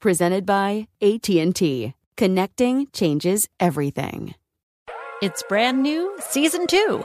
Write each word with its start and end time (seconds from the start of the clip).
Presented 0.00 0.46
by 0.46 0.88
AT&T. 1.02 1.92
Connecting 2.16 2.86
changes 2.94 3.46
everything. 3.60 4.34
It's 5.20 5.42
brand 5.46 5.82
new 5.82 6.16
season 6.20 6.66
two. 6.66 7.04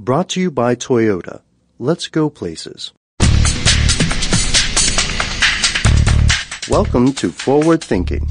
Brought 0.00 0.28
to 0.30 0.40
you 0.40 0.52
by 0.52 0.76
Toyota. 0.76 1.42
Let's 1.80 2.06
go 2.06 2.30
places. 2.30 2.92
Welcome 6.70 7.12
to 7.14 7.32
Forward 7.32 7.82
Thinking. 7.82 8.28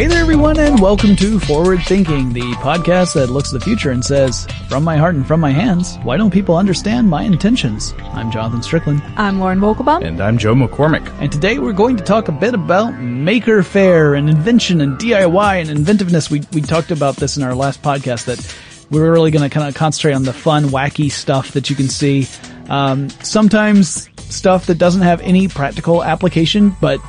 Hey 0.00 0.06
there, 0.06 0.22
everyone, 0.22 0.58
and 0.58 0.80
welcome 0.80 1.14
to 1.16 1.38
Forward 1.38 1.82
Thinking, 1.82 2.32
the 2.32 2.40
podcast 2.62 3.12
that 3.12 3.28
looks 3.28 3.50
to 3.50 3.58
the 3.58 3.62
future 3.62 3.90
and 3.90 4.02
says, 4.02 4.46
from 4.66 4.82
my 4.82 4.96
heart 4.96 5.14
and 5.14 5.26
from 5.26 5.40
my 5.40 5.50
hands, 5.50 5.98
why 6.04 6.16
don't 6.16 6.30
people 6.30 6.56
understand 6.56 7.10
my 7.10 7.22
intentions? 7.22 7.92
I'm 8.14 8.30
Jonathan 8.30 8.62
Strickland. 8.62 9.02
I'm 9.18 9.40
Lauren 9.40 9.60
Vogelbaum. 9.60 10.02
And 10.02 10.22
I'm 10.22 10.38
Joe 10.38 10.54
McCormick. 10.54 11.06
And 11.20 11.30
today 11.30 11.58
we're 11.58 11.74
going 11.74 11.98
to 11.98 12.02
talk 12.02 12.28
a 12.28 12.32
bit 12.32 12.54
about 12.54 12.92
Maker 12.98 13.62
Faire 13.62 14.14
and 14.14 14.30
invention 14.30 14.80
and 14.80 14.98
DIY 14.98 15.60
and 15.60 15.68
inventiveness. 15.68 16.30
We, 16.30 16.44
we 16.54 16.62
talked 16.62 16.90
about 16.90 17.16
this 17.16 17.36
in 17.36 17.42
our 17.42 17.54
last 17.54 17.82
podcast 17.82 18.24
that 18.24 18.56
we're 18.90 19.12
really 19.12 19.30
going 19.30 19.46
to 19.46 19.54
kind 19.54 19.68
of 19.68 19.74
concentrate 19.74 20.14
on 20.14 20.22
the 20.22 20.32
fun, 20.32 20.64
wacky 20.68 21.12
stuff 21.12 21.50
that 21.50 21.68
you 21.68 21.76
can 21.76 21.88
see. 21.88 22.26
Um, 22.70 23.10
sometimes 23.22 24.08
stuff 24.16 24.64
that 24.64 24.78
doesn't 24.78 25.02
have 25.02 25.20
any 25.20 25.46
practical 25.46 26.02
application, 26.02 26.74
but 26.80 27.02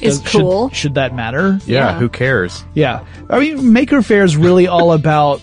is 0.00 0.20
does, 0.20 0.32
cool. 0.32 0.68
Should, 0.68 0.76
should, 0.76 0.94
that 0.94 1.14
matter? 1.14 1.58
Yeah, 1.66 1.92
yeah, 1.92 1.98
who 1.98 2.08
cares? 2.08 2.64
Yeah. 2.74 3.04
I 3.28 3.40
mean, 3.40 3.72
Maker 3.72 4.02
Faire 4.02 4.24
is 4.24 4.36
really 4.36 4.66
all 4.66 4.92
about 4.92 5.42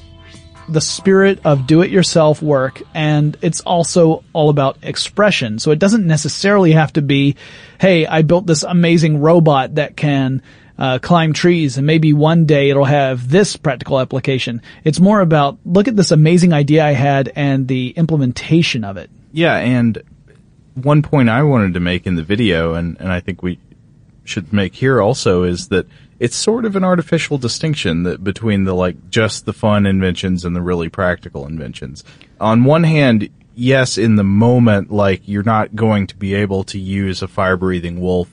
the 0.68 0.82
spirit 0.82 1.40
of 1.46 1.68
do-it-yourself 1.68 2.42
work, 2.42 2.82
and 2.94 3.38
it's 3.42 3.62
also 3.62 4.24
all 4.34 4.50
about 4.50 4.78
expression. 4.82 5.60
So 5.60 5.72
it 5.72 5.80
doesn't 5.80 6.08
necessarily 6.08 6.72
have 6.72 6.94
to 6.94 7.02
be, 7.02 7.36
hey, 7.80 8.08
I 8.08 8.24
built 8.24 8.48
this 8.48 8.64
amazing 8.64 9.22
robot 9.22 9.76
that 9.76 9.96
can 9.96 10.42
uh, 10.78 11.00
climb 11.00 11.34
trees, 11.34 11.78
and 11.78 11.86
maybe 11.86 12.14
one 12.14 12.46
day 12.46 12.70
it'll 12.70 12.84
have 12.84 13.30
this 13.30 13.56
practical 13.56 14.00
application. 14.00 14.62
It's 14.84 15.00
more 15.00 15.22
about, 15.22 15.60
look 15.66 15.88
at 15.88 15.96
this 15.96 16.12
amazing 16.12 16.52
idea 16.52 16.84
I 16.84 16.94
had 16.94 17.32
and 17.36 17.68
the 17.68 17.90
implementation 17.92 18.84
of 18.84 18.98
it. 18.98 19.10
Yeah, 19.32 19.56
and 19.58 20.02
one 20.74 21.02
point 21.02 21.30
I 21.30 21.44
wanted 21.44 21.76
to 21.76 21.80
make 21.80 22.08
in 22.08 22.16
the 22.16 22.24
video, 22.24 22.74
and, 22.74 22.98
and 23.00 23.12
I 23.12 23.20
think 23.20 23.44
we 23.44 23.60
should 24.26 24.52
make 24.52 24.76
here 24.76 25.02
also 25.02 25.44
is 25.44 25.70
that 25.70 25.88
it's 26.20 26.36
sort 26.36 26.66
of 26.66 26.76
an 26.76 26.84
artificial 26.84 27.38
distinction 27.38 28.04
that 28.04 28.24
between 28.24 28.64
the 28.64 28.74
like 28.74 29.10
just 29.10 29.46
the 29.46 29.54
fun 29.54 29.86
inventions 29.86 30.46
and 30.46 30.56
the 30.56 30.62
really 30.62 30.90
practical 30.90 31.46
inventions. 31.46 32.04
On 32.40 32.64
one 32.64 32.84
hand, 32.84 33.30
yes, 33.54 33.98
in 33.98 34.16
the 34.16 34.24
moment, 34.24 34.92
like 34.92 35.28
you're 35.28 35.44
not 35.44 35.76
going 35.76 36.08
to 36.08 36.16
be 36.16 36.34
able 36.34 36.64
to 36.66 36.80
use 36.80 37.22
a 37.22 37.28
fire 37.28 37.58
breathing 37.58 38.00
wolf 38.00 38.30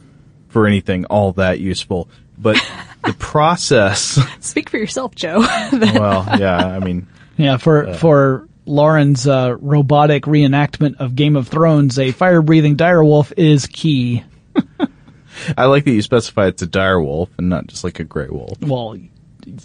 for 0.49 0.67
anything 0.67 1.05
all 1.07 1.33
that 1.33 1.61
useful, 1.61 2.09
but 2.39 2.57
the 3.05 3.15
process. 3.15 4.21
Speak 4.41 4.71
for 4.71 4.77
yourself, 4.77 5.15
Joe. 5.15 5.41
well, 5.73 6.27
yeah, 6.39 6.57
I 6.59 6.79
mean, 6.79 7.07
yeah, 7.37 7.57
for 7.57 7.89
uh, 7.89 7.95
for 7.95 8.49
Lauren's 8.65 9.27
uh, 9.27 9.57
robotic 9.59 10.25
reenactment 10.25 10.97
of 11.01 11.17
Game 11.17 11.35
of 11.35 11.49
Thrones, 11.49 11.99
a 11.99 12.13
fire 12.13 12.43
breathing 12.43 12.77
direwolf 12.77 13.33
is 13.37 13.67
key. 13.67 14.23
I 15.57 15.67
like 15.67 15.85
that 15.85 15.93
you 15.93 16.03
specify 16.03 16.49
it's 16.49 16.63
a 16.63 16.67
dire 16.67 17.01
wolf 17.01 17.31
and 17.39 17.49
not 17.49 17.67
just 17.67 17.85
like 17.85 18.01
a 18.01 18.05
gray 18.05 18.29
wolf. 18.29 18.61
Well, 18.61 18.97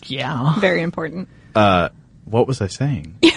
yeah. 0.05 0.59
Very 0.59 0.81
important. 0.81 1.29
Uh, 1.55 1.89
what 2.25 2.47
was 2.47 2.61
I 2.61 2.67
saying? 2.67 3.15
you 3.21 3.31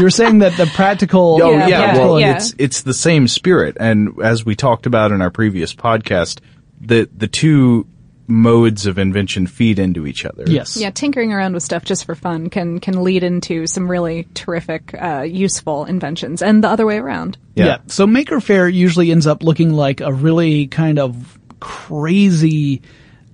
were 0.00 0.10
saying 0.10 0.38
that 0.38 0.56
the 0.56 0.66
practical. 0.66 1.40
Oh 1.42 1.50
yeah, 1.50 1.66
yeah 1.66 1.98
well, 1.98 2.20
yeah. 2.20 2.36
it's 2.36 2.54
it's 2.58 2.82
the 2.82 2.94
same 2.94 3.28
spirit, 3.28 3.76
and 3.80 4.20
as 4.22 4.44
we 4.44 4.54
talked 4.54 4.86
about 4.86 5.10
in 5.10 5.20
our 5.20 5.30
previous 5.30 5.74
podcast, 5.74 6.40
the 6.80 7.08
the 7.16 7.26
two 7.26 7.86
modes 8.28 8.86
of 8.86 8.98
invention 8.98 9.46
feed 9.46 9.78
into 9.78 10.06
each 10.06 10.24
other. 10.24 10.44
Yes. 10.46 10.76
Yeah, 10.76 10.90
tinkering 10.90 11.32
around 11.32 11.54
with 11.54 11.62
stuff 11.62 11.84
just 11.84 12.04
for 12.04 12.14
fun 12.14 12.50
can 12.50 12.80
can 12.80 13.04
lead 13.04 13.22
into 13.22 13.66
some 13.66 13.90
really 13.90 14.26
terrific, 14.34 14.94
uh, 14.94 15.22
useful 15.22 15.84
inventions, 15.84 16.42
and 16.42 16.62
the 16.62 16.68
other 16.68 16.86
way 16.86 16.98
around. 16.98 17.38
Yeah. 17.54 17.66
yeah. 17.66 17.78
So 17.86 18.06
Maker 18.06 18.40
Faire 18.40 18.68
usually 18.68 19.10
ends 19.10 19.26
up 19.26 19.42
looking 19.42 19.72
like 19.72 20.00
a 20.00 20.12
really 20.12 20.66
kind 20.66 20.98
of 20.98 21.38
crazy 21.60 22.82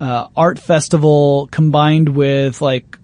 uh, 0.01 0.29
art 0.37 0.59
festival 0.59 1.49
combined 1.51 2.09
with 2.09 2.61
like 2.61 2.99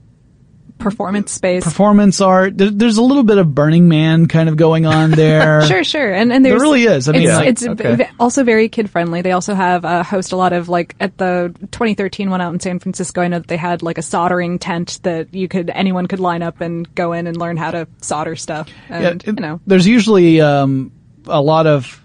performance 0.78 1.32
space. 1.32 1.64
performance 1.64 2.20
art. 2.20 2.56
There, 2.56 2.70
there's 2.70 2.98
a 2.98 3.02
little 3.02 3.24
bit 3.24 3.38
of 3.38 3.52
Burning 3.52 3.88
Man 3.88 4.26
kind 4.28 4.48
of 4.48 4.56
going 4.56 4.86
on 4.86 5.10
there. 5.10 5.62
Sure, 5.68 5.82
sure, 5.84 6.12
and 6.14 6.32
and 6.32 6.44
There 6.44 6.52
there's 6.52 6.62
really 6.62 6.84
is. 6.84 7.08
I 7.08 7.12
mean, 7.12 7.22
it's, 7.22 7.32
like- 7.32 7.48
it's 7.48 7.66
okay. 7.66 8.08
also 8.20 8.44
very 8.44 8.68
kid 8.68 8.88
friendly. 8.88 9.20
They 9.22 9.32
also 9.32 9.54
have 9.54 9.84
uh, 9.84 10.02
host 10.04 10.30
a 10.32 10.36
lot 10.36 10.52
of 10.52 10.68
like 10.68 10.94
at 11.00 11.18
the 11.18 11.52
2013 11.72 12.30
one 12.30 12.40
out 12.40 12.54
in 12.54 12.60
San 12.60 12.78
Francisco. 12.78 13.20
I 13.20 13.28
know 13.28 13.38
that 13.40 13.48
they 13.48 13.56
had 13.56 13.82
like 13.82 13.98
a 13.98 14.02
soldering 14.02 14.58
tent 14.60 15.00
that 15.02 15.34
you 15.34 15.48
could 15.48 15.68
anyone 15.70 16.06
could 16.06 16.20
line 16.20 16.42
up 16.42 16.60
and 16.60 16.92
go 16.94 17.12
in 17.12 17.26
and 17.26 17.36
learn 17.36 17.56
how 17.56 17.72
to 17.72 17.88
solder 18.00 18.36
stuff. 18.36 18.68
And 18.88 19.02
Yeah, 19.02 19.10
it- 19.10 19.26
you 19.26 19.32
know, 19.42 19.60
there's 19.66 19.86
usually 19.86 20.40
um, 20.40 20.92
a 21.26 21.40
lot 21.42 21.66
of 21.66 22.00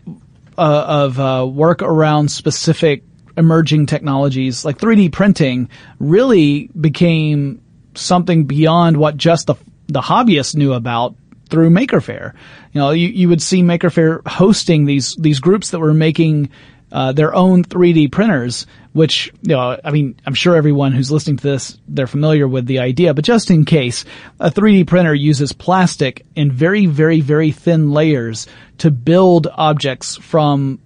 uh, 0.58 0.86
of 0.88 1.20
uh, 1.20 1.46
work 1.48 1.82
around 1.82 2.30
specific 2.30 3.04
emerging 3.38 3.86
technologies. 3.86 4.64
Like 4.64 4.78
3D 4.78 5.12
printing 5.12 5.70
really 6.00 6.70
became 6.80 7.62
something 7.96 8.46
beyond 8.46 8.98
what 8.98 9.18
just 9.18 9.48
the 9.48 9.56
the 9.88 10.02
hobbyists 10.02 10.56
knew 10.56 10.74
about 10.74 11.16
through 11.50 11.70
Maker 11.70 12.02
Faire. 12.02 12.34
You 12.72 12.80
know, 12.80 12.92
you, 12.92 13.10
you 13.10 13.30
would 13.30 13.42
see 13.42 13.62
Maker 13.62 13.90
Faire 13.90 14.22
hosting 14.26 14.86
these 14.86 15.16
these 15.16 15.40
groups 15.40 15.72
that 15.72 15.80
were 15.80 15.94
making 15.94 16.50
uh, 16.94 17.12
their 17.12 17.34
own 17.34 17.64
3D 17.64 18.12
printers, 18.12 18.68
which, 18.94 19.34
you 19.42 19.56
know, 19.56 19.80
I 19.84 19.90
mean, 19.90 20.16
I'm 20.28 20.36
sure 20.36 20.56
everyone 20.56 20.92
who's 20.92 21.12
listening 21.12 21.38
to 21.38 21.44
this, 21.44 21.80
they're 21.88 22.06
familiar 22.06 22.48
with 22.48 22.68
the 22.68 22.80
idea, 22.80 23.16
but 23.16 23.26
just 23.26 23.50
in 23.50 23.66
case, 23.66 24.06
a 24.40 24.52
3D 24.52 24.86
printer 24.86 25.14
uses 25.14 25.54
plastic 25.54 26.24
in 26.36 26.52
very, 26.52 26.86
very, 26.86 27.20
very 27.20 27.52
thin 27.52 27.92
layers 27.92 28.46
to 28.78 28.92
build 28.92 29.48
objects 29.52 30.18
from, 30.18 30.80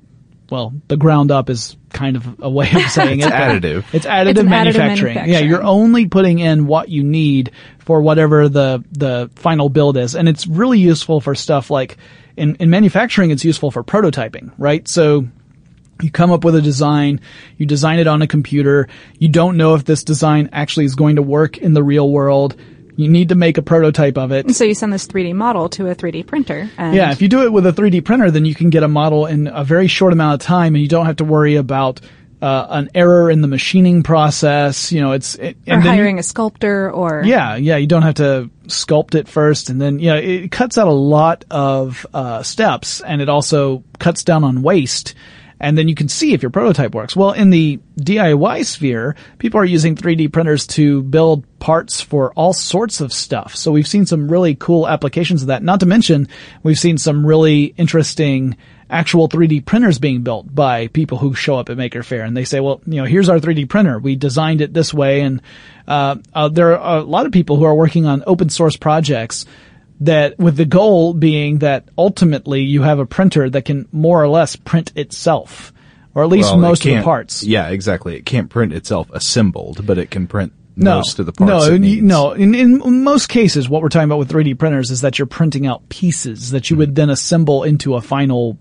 well, 0.50 0.72
the 0.88 0.96
ground 0.96 1.30
up 1.30 1.50
is 1.50 1.76
kind 1.90 2.16
of 2.16 2.40
a 2.42 2.50
way 2.50 2.72
of 2.74 2.82
saying 2.90 3.20
It's 3.20 3.28
it. 3.28 3.34
additive. 3.34 3.84
It's 3.92 4.06
additive, 4.06 4.30
It's 4.30 4.40
an 4.40 4.48
additive 4.48 4.50
manufacturing. 4.78 5.18
Yeah, 5.30 5.40
you're 5.40 5.64
only 5.64 6.08
putting 6.08 6.40
in 6.40 6.68
what 6.68 6.88
you 6.88 7.04
need 7.04 7.52
for 7.80 8.02
whatever 8.02 8.48
the, 8.48 8.82
the 8.94 9.30
final 9.36 9.68
build 9.68 9.98
is. 9.98 10.16
And 10.16 10.30
it's 10.30 10.48
really 10.48 10.80
useful 10.80 11.20
for 11.20 11.36
stuff 11.36 11.70
like, 11.70 11.98
in, 12.38 12.56
in 12.58 12.70
manufacturing, 12.70 13.32
it's 13.32 13.44
useful 13.44 13.72
for 13.72 13.84
prototyping, 13.84 14.54
right? 14.58 14.88
So, 14.88 15.28
you 16.02 16.12
come 16.12 16.32
up 16.32 16.44
with 16.44 16.56
a 16.56 16.62
design, 16.62 17.20
you 17.58 17.66
design 17.66 18.00
it 18.00 18.08
on 18.08 18.22
a 18.22 18.28
computer, 18.28 18.88
you 19.20 19.30
don't 19.30 19.58
know 19.58 19.76
if 19.76 19.86
this 19.86 20.04
design 20.04 20.50
actually 20.54 20.86
is 20.86 20.96
going 20.96 21.16
to 21.18 21.22
work 21.22 21.58
in 21.58 21.74
the 21.74 21.84
real 21.84 22.10
world. 22.10 22.56
You 22.96 23.08
need 23.10 23.30
to 23.30 23.36
make 23.36 23.60
a 23.60 23.62
prototype 23.62 24.18
of 24.18 24.32
it. 24.32 24.50
so 24.56 24.64
you 24.64 24.74
send 24.74 24.92
this 24.92 25.06
3D 25.08 25.36
model 25.36 25.70
to 25.70 25.88
a 25.88 25.94
3D 25.94 26.26
printer. 26.26 26.68
And 26.80 26.96
Yeah, 26.96 27.12
if 27.12 27.22
you 27.22 27.28
do 27.28 27.44
it 27.44 27.54
with 27.54 27.68
a 27.68 27.72
3D 27.72 28.04
printer, 28.04 28.32
then 28.32 28.44
you 28.44 28.56
can 28.56 28.72
get 28.72 28.82
a 28.82 28.88
model 28.88 29.28
in 29.28 29.46
a 29.48 29.64
very 29.64 29.88
short 29.88 30.14
amount 30.14 30.42
of 30.42 30.46
time 30.48 30.74
and 30.74 30.82
you 30.82 30.88
don't 30.88 31.06
have 31.06 31.18
to 31.18 31.24
worry 31.24 31.58
about 31.58 32.02
uh, 32.42 32.66
an 32.70 32.90
error 32.96 33.30
in 33.30 33.42
the 33.42 33.48
machining 33.48 34.02
process. 34.04 34.92
You 34.92 35.02
know, 35.02 35.12
it's, 35.12 35.36
it, 35.36 35.58
or 35.68 35.74
and 35.74 35.84
then 35.84 35.94
you- 35.94 36.02
hiring 36.02 36.18
a 36.20 36.24
sculptor 36.24 36.92
or 36.92 37.22
yeah, 37.24 37.56
yeah, 37.56 37.78
you 37.78 37.86
don't 37.88 38.02
have 38.02 38.16
to 38.16 38.50
sculpt 38.66 39.14
it 39.14 39.28
first 39.28 39.70
and 39.70 39.80
then, 39.80 40.00
you 40.00 40.08
know, 40.08 40.18
it 40.18 40.52
cuts 40.52 40.80
out 40.80 40.88
a 40.88 40.92
lot 40.92 41.46
of, 41.52 42.04
uh, 42.16 42.42
steps 42.42 43.02
and 43.02 43.22
it 43.22 43.30
also 43.30 43.84
cuts 44.00 44.24
down 44.24 44.44
on 44.44 44.64
waste. 44.64 45.14
And 45.60 45.78
then 45.78 45.88
you 45.88 45.96
can 45.96 46.08
see 46.08 46.34
if 46.34 46.42
your 46.42 46.52
prototype 46.52 46.94
works. 46.94 47.16
Well, 47.16 47.32
in 47.32 47.50
the 47.50 47.80
DIY 48.00 48.66
sphere, 48.66 49.16
people 49.40 49.60
are 49.60 49.66
using 49.66 49.96
3D 49.96 50.32
printers 50.32 50.68
to 50.68 51.02
build 51.04 51.46
parts 51.60 52.00
for 52.00 52.32
all 52.34 52.54
sorts 52.54 53.02
of 53.02 53.12
stuff. 53.12 53.56
So 53.56 53.72
we've 53.72 53.88
seen 53.88 54.06
some 54.06 54.30
really 54.30 54.56
cool 54.56 54.88
applications 54.88 55.42
of 55.42 55.48
that. 55.48 55.64
Not 55.64 55.80
to 55.80 55.86
mention, 55.86 56.28
we've 56.62 56.78
seen 56.78 56.98
some 56.98 57.26
really 57.26 57.74
interesting 57.78 58.56
actual 58.90 59.28
3D 59.28 59.66
printers 59.66 60.00
being 60.00 60.22
built 60.22 60.54
by 60.54 60.88
people 60.88 61.18
who 61.18 61.34
show 61.34 61.56
up 61.56 61.70
at 61.70 61.78
Maker 61.78 62.04
Faire 62.04 62.24
and 62.24 62.38
they 62.38 62.46
say, 62.46 62.60
well, 62.60 62.82
you 62.86 63.02
know, 63.02 63.06
here's 63.06 63.28
our 63.28 63.40
3D 63.40 63.68
printer. 63.68 64.00
We 64.00 64.16
designed 64.16 64.62
it 64.62 64.74
this 64.74 64.94
way. 64.94 65.22
And, 65.22 65.42
uh, 65.88 66.18
uh, 66.34 66.50
there 66.50 66.80
are 66.80 67.00
a 67.00 67.04
lot 67.04 67.26
of 67.26 67.32
people 67.32 67.58
who 67.58 67.66
are 67.66 67.76
working 67.76 68.06
on 68.06 68.24
open 68.28 68.50
source 68.50 68.78
projects 68.78 69.46
that 70.02 70.38
with 70.38 70.56
the 70.58 70.66
goal 70.66 71.14
being 71.14 71.60
that 71.60 71.86
ultimately 71.98 72.62
you 72.62 72.82
have 72.84 73.00
a 73.00 73.06
printer 73.06 73.50
that 73.50 73.66
can 73.66 73.88
more 73.92 74.22
or 74.22 74.28
less 74.28 74.56
print 74.56 74.92
itself. 74.96 75.74
Or 76.14 76.24
at 76.24 76.30
least 76.30 76.50
Well, 76.52 76.58
most 76.60 76.86
of 76.86 76.96
the 76.96 77.04
parts. 77.04 77.44
Yeah, 77.44 77.68
exactly. 77.70 78.16
It 78.16 78.26
can't 78.26 78.50
print 78.50 78.74
itself 78.74 79.10
assembled, 79.14 79.86
but 79.86 80.00
it 80.00 80.10
can 80.10 80.26
print 80.26 80.52
No, 80.76 80.96
most 80.96 81.20
of 81.20 81.28
the 81.28 81.32
parts. 81.32 81.68
no, 81.70 81.78
no. 81.78 82.32
In, 82.32 82.56
in 82.56 83.04
most 83.04 83.30
cases, 83.30 83.70
what 83.70 83.84
we're 83.84 83.90
talking 83.90 84.06
about 84.06 84.18
with 84.20 84.32
3D 84.32 84.58
printers 84.58 84.90
is 84.90 85.02
that 85.02 85.20
you're 85.20 85.28
printing 85.28 85.68
out 85.68 85.88
pieces 85.90 86.52
that 86.52 86.70
you 86.70 86.76
Mm-hmm. 86.76 86.80
would 86.80 86.96
then 86.96 87.10
assemble 87.12 87.64
into 87.64 87.94
a 87.96 88.02
final 88.02 88.58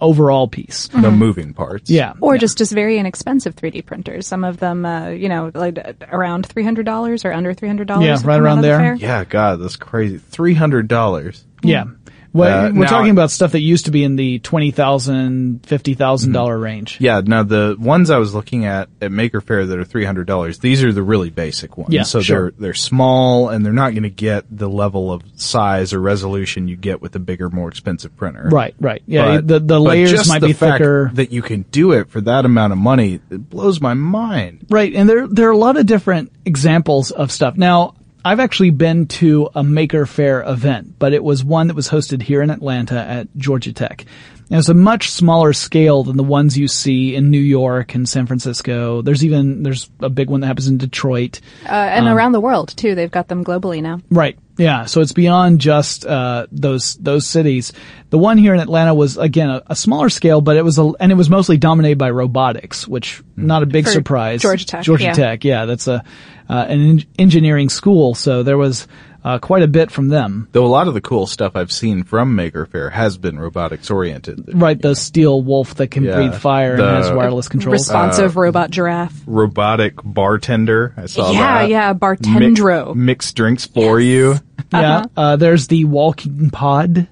overall 0.00 0.48
piece. 0.48 0.92
No 0.94 1.10
moving 1.10 1.54
parts. 1.54 1.90
Yeah. 1.90 2.14
or 2.20 2.38
just 2.38 2.58
just 2.58 2.72
very 2.72 2.98
inexpensive 2.98 3.56
3D 3.56 3.84
printers. 3.86 4.26
Some 4.26 4.44
of 4.44 4.58
them, 4.58 4.84
uh, 4.84 5.08
you 5.08 5.28
know, 5.28 5.50
like 5.54 5.78
around 6.12 6.46
three 6.46 6.64
hundred 6.64 6.86
dollars 6.86 7.24
or 7.24 7.32
under 7.32 7.54
three 7.54 7.68
hundred 7.68 7.88
dollars. 7.88 8.06
Yeah, 8.22 8.28
right 8.28 8.40
around 8.40 8.62
there. 8.62 8.94
Yeah, 8.94 9.24
God, 9.24 9.60
that's 9.60 9.76
crazy. 9.76 10.18
Three 10.18 10.54
hundred 10.54 10.88
dollars. 10.88 11.44
Yeah. 11.62 11.84
Well, 12.32 12.66
Uh, 12.66 12.70
we're 12.70 12.84
now- 12.84 12.86
talking 12.90 13.10
about 13.10 13.30
stuff 13.30 13.52
that 13.52 13.60
used 13.60 13.86
to 13.86 13.90
be 13.90 14.04
in 14.04 14.16
the 14.16 14.38
twenty 14.40 14.70
thousand, 14.70 15.64
fifty 15.66 15.94
thousand 15.94 16.32
dollar 16.32 16.54
Mm-hmm. 16.56 16.62
range. 16.64 16.96
Yeah, 17.00 17.22
now 17.24 17.42
the 17.42 17.76
ones 17.78 18.10
I 18.10 18.18
was 18.18 18.34
looking 18.34 18.64
at 18.64 18.88
at 19.00 19.10
Maker 19.10 19.40
Faire 19.40 19.64
that 19.66 19.78
are 19.78 19.84
three 19.84 20.04
hundred 20.04 20.26
dollars, 20.26 20.58
these 20.58 20.84
are 20.84 20.92
the 20.92 21.02
really 21.02 21.30
basic 21.30 21.76
ones. 21.78 21.92
Yeah, 21.94 22.02
so 22.02 22.20
sure. 22.20 22.50
they're 22.50 22.60
they're 22.60 22.74
small 22.74 23.48
and 23.48 23.64
they're 23.64 23.72
not 23.72 23.90
going 23.92 24.02
to 24.02 24.10
get 24.10 24.44
the 24.50 24.68
level 24.68 25.12
of 25.12 25.22
size 25.36 25.92
or 25.92 26.00
resolution 26.00 26.68
you 26.68 26.76
get 26.76 27.00
with 27.00 27.14
a 27.16 27.18
bigger, 27.18 27.48
more 27.50 27.68
expensive 27.68 28.16
printer. 28.16 28.48
Right, 28.50 28.74
right. 28.80 29.02
Yeah, 29.06 29.36
But- 29.36 29.48
the 29.48 29.60
the 29.60 29.80
layers 29.80 30.28
might 30.28 30.40
the 30.40 30.48
be 30.48 30.52
fact 30.52 30.78
thicker. 30.78 31.10
That 31.14 31.32
you 31.32 31.42
can 31.42 31.64
do 31.70 31.92
it 31.92 32.10
for 32.10 32.20
that 32.22 32.44
amount 32.44 32.72
of 32.72 32.78
money, 32.78 33.20
it 33.30 33.48
blows 33.50 33.80
my 33.80 33.94
mind. 33.94 34.66
Right, 34.68 34.94
and 34.94 35.08
there 35.08 35.26
there 35.26 35.48
are 35.48 35.52
a 35.52 35.56
lot 35.58 35.76
of 35.76 35.86
different 35.86 36.30
examples 36.44 37.10
of 37.10 37.30
stuff. 37.32 37.56
Now, 37.56 37.94
I've 38.28 38.40
actually 38.40 38.70
been 38.70 39.06
to 39.06 39.48
a 39.54 39.64
Maker 39.64 40.04
Faire 40.04 40.42
event, 40.46 40.98
but 40.98 41.14
it 41.14 41.24
was 41.24 41.42
one 41.42 41.68
that 41.68 41.74
was 41.74 41.88
hosted 41.88 42.20
here 42.20 42.42
in 42.42 42.50
Atlanta 42.50 42.98
at 43.00 43.34
Georgia 43.38 43.72
Tech. 43.72 44.02
And 44.02 44.52
it 44.52 44.56
was 44.56 44.68
a 44.68 44.74
much 44.74 45.10
smaller 45.10 45.54
scale 45.54 46.04
than 46.04 46.18
the 46.18 46.22
ones 46.22 46.58
you 46.58 46.68
see 46.68 47.14
in 47.14 47.30
New 47.30 47.40
York 47.40 47.94
and 47.94 48.06
San 48.06 48.26
Francisco. 48.26 49.00
There's 49.00 49.24
even 49.24 49.62
there's 49.62 49.90
a 50.00 50.10
big 50.10 50.28
one 50.28 50.40
that 50.40 50.46
happens 50.46 50.68
in 50.68 50.76
Detroit. 50.76 51.40
uh, 51.64 51.68
and 51.68 52.06
Um, 52.06 52.14
around 52.14 52.32
the 52.32 52.40
world 52.40 52.74
too. 52.76 52.94
They've 52.94 53.10
got 53.10 53.28
them 53.28 53.44
globally 53.44 53.80
now. 53.80 54.00
Right. 54.10 54.38
Yeah. 54.58 54.84
So 54.84 55.00
it's 55.00 55.12
beyond 55.12 55.60
just 55.60 56.04
uh, 56.04 56.46
those 56.52 56.96
those 56.96 57.26
cities. 57.26 57.72
The 58.10 58.18
one 58.18 58.36
here 58.38 58.54
in 58.54 58.60
Atlanta 58.60 58.92
was 58.94 59.16
again 59.16 59.48
a, 59.50 59.62
a 59.68 59.76
smaller 59.76 60.08
scale, 60.10 60.40
but 60.40 60.56
it 60.56 60.62
was 60.62 60.78
a, 60.78 60.90
and 61.00 61.10
it 61.12 61.14
was 61.14 61.30
mostly 61.30 61.56
dominated 61.56 61.96
by 61.98 62.10
robotics, 62.10 62.86
which 62.86 63.22
not 63.36 63.62
a 63.62 63.66
big 63.66 63.84
For 63.86 63.92
surprise. 63.92 64.42
Georgia 64.42 64.66
Tech, 64.66 64.82
Georgia 64.84 65.04
yeah. 65.04 65.12
Tech. 65.12 65.44
Yeah, 65.44 65.64
that's 65.64 65.86
a 65.88 66.04
uh, 66.48 66.66
an 66.68 66.80
en- 66.90 67.04
engineering 67.18 67.68
school, 67.68 68.14
so 68.14 68.42
there 68.42 68.56
was 68.58 68.88
uh, 69.24 69.38
quite 69.38 69.62
a 69.62 69.68
bit 69.68 69.90
from 69.90 70.08
them. 70.08 70.48
Though 70.52 70.64
a 70.64 70.68
lot 70.68 70.88
of 70.88 70.94
the 70.94 71.00
cool 71.02 71.26
stuff 71.26 71.56
I've 71.56 71.72
seen 71.72 72.04
from 72.04 72.34
Maker 72.34 72.64
Faire 72.66 72.88
has 72.88 73.18
been 73.18 73.38
robotics 73.38 73.90
oriented. 73.90 74.44
Right. 74.54 74.80
The 74.80 74.94
steel 74.94 75.42
wolf 75.42 75.74
that 75.74 75.88
can 75.88 76.04
Yeah. 76.04 76.14
breathe 76.14 76.34
fire 76.36 76.76
The- 76.78 76.86
and 76.88 77.04
has 77.04 77.12
wireless 77.12 77.48
controls. 77.48 77.80
Responsive 77.80 78.36
robot 78.36 78.70
giraffe. 78.70 79.12
Robotic 79.26 79.94
bartender. 80.02 80.94
I 80.96 81.06
saw 81.06 81.32
Yeah, 81.32 81.38
that. 81.62 81.68
yeah, 81.68 81.92
Mi- 81.92 81.98
bartendro. 81.98 82.94
mix 82.94 83.32
drinks 83.34 83.66
for 83.66 84.00
you. 84.00 84.36
Yeah. 84.72 85.04
Uh, 85.16 85.36
there's 85.36 85.66
the 85.68 85.84
walking 85.84 86.50
pod. 86.50 87.08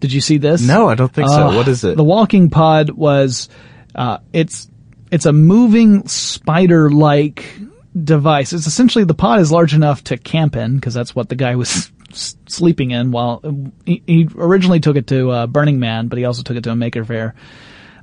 Did 0.00 0.12
you 0.12 0.20
see 0.20 0.38
this? 0.38 0.62
No, 0.62 0.88
I 0.88 0.94
don't 0.94 1.12
think 1.12 1.28
so. 1.28 1.48
Uh, 1.48 1.56
What 1.56 1.66
is 1.68 1.82
it? 1.84 1.96
The 1.96 2.04
walking 2.04 2.50
pod 2.50 2.90
was, 2.90 3.48
uh, 3.94 4.18
it's, 4.32 4.68
it's 5.10 5.26
a 5.26 5.32
moving 5.32 6.06
spider-like 6.06 7.44
device. 8.04 8.52
It's 8.52 8.66
essentially 8.66 9.04
the 9.04 9.14
pod 9.14 9.40
is 9.40 9.50
large 9.50 9.74
enough 9.74 10.04
to 10.04 10.16
camp 10.18 10.56
in 10.56 10.76
because 10.76 10.94
that's 10.94 11.14
what 11.14 11.28
the 11.28 11.34
guy 11.34 11.56
was 11.56 11.90
s- 12.10 12.36
sleeping 12.46 12.90
in 12.90 13.10
while 13.10 13.42
he, 13.84 14.02
he 14.06 14.28
originally 14.36 14.80
took 14.80 14.96
it 14.96 15.06
to 15.08 15.30
uh, 15.30 15.46
Burning 15.46 15.80
Man, 15.80 16.08
but 16.08 16.18
he 16.18 16.24
also 16.24 16.42
took 16.42 16.56
it 16.56 16.64
to 16.64 16.70
a 16.70 16.76
Maker 16.76 17.04
Faire. 17.04 17.34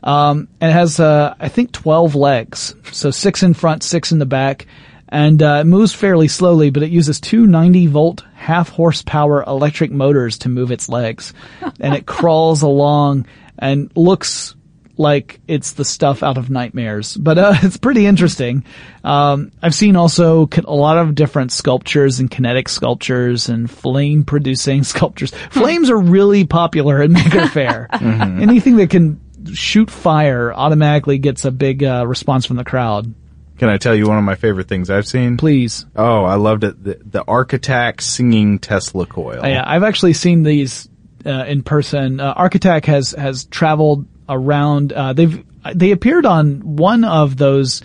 Um, 0.03 0.47
and 0.61 0.69
it 0.71 0.73
has, 0.73 0.99
uh, 0.99 1.33
I 1.39 1.49
think 1.49 1.71
12 1.71 2.15
legs. 2.15 2.75
So 2.91 3.09
six 3.11 3.41
in 3.43 3.53
front, 3.53 3.83
six 3.83 4.11
in 4.11 4.19
the 4.19 4.25
back. 4.25 4.67
And, 5.07 5.41
uh, 5.41 5.59
it 5.61 5.65
moves 5.65 5.93
fairly 5.93 6.27
slowly, 6.27 6.71
but 6.71 6.83
it 6.83 6.89
uses 6.91 7.19
two 7.19 7.47
90 7.47 7.87
volt 7.87 8.25
half 8.45 8.69
horsepower 8.69 9.43
electric 9.43 9.91
motors 9.91 10.37
to 10.39 10.49
move 10.49 10.71
its 10.71 10.87
legs. 10.89 11.33
and 11.79 11.93
it 11.95 12.05
crawls 12.05 12.61
along 12.61 13.25
and 13.57 13.91
looks 13.95 14.55
like 14.97 15.39
it's 15.47 15.73
the 15.73 15.83
stuff 15.83 16.23
out 16.23 16.37
of 16.37 16.49
nightmares. 16.49 17.17
But, 17.17 17.37
uh, 17.37 17.53
it's 17.63 17.75
pretty 17.77 18.05
interesting. 18.05 18.63
Um, 19.03 19.51
I've 19.61 19.75
seen 19.75 19.95
also 19.97 20.47
a 20.65 20.73
lot 20.73 20.97
of 20.97 21.15
different 21.15 21.51
sculptures 21.51 22.19
and 22.19 22.31
kinetic 22.31 22.69
sculptures 22.69 23.49
and 23.49 23.69
flame 23.69 24.23
producing 24.23 24.83
sculptures. 24.93 25.31
Flames 25.49 25.89
are 25.89 25.97
really 25.97 26.45
popular 26.45 27.01
in 27.01 27.11
Maker 27.19 27.47
Faire. 27.47 27.87
Mhm. 27.91 28.41
Anything 28.41 28.77
that 28.77 28.89
can 28.89 29.19
shoot 29.53 29.91
fire 29.91 30.53
automatically 30.53 31.17
gets 31.17 31.45
a 31.45 31.51
big 31.51 31.83
uh, 31.83 32.05
response 32.07 32.45
from 32.45 32.55
the 32.57 32.63
crowd. 32.63 33.13
Can 33.57 33.69
I 33.69 33.77
tell 33.77 33.95
you 33.95 34.07
one 34.07 34.17
of 34.17 34.23
my 34.23 34.35
favorite 34.35 34.67
things 34.67 34.89
I've 34.89 35.07
seen? 35.07 35.37
Please. 35.37 35.85
Oh, 35.95 36.25
I 36.25 36.35
loved 36.35 36.63
it. 36.63 36.83
The, 36.83 36.99
the 37.01 37.23
ArcAttack 37.23 38.01
singing 38.01 38.59
Tesla 38.59 39.05
coil. 39.05 39.43
Uh, 39.43 39.47
yeah, 39.47 39.63
I've 39.65 39.83
actually 39.83 40.13
seen 40.13 40.43
these 40.43 40.89
uh, 41.25 41.45
in 41.47 41.63
person. 41.63 42.19
Uh, 42.19 42.35
ArcAttack 42.35 42.85
has 42.85 43.11
has 43.11 43.45
traveled 43.45 44.05
around. 44.27 44.91
Uh, 44.91 45.13
they've 45.13 45.43
they 45.73 45.91
appeared 45.91 46.25
on 46.25 46.75
one 46.75 47.03
of 47.03 47.37
those 47.37 47.81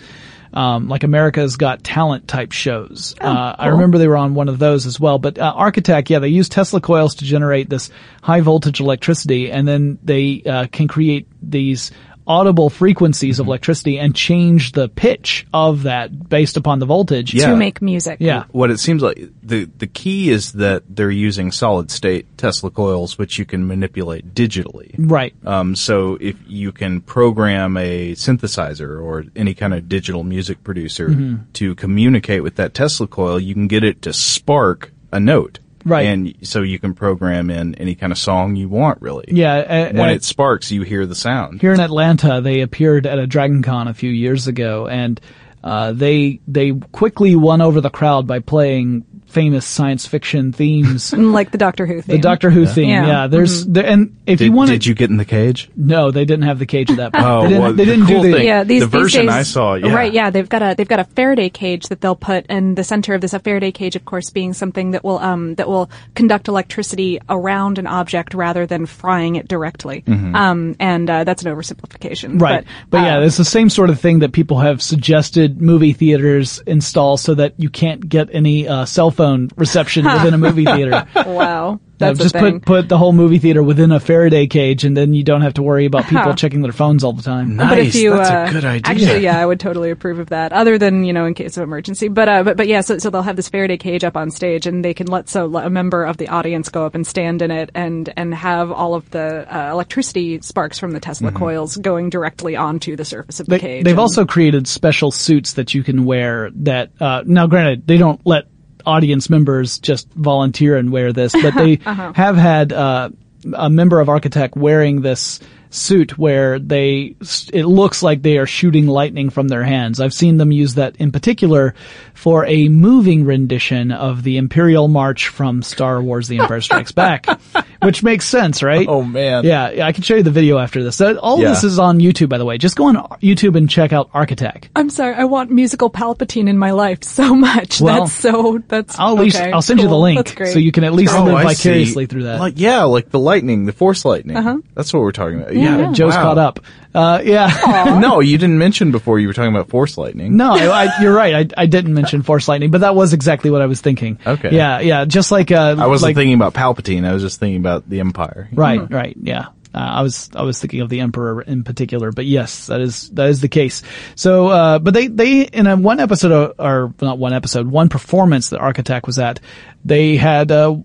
um, 0.53 0.89
like 0.89 1.03
America's 1.03 1.55
Got 1.55 1.83
Talent 1.83 2.27
type 2.27 2.51
shows. 2.51 3.15
Oh, 3.21 3.27
uh, 3.27 3.55
I 3.57 3.67
remember 3.67 3.97
they 3.97 4.07
were 4.07 4.17
on 4.17 4.33
one 4.33 4.49
of 4.49 4.59
those 4.59 4.85
as 4.85 4.99
well. 4.99 5.19
But 5.19 5.37
uh, 5.37 5.53
ArcAttack, 5.55 6.09
yeah, 6.09 6.19
they 6.19 6.29
use 6.29 6.49
Tesla 6.49 6.81
coils 6.81 7.15
to 7.15 7.25
generate 7.25 7.69
this 7.69 7.89
high 8.21 8.41
voltage 8.41 8.79
electricity, 8.79 9.51
and 9.51 9.67
then 9.67 9.99
they 10.03 10.43
uh, 10.43 10.67
can 10.67 10.87
create 10.87 11.27
these 11.41 11.91
audible 12.27 12.69
frequencies 12.69 13.35
Mm-hmm. 13.35 13.41
of 13.41 13.47
electricity 13.47 13.99
and 13.99 14.15
change 14.15 14.71
the 14.73 14.87
pitch 14.89 15.45
of 15.53 15.83
that 15.83 16.29
based 16.29 16.57
upon 16.57 16.79
the 16.79 16.85
voltage 16.85 17.33
Yeah. 17.33 17.47
To 17.51 17.55
make 17.55 17.81
music. 17.81 18.17
Yeah. 18.19 18.45
What 18.51 18.71
it 18.71 18.79
seems 18.79 19.01
like 19.01 19.19
the 19.43 19.65
the 19.77 19.87
key 19.87 20.29
is 20.29 20.53
that 20.53 20.83
they're 20.89 21.11
using 21.11 21.51
solid 21.51 21.91
state 21.91 22.25
Tesla 22.37 22.69
coils, 22.71 23.17
which 23.17 23.37
you 23.39 23.45
can 23.45 23.67
manipulate 23.67 24.33
digitally. 24.33 24.93
Right. 24.97 25.33
Um, 25.45 25.75
so 25.75 26.17
if 26.21 26.35
you 26.47 26.71
can 26.71 27.01
program 27.01 27.77
a 27.77 28.13
synthesizer 28.13 29.01
or 29.01 29.25
any 29.35 29.53
kind 29.53 29.73
of 29.73 29.87
digital 29.89 30.23
music 30.23 30.63
producer 30.63 31.09
Mhm. 31.09 31.39
to 31.53 31.75
communicate 31.75 32.43
with 32.43 32.55
that 32.55 32.73
Tesla 32.73 33.07
coil, 33.07 33.39
you 33.39 33.53
can 33.53 33.67
get 33.67 33.83
it 33.83 34.01
to 34.03 34.13
spark 34.13 34.91
a 35.11 35.19
note. 35.19 35.59
Right. 35.85 36.05
And 36.05 36.35
so 36.43 36.61
you 36.61 36.79
can 36.79 36.93
program 36.93 37.49
in 37.49 37.75
any 37.75 37.95
kind 37.95 38.11
of 38.11 38.17
song 38.17 38.55
you 38.55 38.69
want, 38.69 39.01
really. 39.01 39.25
Yeah, 39.27 39.55
uh, 39.55 39.93
When 39.93 40.09
uh, 40.09 40.13
it 40.13 40.23
sparks, 40.23 40.71
you 40.71 40.83
hear 40.83 41.05
the 41.05 41.15
sound. 41.15 41.61
Here 41.61 41.73
in 41.73 41.79
Atlanta, 41.79 42.41
they 42.41 42.61
appeared 42.61 43.07
at 43.07 43.19
a 43.19 43.27
Dragon 43.27 43.63
Con 43.63 43.87
a 43.87 43.93
few 43.93 44.11
years 44.11 44.47
ago, 44.47 44.87
and 44.87 45.19
uh, 45.63 45.91
they 45.93 46.39
they 46.47 46.71
quickly 46.91 47.35
won 47.35 47.61
over 47.61 47.81
the 47.81 47.89
crowd 47.89 48.27
by 48.27 48.39
playing 48.39 49.05
famous 49.27 49.65
science 49.65 50.05
fiction 50.05 50.51
themes. 50.51 51.13
like 51.17 51.51
the 51.51 51.57
Doctor 51.57 51.85
Who 51.85 52.01
theme. 52.01 52.17
The 52.17 52.21
Doctor 52.21 52.49
Who 52.49 52.65
theme, 52.65 52.89
yeah. 52.89 53.27
there's 53.27 53.65
Mhm. 53.65 53.73
there, 53.75 53.85
and 53.85 54.17
if 54.25 54.39
did, 54.39 54.45
you 54.47 54.51
want 54.51 54.69
did 54.71 54.85
you 54.85 54.93
get 54.93 55.09
in 55.09 55.15
the 55.15 55.23
cage? 55.23 55.69
no, 55.77 56.11
they 56.11 56.25
didn't 56.25 56.43
have 56.43 56.59
the 56.59 56.65
cage 56.65 56.89
at 56.91 56.97
that 56.97 57.13
point. 57.13 57.25
Oh, 57.31 57.43
they 57.43 57.47
didn't, 57.47 57.61
well, 57.61 57.73
they 57.73 57.85
the 57.85 57.91
didn't 57.91 58.07
cool 58.07 58.21
do 58.23 58.31
the 58.31 58.37
thing- 58.39 58.47
Yeah, 58.47 58.63
these 58.65 58.81
the 58.81 58.87
these 58.87 59.01
version 59.01 59.25
days- 59.27 59.35
I 59.35 59.43
saw, 59.43 59.75
yeah. 59.75 59.93
Right, 59.93 60.11
yeah, 60.11 60.31
they've 60.31 60.49
got 60.49 60.61
a 60.61 60.75
they've 60.77 60.87
got 60.87 60.99
a 60.99 61.05
Faraday 61.05 61.49
cage 61.49 61.85
that 61.87 62.01
they'll 62.01 62.15
put 62.15 62.45
in 62.47 62.75
the 62.75 62.83
center 62.83 63.13
of 63.13 63.21
this. 63.21 63.33
A 63.33 63.39
Faraday 63.39 63.71
cage, 63.71 63.95
of 63.95 64.03
course, 64.03 64.29
being 64.31 64.51
something 64.53 64.91
that 64.91 65.03
will 65.05 65.19
um 65.19 65.55
that 65.55 65.69
will 65.69 65.89
conduct 66.13 66.49
electricity 66.49 67.19
around 67.29 67.77
an 67.77 67.87
object 67.87 68.33
rather 68.33 68.65
than 68.65 68.85
frying 68.85 69.35
it 69.37 69.47
directly. 69.47 70.03
Mhm. 70.05 70.35
Um, 70.35 70.75
and 70.79 71.09
uh, 71.09 71.23
that's 71.23 71.45
an 71.45 71.55
oversimplification, 71.55 72.41
Right. 72.41 72.65
But, 72.89 72.97
uh, 72.97 73.03
yeah, 73.03 73.19
it's 73.21 73.37
the 73.37 73.45
same 73.45 73.69
sort 73.69 73.89
of 73.89 73.99
thing 73.99 74.19
that 74.19 74.33
people 74.33 74.59
have 74.59 74.81
suggested 74.81 75.50
movie 75.59 75.93
theaters 75.93 76.59
install 76.65 77.17
so 77.17 77.35
that 77.35 77.53
you 77.57 77.69
can't 77.69 78.07
get 78.07 78.29
any 78.33 78.67
uh, 78.67 78.85
cell 78.85 79.11
phone 79.11 79.49
reception 79.55 80.05
within 80.13 80.33
a 80.33 80.37
movie 80.37 80.65
theater. 80.65 81.07
wow, 81.15 81.79
That's 82.01 82.19
just 82.19 82.35
a 82.35 82.39
thing. 82.39 82.59
put 82.59 82.65
put 82.65 82.89
the 82.89 82.97
whole 82.97 83.13
movie 83.13 83.39
theater 83.39 83.63
within 83.63 83.91
a 83.91 83.99
Faraday 83.99 84.47
cage, 84.47 84.83
and 84.83 84.95
then 84.97 85.13
you 85.13 85.23
don't 85.23 85.41
have 85.41 85.53
to 85.55 85.63
worry 85.63 85.85
about 85.85 86.03
people 86.09 86.23
Huh. 86.23 86.33
checking 86.35 86.61
their 86.61 86.71
phones 86.71 87.03
all 87.03 87.13
the 87.13 87.21
time. 87.23 87.55
Nice, 87.55 87.69
but 87.69 87.77
if 87.79 87.95
you, 87.95 88.13
uh, 88.13 88.45
a 88.49 88.51
good 88.51 88.65
idea. 88.65 88.91
Actually, 88.91 89.23
yeah, 89.23 89.39
I 89.39 89.45
would 89.45 89.59
totally 89.59 89.91
approve 89.91 90.19
of 90.19 90.29
that. 90.29 90.53
Other 90.53 90.77
than 90.77 91.03
you 91.03 91.13
know, 91.13 91.25
in 91.25 91.33
case 91.33 91.57
of 91.57 91.63
emergency. 91.63 92.07
But 92.07 92.27
uh, 92.29 92.43
but 92.43 92.57
but 92.57 92.67
yeah, 92.67 92.81
so 92.81 92.97
so 92.97 93.09
they'll 93.09 93.21
have 93.21 93.35
this 93.35 93.49
Faraday 93.49 93.77
cage 93.77 94.03
up 94.03 94.17
on 94.17 94.31
stage, 94.31 94.67
and 94.67 94.83
they 94.83 94.93
can 94.93 95.07
let 95.07 95.29
so 95.29 95.45
let 95.45 95.65
a 95.65 95.69
member 95.69 96.03
of 96.03 96.17
the 96.17 96.27
audience 96.29 96.69
go 96.69 96.85
up 96.85 96.95
and 96.95 97.05
stand 97.05 97.41
in 97.41 97.51
it, 97.51 97.69
and 97.75 98.11
and 98.17 98.33
have 98.33 98.71
all 98.71 98.93
of 98.95 99.09
the 99.11 99.45
uh, 99.55 99.71
electricity 99.71 100.39
sparks 100.41 100.79
from 100.79 100.91
the 100.91 100.99
Tesla 100.99 101.31
Mhm. 101.31 101.35
coils 101.35 101.77
going 101.77 102.09
directly 102.09 102.55
onto 102.55 102.95
the 102.95 103.05
surface 103.05 103.39
of 103.39 103.45
the 103.47 103.51
They, 103.51 103.59
cage. 103.59 103.83
they've 103.83 103.91
and- 103.93 103.99
also 103.99 104.25
created 104.25 104.67
special 104.67 105.11
suits 105.11 105.53
that 105.53 105.73
you 105.73 105.83
can 105.83 106.05
wear 106.05 106.49
that, 106.55 106.89
uh, 106.99 107.23
now 107.25 107.47
granted, 107.47 107.85
they 107.87 107.97
don't 107.97 108.19
let 108.25 108.45
audience 108.85 109.29
members 109.29 109.79
just 109.79 110.11
volunteer 110.13 110.77
and 110.77 110.91
wear 110.91 111.13
this, 111.13 111.33
but 111.33 111.53
they 111.55 111.79
Uh-huh. 111.85 112.13
have 112.15 112.37
had, 112.37 112.71
uh, 112.73 113.09
a 113.53 113.69
member 113.69 113.99
of 113.99 114.07
ArcAttack 114.07 114.55
wearing 114.55 115.01
this 115.01 115.39
suit 115.71 116.17
where 116.17 116.59
they, 116.59 117.15
it 117.53 117.65
looks 117.65 118.03
like 118.03 118.21
they 118.21 118.37
are 118.37 118.45
shooting 118.45 118.87
lightning 118.87 119.29
from 119.29 119.47
their 119.47 119.63
hands. 119.63 119.99
I've 119.99 120.13
seen 120.13 120.37
them 120.37 120.51
use 120.51 120.75
that 120.75 120.97
in 120.97 121.11
particular 121.11 121.73
for 122.13 122.45
a 122.45 122.67
moving 122.67 123.25
rendition 123.25 123.91
of 123.91 124.21
the 124.23 124.37
Imperial 124.37 124.87
March 124.87 125.29
from 125.29 125.63
Star 125.63 126.01
Wars 126.01 126.27
The 126.27 126.39
Empire 126.39 126.61
Strikes 126.61 126.91
Back, 126.91 127.25
which 127.81 128.03
makes 128.03 128.25
sense, 128.27 128.61
right? 128.61 128.85
Oh 128.87 129.01
man. 129.03 129.43
Yeah, 129.45 129.71
yeah, 129.71 129.87
I 129.87 129.91
can 129.93 130.03
show 130.03 130.15
you 130.15 130.23
the 130.23 130.29
video 130.31 130.57
after 130.59 130.83
this. 130.83 130.99
All 131.01 131.39
Yeah. 131.41 131.49
this 131.49 131.63
is 131.63 131.79
on 131.79 131.99
YouTube, 131.99 132.29
by 132.29 132.37
the 132.37 132.45
way. 132.45 132.57
Just 132.57 132.75
go 132.75 132.85
on 132.87 132.95
YouTube 133.21 133.55
and 133.55 133.69
check 133.69 133.93
out 133.93 134.11
ArcAttack. 134.11 134.65
I'm 134.75 134.89
sorry, 134.89 135.15
I 135.15 135.23
want 135.23 135.51
musical 135.51 135.89
Palpatine 135.89 136.47
in 136.49 136.57
my 136.57 136.71
life 136.71 137.03
so 137.03 137.33
much. 137.33 137.79
Well, 137.81 138.01
that's 138.01 138.13
so. 138.13 138.61
That's. 138.67 138.99
I'll 138.99 139.17
at 139.17 139.23
least 139.23 139.37
okay, 139.37 139.51
I'll 139.51 139.61
send 139.61 139.79
you 139.79 139.87
the 139.87 139.97
link 139.97 140.37
so 140.45 140.59
you 140.59 140.71
can 140.71 140.83
at 140.83 140.93
least 140.93 141.13
Oh, 141.15 141.23
live 141.23 141.35
I 141.35 141.53
see. 141.53 141.69
vicariously 141.69 142.05
through 142.07 142.23
that. 142.23 142.39
Like 142.39 142.53
yeah, 142.57 142.83
like 142.83 143.09
the 143.09 143.19
lightning, 143.19 143.65
the 143.65 143.73
force 143.73 144.05
lightning. 144.05 144.35
Uh-huh. 144.37 144.57
That's 144.75 144.93
what 144.93 145.01
we're 145.01 145.11
talking 145.11 145.41
about. 145.41 145.55
Yeah, 145.55 145.60
Yeah, 145.61 145.91
Joe's 145.91 146.15
wow. 146.15 146.23
caught 146.23 146.37
up. 146.37 146.59
Uh, 146.93 147.21
yeah. 147.23 147.99
no, 148.01 148.19
you 148.19 148.37
didn't 148.37 148.57
mention 148.57 148.91
before 148.91 149.19
you 149.19 149.27
were 149.27 149.33
talking 149.33 149.53
about 149.53 149.69
force 149.69 149.97
lightning. 149.97 150.35
No, 150.35 150.53
I, 150.53 150.85
I, 150.85 151.01
you're 151.01 151.13
right. 151.13 151.53
I, 151.57 151.61
I 151.61 151.65
didn't 151.65 151.93
mention 151.93 152.21
Force 152.21 152.47
Lightning, 152.47 152.71
but 152.71 152.81
that 152.81 152.95
was 152.95 153.13
exactly 153.13 153.49
what 153.49 153.61
I 153.61 153.67
was 153.67 153.79
thinking. 153.81 154.19
Okay. 154.25 154.53
Yeah, 154.53 154.79
yeah. 154.81 155.05
Just 155.05 155.31
like 155.31 155.51
uh, 155.51 155.75
I 155.79 155.87
wasn't 155.87 156.09
like, 156.09 156.15
thinking 156.15 156.33
about 156.33 156.53
Palpatine. 156.53 157.07
I 157.07 157.13
was 157.13 157.21
just 157.23 157.39
thinking 157.39 157.59
about 157.59 157.89
the 157.89 158.01
Empire. 158.01 158.49
Right, 158.51 158.91
right, 158.91 159.15
yeah. 159.21 159.47
Uh, 159.73 159.77
I 159.77 160.01
was 160.01 160.29
I 160.35 160.43
was 160.43 160.59
thinking 160.59 160.81
of 160.81 160.89
the 160.89 160.99
emperor 160.99 161.41
in 161.41 161.63
particular, 161.63 162.11
but 162.11 162.25
yes, 162.25 162.67
that 162.67 162.81
is 162.81 163.09
that 163.11 163.29
is 163.29 163.39
the 163.39 163.47
case. 163.47 163.83
So, 164.15 164.47
uh, 164.47 164.79
but 164.79 164.93
they 164.93 165.07
they 165.07 165.43
in 165.43 165.65
a 165.65 165.77
one 165.77 166.01
episode 166.01 166.31
of, 166.33 166.55
or 166.59 166.93
not 167.01 167.19
one 167.19 167.31
episode, 167.31 167.67
one 167.67 167.87
performance 167.87 168.49
that 168.49 168.59
ArcAttack 168.59 169.07
was 169.07 169.17
at, 169.17 169.39
they 169.85 170.17
had 170.17 170.51
uh, 170.51 170.75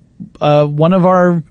uh, 0.41 0.67
one 0.67 0.93
of 0.93 1.05
our 1.05 1.43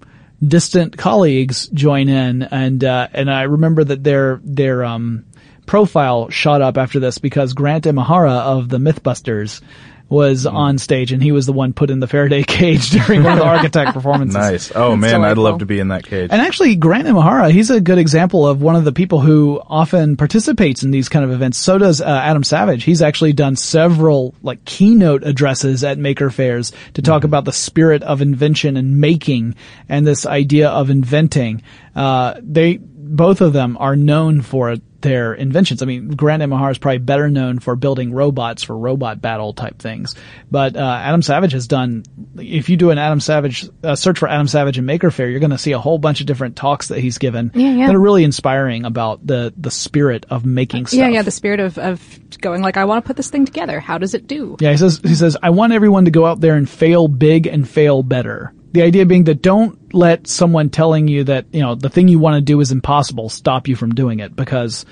distant 0.45 0.97
colleagues 0.97 1.67
join 1.67 2.09
in, 2.09 2.43
and 2.43 2.83
uh, 2.83 3.07
and 3.13 3.31
I 3.31 3.43
remember 3.43 3.83
that 3.83 4.03
their 4.03 4.39
their 4.43 4.83
um 4.83 5.25
profile 5.65 6.29
shot 6.29 6.61
up 6.61 6.77
after 6.77 6.99
this 6.99 7.17
because 7.17 7.53
Grant 7.53 7.85
Imahara 7.85 8.41
of 8.41 8.69
the 8.69 8.77
MythBusters 8.77 9.61
was 10.07 10.45
on 10.45 10.77
stage 10.77 11.11
and 11.11 11.21
he 11.21 11.31
was 11.31 11.45
the 11.45 11.53
one 11.53 11.73
put 11.73 11.89
in 11.89 11.99
the 11.99 12.07
Faraday 12.07 12.43
cage 12.47 12.91
during 12.91 13.23
one 13.23 13.33
of 13.33 13.39
the 13.39 13.45
ArcAttack 13.45 13.93
performances. 13.93 14.35
Nice. 14.35 14.71
Oh 14.75 14.95
man, 14.95 15.23
I'd 15.23 15.37
love 15.37 15.59
to 15.59 15.65
be 15.65 15.79
in 15.79 15.87
that 15.89 16.05
cage. 16.05 16.29
And 16.31 16.41
actually, 16.41 16.75
Grant 16.75 17.07
Imahara, 17.07 17.51
he's 17.51 17.69
a 17.69 17.81
good 17.81 17.97
example 17.97 18.47
of 18.47 18.61
one 18.61 18.75
of 18.75 18.83
the 18.83 18.91
people 18.91 19.19
who 19.19 19.61
often 19.65 20.15
participates 20.17 20.83
in 20.83 20.91
these 20.91 21.09
kind 21.09 21.25
of 21.25 21.31
events. 21.31 21.57
So 21.57 21.77
does 21.77 22.01
uh, 22.01 22.05
Adam 22.05 22.43
Savage. 22.43 22.83
He's 22.83 23.01
actually 23.01 23.33
done 23.33 23.55
several 23.55 24.35
like 24.43 24.63
keynote 24.65 25.23
addresses 25.23 25.83
at 25.83 25.97
maker 25.97 26.29
fairs 26.29 26.71
to 26.93 27.01
talk 27.01 27.23
about 27.23 27.45
the 27.45 27.51
spirit 27.53 28.03
of 28.03 28.21
invention 28.21 28.77
and 28.77 28.99
making 28.99 29.55
and 29.89 30.05
this 30.05 30.25
idea 30.25 30.69
of 30.69 30.89
inventing. 30.89 31.63
Uh, 31.95 32.35
they, 32.41 32.77
both 32.77 33.41
of 33.41 33.53
them 33.53 33.77
are 33.79 33.95
known 33.95 34.41
for 34.41 34.75
their 35.05 35.33
inventions. 35.33 35.81
I 35.81 35.85
mean, 35.85 36.09
Grant 36.09 36.41
Imahara 36.43 36.71
is 36.71 36.77
probably 36.77 36.97
better 36.97 37.29
known 37.29 37.59
for 37.59 37.75
building 37.75 38.11
robots 38.11 38.63
for 38.63 38.75
robot 38.77 39.21
battle 39.21 39.53
type 39.53 39.79
things. 39.79 40.15
But 40.49 40.75
uh, 40.75 40.79
Adam 40.79 41.21
Savage 41.21 41.51
has 41.53 41.67
done. 41.67 42.03
If 42.37 42.69
you 42.69 42.75
do 42.75 42.89
an 42.89 42.97
Adam 42.97 43.19
Savage 43.19 43.69
uh, 43.83 43.95
search 43.95 44.19
for 44.19 44.27
Adam 44.27 44.47
Savage 44.47 44.77
and 44.77 44.87
Maker 44.87 45.11
Faire, 45.11 45.29
you're 45.29 45.39
going 45.39 45.51
to 45.51 45.57
see 45.57 45.71
a 45.73 45.79
whole 45.79 45.97
bunch 45.99 46.19
of 46.21 46.25
different 46.27 46.55
talks 46.55 46.87
that 46.89 46.99
he's 46.99 47.17
given 47.19 47.51
Yeah, 47.53 47.69
yeah. 47.71 47.87
that 47.87 47.95
are 47.95 47.99
really 47.99 48.23
inspiring 48.23 48.83
about 48.85 49.25
the 49.25 49.53
the 49.55 49.71
spirit 49.71 50.25
of 50.29 50.43
making 50.45 50.87
stuff. 50.87 50.97
Yeah, 50.99 51.09
yeah. 51.09 51.21
The 51.21 51.31
spirit 51.31 51.59
of 51.59 51.77
of 51.77 52.01
going 52.41 52.61
like, 52.61 52.77
I 52.77 52.85
want 52.85 53.03
to 53.05 53.07
put 53.07 53.15
this 53.15 53.29
thing 53.29 53.45
together. 53.45 53.79
How 53.79 53.97
does 53.97 54.13
it 54.15 54.27
do? 54.27 54.57
Yeah, 54.59 54.71
he 54.71 54.77
says 54.77 54.99
he 55.03 55.15
says 55.15 55.37
I 55.41 55.51
want 55.51 55.71
everyone 55.73 56.05
to 56.05 56.11
go 56.11 56.25
out 56.25 56.41
there 56.41 56.55
and 56.55 56.67
fail 56.69 57.07
big 57.07 57.47
and 57.47 57.69
fail 57.69 58.01
better. 58.03 58.53
The 58.75 58.81
idea 58.83 59.05
being 59.05 59.23
that 59.23 59.41
don't 59.41 59.93
let 59.93 60.27
someone 60.27 60.69
telling 60.69 61.07
you 61.07 61.23
that, 61.23 61.45
you 61.53 61.61
know, 61.61 61.75
the 61.75 61.87
thing 61.89 62.09
you 62.09 62.19
want 62.19 62.35
to 62.35 62.41
do 62.41 62.59
is 62.59 62.73
impossible 62.73 63.29
stop 63.29 63.69
you 63.69 63.75
from 63.77 63.95
doing 63.95 64.19
it 64.19 64.35
because, 64.35 64.85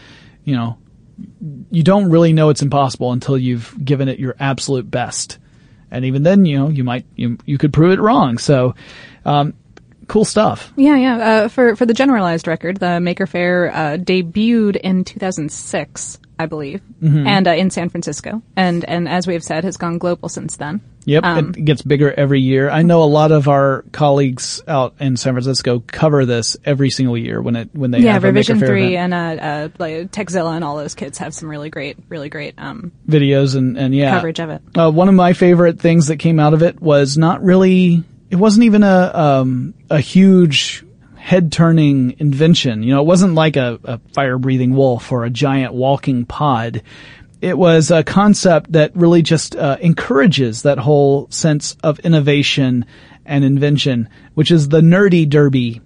you 0.46 0.56
know, 0.56 0.78
you 1.70 1.84
don't 1.84 2.10
really 2.10 2.32
know 2.32 2.48
it's 2.48 2.62
impossible 2.62 3.12
until 3.12 3.38
you've 3.38 3.76
given 3.84 4.08
it 4.08 4.20
your 4.20 4.36
absolute 4.40 4.90
best. 4.90 5.38
And 5.92 6.06
even 6.06 6.24
then, 6.24 6.46
you 6.46 6.58
know, 6.58 6.70
you 6.70 6.86
might 6.86 7.06
you 7.18 7.38
you 7.46 7.58
could 7.58 7.74
prove 7.74 7.92
it 7.92 8.00
wrong. 8.00 8.38
So, 8.38 8.74
um 9.26 9.54
cool 10.08 10.24
stuff. 10.26 10.72
Yeah, 10.78 10.96
yeah. 10.98 11.18
Uh, 11.18 11.48
for 11.50 11.76
for 11.76 11.86
the 11.86 11.94
generalized 11.94 12.48
record, 12.48 12.78
the 12.78 13.02
Maker 13.02 13.26
Faire 13.28 13.70
uh, 13.74 13.98
debuted 13.98 14.78
in 14.78 15.04
2006, 15.04 16.20
I 16.40 16.46
believe, 16.46 16.82
Mhm. 17.02 17.28
and 17.28 17.48
uh, 17.48 17.52
in 17.52 17.70
San 17.70 17.90
Francisco, 17.90 18.42
and 18.56 18.86
and 18.86 19.10
as 19.10 19.28
we 19.28 19.34
have 19.34 19.44
said, 19.44 19.64
has 19.66 19.76
gone 19.78 19.98
global 19.98 20.30
since 20.30 20.56
then. 20.58 20.82
Yep, 21.06 21.24
Um, 21.24 21.50
it 21.58 21.66
gets 21.66 21.82
bigger 21.82 22.12
every 22.12 22.42
year. 22.42 22.70
I 22.70 22.82
know 22.82 23.04
a 23.04 23.06
lot 23.06 23.32
of 23.32 23.48
our 23.48 23.84
colleagues 23.92 24.62
out 24.68 24.96
in 25.00 25.18
San 25.18 25.34
Francisco 25.34 25.84
cover 25.86 26.26
this 26.26 26.58
every 26.66 26.90
single 26.90 27.18
year 27.18 27.42
when 27.42 27.56
it 27.56 27.70
when 27.74 27.92
they 27.92 28.00
yeah, 28.00 28.14
have 28.14 28.24
a 28.24 28.28
Revision 28.28 28.60
Three 28.60 28.96
event. 28.96 29.14
and 29.14 29.40
uh, 29.40 29.44
uh, 29.44 29.70
like 29.80 30.12
Tekzilla 30.12 30.56
and 30.56 30.64
all 30.64 30.78
those 30.78 30.96
kids 30.96 31.18
have 31.18 31.34
some 31.34 31.50
really 31.50 31.70
great, 31.70 31.98
really 32.10 32.30
great 32.30 32.56
um, 32.58 32.92
videos 33.08 33.56
and, 33.56 33.78
and 33.78 33.94
yeah 33.94 34.16
coverage 34.16 34.40
of 34.40 34.50
it. 34.50 34.62
Uh, 34.76 34.92
one 34.92 35.10
of 35.10 35.16
my 35.16 35.34
favorite 35.34 35.80
things 35.80 36.08
that 36.08 36.18
came 36.18 36.40
out 36.40 36.54
of 36.54 36.64
it 36.64 36.82
was 36.82 37.18
not 37.18 37.44
really. 37.44 38.04
It 38.30 38.38
wasn't 38.38 38.64
even 38.64 38.84
a 38.84 39.12
um, 39.14 39.74
a 39.90 40.00
huge 40.00 40.84
head 41.16 41.52
turning 41.52 42.16
invention. 42.20 42.84
You 42.84 42.94
know, 42.96 43.02
it 43.02 43.06
wasn't 43.06 43.34
like 43.34 43.56
a, 43.56 43.80
a 43.84 44.00
fire 44.14 44.38
breathing 44.38 44.76
wolf 44.76 45.12
or 45.12 45.24
a 45.24 45.30
giant 45.30 45.74
walking 45.74 46.26
pod. 46.26 46.82
It 47.44 47.58
was 47.58 47.92
a 47.92 48.04
concept 48.04 48.72
that 48.72 48.96
really 48.96 49.22
just 49.22 49.56
uh, 49.56 49.76
encourages 49.82 50.62
that 50.62 50.78
whole 50.78 51.28
sense 51.30 51.76
of 51.84 52.00
innovation 52.00 52.86
and 53.26 53.44
invention, 53.44 54.08
which 54.34 54.50
is 54.50 54.70
the 54.70 54.80
nerdy 54.80 55.28
derby. 55.28 55.82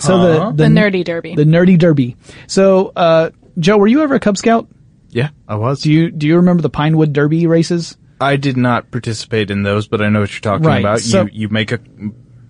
So 0.00 0.16
Uh-huh. 0.16 0.50
the, 0.50 0.64
The 0.64 0.68
nerdy 0.68 1.04
derby. 1.04 1.36
the 1.36 1.44
nerdy 1.44 1.78
derby. 1.78 2.16
So, 2.48 2.92
uh, 2.96 3.30
Joe, 3.58 3.78
were 3.78 3.86
you 3.86 4.02
ever 4.02 4.16
a 4.16 4.20
Cub 4.20 4.36
Scout? 4.36 4.66
Yeah, 5.10 5.28
I 5.48 5.54
was. 5.54 5.80
Do 5.82 5.92
you 5.92 6.10
do 6.10 6.26
you 6.26 6.36
remember 6.36 6.60
the 6.62 6.70
Pinewood 6.70 7.12
Derby 7.12 7.46
races? 7.46 7.96
I 8.20 8.36
did 8.36 8.56
not 8.56 8.90
participate 8.90 9.50
in 9.50 9.62
those, 9.62 9.86
but 9.88 10.02
I 10.02 10.08
know 10.08 10.20
what 10.20 10.32
you're 10.32 10.40
talking 10.40 10.66
Right, 10.66 10.80
about. 10.80 11.00
so- 11.00 11.22
you 11.26 11.30
you 11.32 11.48
make 11.50 11.70
a 11.72 11.78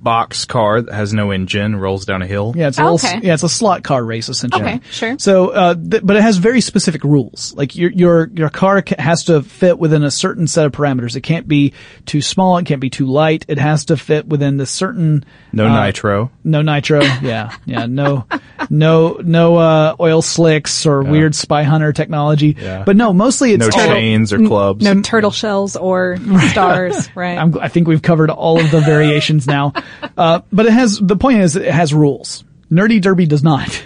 box 0.06 0.44
car 0.44 0.80
that 0.82 0.94
has 0.94 1.12
no 1.12 1.32
engine, 1.32 1.74
rolls 1.74 2.04
down 2.06 2.22
a 2.22 2.26
hill. 2.28 2.52
Yeah, 2.56 2.68
it's 2.68 2.78
a 2.78 2.82
Oh, 2.84 2.92
little, 2.94 3.08
okay. 3.08 3.26
yeah, 3.26 3.34
it's 3.34 3.42
a 3.42 3.48
slot 3.48 3.82
car 3.82 4.04
race 4.04 4.28
essentially. 4.28 4.62
Okay, 4.62 4.80
sure. 4.92 5.16
So, 5.18 5.48
uh, 5.48 5.74
th- 5.74 6.02
but 6.04 6.14
it 6.14 6.22
has 6.22 6.36
very 6.36 6.60
specific 6.60 7.02
rules. 7.02 7.52
Like 7.56 7.74
your 7.74 7.90
your 7.90 8.30
your 8.32 8.48
car 8.48 8.82
ca- 8.82 9.02
has 9.02 9.24
to 9.24 9.42
fit 9.42 9.80
within 9.80 10.04
a 10.04 10.10
certain 10.12 10.46
set 10.46 10.64
of 10.64 10.70
parameters. 10.70 11.16
It 11.16 11.22
can't 11.22 11.48
be 11.48 11.72
too 12.04 12.22
small. 12.22 12.56
It 12.58 12.66
can't 12.66 12.80
be 12.80 12.88
too 12.88 13.06
light. 13.06 13.44
It 13.48 13.58
has 13.58 13.86
to 13.86 13.96
fit 13.96 14.28
within 14.28 14.58
the 14.58 14.66
certain. 14.66 15.24
No 15.52 15.66
uh, 15.66 15.84
nitro. 15.86 16.30
No 16.44 16.62
nitro. 16.62 17.02
Yeah, 17.02 17.50
yeah. 17.64 17.86
No, 17.86 18.26
no, 18.70 19.18
no 19.24 19.56
uh, 19.56 19.96
oil 19.98 20.22
slicks 20.22 20.86
or 20.86 21.02
weird 21.02 21.34
spy 21.34 21.64
hunter 21.64 21.92
technology. 21.92 22.56
Yeah. 22.60 22.84
But 22.84 22.94
no, 22.94 23.12
mostly 23.12 23.52
it's 23.54 23.66
No 23.66 23.82
all- 23.82 23.88
chains 23.88 24.32
or 24.32 24.38
clubs. 24.46 24.84
No 24.84 25.00
turtle 25.02 25.30
shells 25.32 25.74
or 25.76 26.16
stars, 26.50 27.08
right? 27.16 27.38
I'm, 27.38 27.58
I 27.58 27.68
think 27.68 27.88
we've 27.88 28.02
covered 28.02 28.30
all 28.30 28.60
of 28.60 28.70
the 28.70 28.80
variations 28.80 29.46
now. 29.48 29.72
Uh, 30.16 30.40
but 30.50 30.64
it 30.66 30.72
has, 30.72 30.98
the 30.98 31.16
point 31.16 31.40
is 31.40 31.56
it 31.56 31.70
has 31.70 31.92
rules. 31.92 32.44
Nerdy 32.70 33.00
Derby 33.02 33.26
does 33.26 33.42
not. 33.42 33.82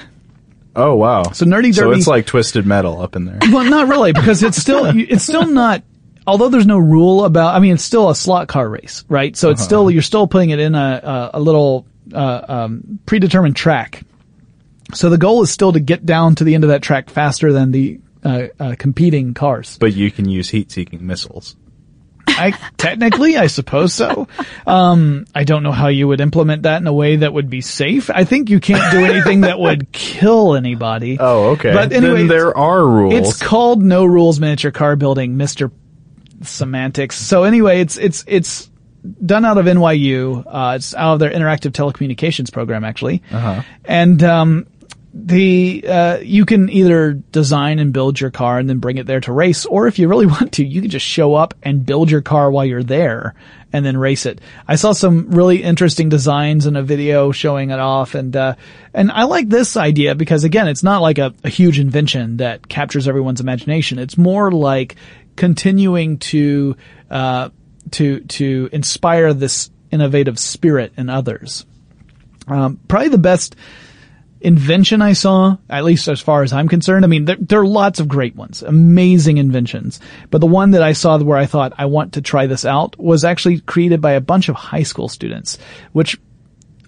Oh 0.77 0.95
wow. 0.95 1.23
So 1.33 1.45
Nerdy 1.45 1.75
So 1.75 1.85
Derby- 1.85 1.99
it's 1.99 2.07
like 2.07 2.27
twisted 2.27 2.65
metal 2.67 3.01
up 3.03 3.17
in 3.17 3.25
there. 3.25 3.39
Well, 3.51 3.65
not 3.69 3.89
really, 3.89 4.13
because 4.13 4.43
it's 4.45 4.57
still, 4.57 4.85
it's 4.87 5.25
still 5.25 5.47
not, 5.47 5.83
although 6.27 6.49
there's 6.49 6.67
no 6.67 6.79
rule 6.79 7.25
about, 7.25 7.57
I 7.57 7.59
mean, 7.59 7.75
it's 7.75 7.83
still 7.83 8.11
a 8.11 8.15
slot 8.15 8.47
car 8.47 8.69
race, 8.69 9.05
right? 9.09 9.37
So 9.37 9.51
it's 9.51 9.63
still, 9.63 9.91
you're 9.91 10.03
still 10.03 10.29
putting 10.29 10.51
it 10.51 10.61
in 10.61 10.75
a, 10.77 11.31
a, 11.35 11.39
a 11.39 11.41
little, 11.41 11.87
uh, 12.15 12.45
um, 12.49 13.01
predetermined 13.07 13.57
track. 13.57 14.05
So 14.95 15.11
the 15.11 15.19
goal 15.19 15.43
is 15.43 15.51
still 15.51 15.73
to 15.73 15.81
get 15.81 16.07
down 16.07 16.37
to 16.37 16.45
the 16.45 16.55
end 16.55 16.63
of 16.65 16.71
that 16.71 16.83
track 16.83 17.11
faster 17.11 17.53
than 17.53 17.73
the, 17.73 18.01
uh, 18.25 18.47
uh, 18.61 18.75
competing 18.79 19.35
cars. 19.35 19.79
But 19.79 19.95
you 19.95 20.11
can 20.13 20.29
use 20.29 20.51
heat-seeking 20.51 21.05
missiles. 21.05 21.57
I 22.27 22.53
technically, 22.77 23.37
I 23.37 23.47
suppose 23.49 23.93
so. 23.93 24.29
Um, 24.67 25.27
I 25.35 25.45
don't 25.45 25.63
know 25.63 25.73
how 25.73 25.89
you 25.89 26.09
would 26.09 26.21
implement 26.21 26.63
that 26.63 26.81
in 26.81 26.87
a 26.87 26.93
way 26.93 27.17
that 27.17 27.33
would 27.33 27.51
be 27.51 27.61
safe. 27.61 28.11
I 28.11 28.25
think 28.25 28.51
you 28.51 28.61
can't 28.61 28.93
do 28.93 29.05
anything 29.05 29.43
that 29.43 29.59
would 29.59 29.93
kill 29.93 30.55
anybody. 30.55 31.19
Oh, 31.21 31.51
okay. 31.51 31.73
But 31.73 31.91
Then 31.91 32.05
anyway, 32.05 32.27
there 32.27 32.57
are 32.57 32.87
rules. 32.87 33.15
It's 33.15 33.43
called 33.43 33.83
No 33.83 34.05
Rules 34.05 34.41
Miniature 34.41 34.71
Car 34.71 34.97
Building, 34.97 35.37
Mister 35.37 35.71
Semantics. 36.43 37.17
So 37.17 37.45
anyway, 37.45 37.81
it's 37.81 37.99
it's 37.99 38.25
it's 38.27 38.71
done 39.25 39.45
out 39.45 39.59
of 39.59 39.67
NYU. 39.67 40.45
Uh, 40.47 40.75
it's 40.77 40.95
out 40.95 41.15
of 41.15 41.19
their 41.21 41.31
interactive 41.31 41.73
telecommunications 41.73 42.53
program, 42.53 42.85
actually. 42.85 43.23
Uh-huh. 43.31 43.63
And 43.85 44.23
um, 44.23 44.67
the 45.13 45.85
uh, 45.89 46.19
you 46.19 46.47
can 46.47 46.71
either 46.71 47.15
design 47.15 47.79
and 47.79 47.93
build 47.93 48.21
your 48.21 48.31
car 48.31 48.59
and 48.59 48.69
then 48.69 48.79
bring 48.79 48.99
it 48.99 49.07
there 49.07 49.21
to 49.21 49.33
race, 49.33 49.67
or 49.67 49.87
if 49.87 49.99
you 49.99 50.09
really 50.09 50.27
want 50.41 50.53
to, 50.55 50.65
you 50.65 50.81
can 50.81 50.91
just 50.91 51.07
show 51.07 51.35
up 51.35 51.55
and 51.63 51.85
build 51.85 52.11
your 52.11 52.23
car 52.23 52.51
while 52.51 52.65
you're 52.65 52.83
there 52.83 53.35
and 53.73 53.85
then 53.85 53.97
race 53.97 54.27
it. 54.27 54.41
I 54.67 54.77
saw 54.77 54.93
some 54.93 55.31
really 55.31 55.63
interesting 55.63 56.09
designs 56.09 56.67
in 56.67 56.77
a 56.77 56.83
video 56.83 57.33
showing 57.33 57.71
it 57.71 57.79
off, 57.79 58.15
and 58.15 58.35
uh, 58.37 58.55
and 58.95 59.11
I 59.11 59.25
like 59.25 59.49
this 59.49 59.77
idea 59.77 60.15
because 60.15 60.45
again, 60.45 60.69
it's 60.69 60.83
not 60.83 61.03
like 61.03 61.19
a, 61.19 61.35
a 61.45 61.49
huge 61.49 61.79
invention 61.79 62.39
that 62.39 62.69
captures 62.69 63.09
everyone's 63.09 63.41
imagination. 63.41 63.99
It's 63.99 64.17
more 64.17 64.53
like 64.53 64.97
continuing 65.37 66.19
to 66.19 66.77
uh, 67.11 67.51
to 67.93 68.21
to 68.21 68.69
inspire 68.73 69.35
this 69.35 69.71
innovative 69.91 70.39
spirit 70.39 70.93
in 70.97 71.09
others. 71.09 71.67
Um, 72.47 72.81
probably 72.89 73.09
the 73.09 73.19
best 73.19 73.57
invention 74.41 75.03
I 75.03 75.13
saw, 75.13 75.57
at 75.69 75.85
least 75.85 76.09
as 76.09 76.21
far 76.21 76.43
as 76.43 76.53
I'm 76.53 76.69
concerned. 76.69 77.05
I 77.05 77.09
mean, 77.09 77.27
there, 77.27 77.37
there 77.39 77.61
are 77.61 77.67
lots 77.67 78.01
of 78.01 78.09
great 78.09 78.35
ones, 78.37 78.63
amazing 78.63 79.39
inventions. 79.39 80.01
But 80.31 80.41
the 80.41 80.47
one 80.47 80.71
that 80.73 80.83
I 80.83 80.93
saw 80.93 81.19
where 81.19 81.39
I 81.39 81.47
thought 81.47 81.75
I 81.77 81.87
want 81.87 82.15
to 82.15 82.23
try 82.23 82.47
this 82.47 82.65
out 82.65 82.99
was 82.99 83.25
actually 83.25 83.61
created 83.61 84.01
by 84.01 84.13
a 84.13 84.21
bunch 84.21 84.49
of 84.49 84.57
high 84.57 84.83
school 84.83 85.09
students, 85.09 85.59
which 85.93 86.19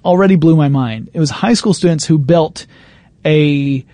already 0.04 0.36
blew 0.36 0.56
my 0.56 0.68
mind. 0.68 1.10
It 1.12 1.20
was 1.20 1.30
high 1.30 1.54
school 1.54 1.74
students 1.74 2.04
who 2.04 2.18
built 2.18 2.66
a 3.24 3.84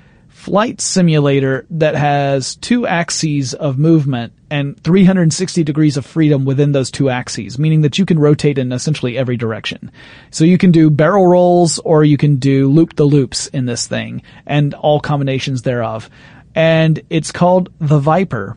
flight 0.49 0.81
simulator 0.81 1.67
that 1.69 1.95
has 1.95 2.57
two 2.57 2.87
axes 2.87 3.53
of 3.53 3.79
movement 3.79 4.33
and 4.51 4.83
360 4.83 5.63
degrees 5.63 5.99
of 5.99 6.07
freedom 6.07 6.47
within 6.47 6.73
those 6.73 6.91
two 6.91 7.11
axes, 7.11 7.59
meaning 7.59 7.83
that 7.83 7.99
you 7.99 8.07
can 8.07 8.19
rotate 8.19 8.57
in 8.57 8.73
essentially 8.73 9.19
every 9.19 9.37
direction. 9.37 9.93
So 10.31 10.45
you 10.45 10.57
can 10.57 10.71
do 10.73 10.89
barrel 10.89 11.27
rolls 11.27 11.79
or 11.81 12.03
you 12.03 12.17
can 12.17 12.37
do 12.37 12.71
loop 12.71 12.97
the 12.97 13.05
loops 13.05 13.49
in 13.49 13.67
this 13.67 13.87
thing 13.87 14.23
and 14.47 14.73
all 14.73 15.01
combinations 15.01 15.61
thereof. 15.61 16.09
And 16.55 17.03
it's 17.11 17.31
called 17.31 17.71
the 17.79 17.99
Viper. 17.99 18.57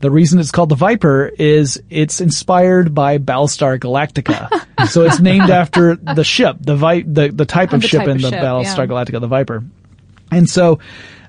The 0.00 0.10
reason 0.10 0.40
it's 0.40 0.50
called 0.50 0.68
the 0.68 0.74
Viper 0.74 1.32
is 1.38 1.82
it's 1.88 2.20
inspired 2.20 2.94
by 2.94 3.16
Battlestar 3.16 3.78
Galactica. 3.78 4.88
so 4.90 5.04
it's 5.06 5.20
named 5.20 5.48
after 5.48 5.96
the 5.96 6.22
ship, 6.22 6.58
the 6.60 6.76
vi- 6.76 7.00
the, 7.06 7.28
the 7.28 7.46
type 7.46 7.72
of 7.72 7.80
The 7.80 7.88
ship 7.88 8.00
type 8.00 8.08
in 8.08 8.16
of 8.16 8.22
the 8.24 8.28
ship, 8.28 8.40
Battlestar 8.40 8.76
yeah. 8.76 8.86
Galactica, 8.86 9.20
the 9.22 9.26
Viper. 9.26 9.64
And 10.30 10.48
so, 10.48 10.78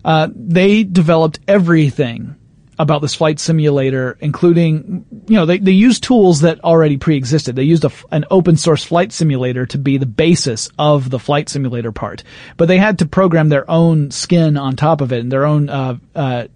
uh, 0.03 0.27
they 0.35 0.83
developed 0.83 1.39
everything 1.47 2.35
about 2.79 3.01
this 3.01 3.13
flight 3.13 3.39
simulator, 3.39 4.17
including, 4.21 5.05
you 5.27 5.35
know, 5.35 5.45
they, 5.45 5.59
they 5.59 5.71
used 5.71 6.03
tools 6.03 6.41
that 6.41 6.63
already 6.63 6.97
pre-existed. 6.97 7.55
They 7.55 7.63
used 7.63 7.85
a 7.85 7.91
an 8.11 8.25
open 8.31 8.57
source 8.57 8.83
flight 8.83 9.11
simulator 9.11 9.67
to 9.67 9.77
be 9.77 9.97
the 9.97 10.07
basis 10.07 10.67
of 10.79 11.11
the 11.11 11.19
flight 11.19 11.47
simulator 11.47 11.91
part. 11.91 12.23
But 12.57 12.67
they 12.67 12.79
had 12.79 12.99
to 12.99 13.05
program 13.05 13.49
their 13.49 13.69
own 13.69 14.09
skin 14.09 14.57
on 14.57 14.75
top 14.75 15.01
of 15.01 15.13
it 15.13 15.19
and 15.19 15.31
their 15.31 15.45
own, 15.45 15.69
uh, 15.69 15.97
uh, 16.15 16.47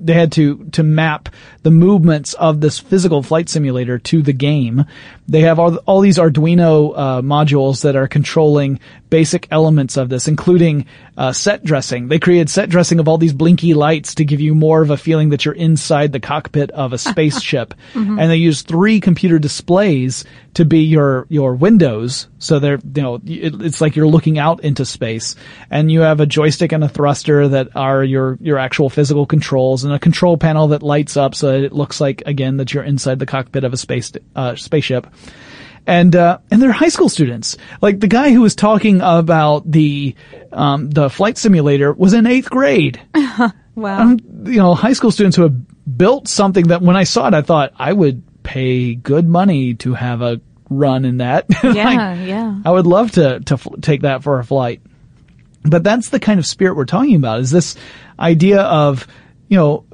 they 0.00 0.14
had 0.14 0.32
to 0.32 0.64
to 0.72 0.82
map 0.82 1.28
the 1.62 1.70
movements 1.70 2.34
of 2.34 2.60
this 2.60 2.78
physical 2.78 3.22
flight 3.22 3.48
simulator 3.48 3.98
to 3.98 4.22
the 4.22 4.32
game. 4.32 4.84
They 5.30 5.42
have 5.42 5.58
all, 5.58 5.76
all 5.86 6.00
these 6.00 6.18
Arduino 6.18 6.92
uh, 6.94 7.22
modules 7.22 7.82
that 7.82 7.94
are 7.96 8.08
controlling 8.08 8.80
basic 9.10 9.46
elements 9.50 9.96
of 9.96 10.08
this, 10.08 10.28
including 10.28 10.86
uh, 11.16 11.32
set 11.32 11.64
dressing. 11.64 12.08
They 12.08 12.18
created 12.18 12.50
set 12.50 12.68
dressing 12.68 12.98
of 12.98 13.08
all 13.08 13.16
these 13.18 13.32
blinky 13.32 13.74
lights 13.74 14.16
to 14.16 14.24
give 14.24 14.40
you 14.40 14.54
more 14.54 14.82
of 14.82 14.90
a 14.90 14.96
feeling 14.96 15.30
that 15.30 15.44
you're 15.44 15.54
inside 15.54 16.12
the 16.12 16.20
cockpit 16.20 16.70
of 16.72 16.92
a 16.92 16.98
spaceship. 16.98 17.74
Mhm. 17.94 18.20
And 18.20 18.30
they 18.30 18.36
use 18.36 18.62
three 18.62 19.00
computer 19.00 19.38
displays 19.38 20.24
to 20.54 20.64
be 20.64 20.80
your 20.80 21.26
your 21.28 21.54
windows. 21.54 22.28
So 22.38 22.58
they're 22.58 22.78
you 22.94 23.02
know 23.02 23.14
it, 23.24 23.60
it's 23.62 23.80
like 23.80 23.94
you're 23.96 24.06
looking 24.06 24.38
out 24.38 24.62
into 24.64 24.84
space, 24.84 25.34
and 25.70 25.90
you 25.90 26.00
have 26.00 26.20
a 26.20 26.26
joystick 26.26 26.72
and 26.72 26.82
a 26.84 26.88
thruster 26.88 27.48
that 27.48 27.68
are 27.76 28.02
your 28.04 28.36
your 28.40 28.58
actual 28.58 28.90
physical 28.90 29.26
controls, 29.26 29.84
and 29.84 29.92
a 29.92 29.98
control 29.98 30.36
panel 30.38 30.68
that 30.68 30.82
lights 30.82 31.16
up 31.16 31.34
so 31.34 31.52
that 31.52 31.64
it 31.64 31.72
looks 31.72 32.00
like 32.00 32.22
again 32.26 32.56
that 32.58 32.72
you're 32.74 32.84
inside 32.84 33.18
the 33.18 33.26
cockpit 33.26 33.64
of 33.64 33.72
a 33.72 33.76
space 33.76 34.12
uh, 34.36 34.54
spaceship. 34.56 35.06
And 35.86 36.14
uh, 36.14 36.38
and 36.50 36.62
they're 36.62 36.72
high 36.72 36.88
school 36.88 37.08
students. 37.08 37.56
Like 37.80 38.00
the 38.00 38.06
guy 38.06 38.32
who 38.32 38.42
was 38.42 38.54
talking 38.54 39.00
about 39.00 39.70
the 39.70 40.14
um, 40.52 40.90
the 40.90 41.08
flight 41.10 41.38
simulator 41.38 41.92
was 41.92 42.12
in 42.12 42.26
eighth 42.26 42.50
grade. 42.50 43.00
wow. 43.14 43.52
Um, 43.76 44.18
you 44.44 44.58
know, 44.58 44.74
high 44.74 44.92
school 44.92 45.10
students 45.10 45.36
who 45.36 45.42
have 45.42 45.96
built 45.96 46.28
something 46.28 46.68
that 46.68 46.82
when 46.82 46.96
I 46.96 47.04
saw 47.04 47.26
it, 47.28 47.34
I 47.34 47.42
thought 47.42 47.72
I 47.76 47.92
would 47.92 48.22
pay 48.42 48.94
good 48.94 49.26
money 49.26 49.74
to 49.76 49.94
have 49.94 50.22
a 50.22 50.40
run 50.68 51.04
in 51.04 51.16
that. 51.18 51.46
Yeah, 51.64 52.14
yeah. 52.14 52.60
I 52.64 52.70
would 52.70 52.86
love 52.86 53.12
to 53.12 53.40
to 53.40 53.54
f- 53.54 53.66
take 53.80 54.02
that 54.02 54.22
for 54.22 54.38
a 54.38 54.44
flight. 54.44 54.82
But 55.62 55.82
that's 55.82 56.10
the 56.10 56.20
kind 56.20 56.38
of 56.38 56.46
spirit 56.46 56.76
we're 56.76 56.84
talking 56.84 57.16
about. 57.16 57.40
Is 57.40 57.50
this 57.50 57.74
idea 58.18 58.60
of 58.60 59.06
you 59.48 59.56
know. 59.56 59.84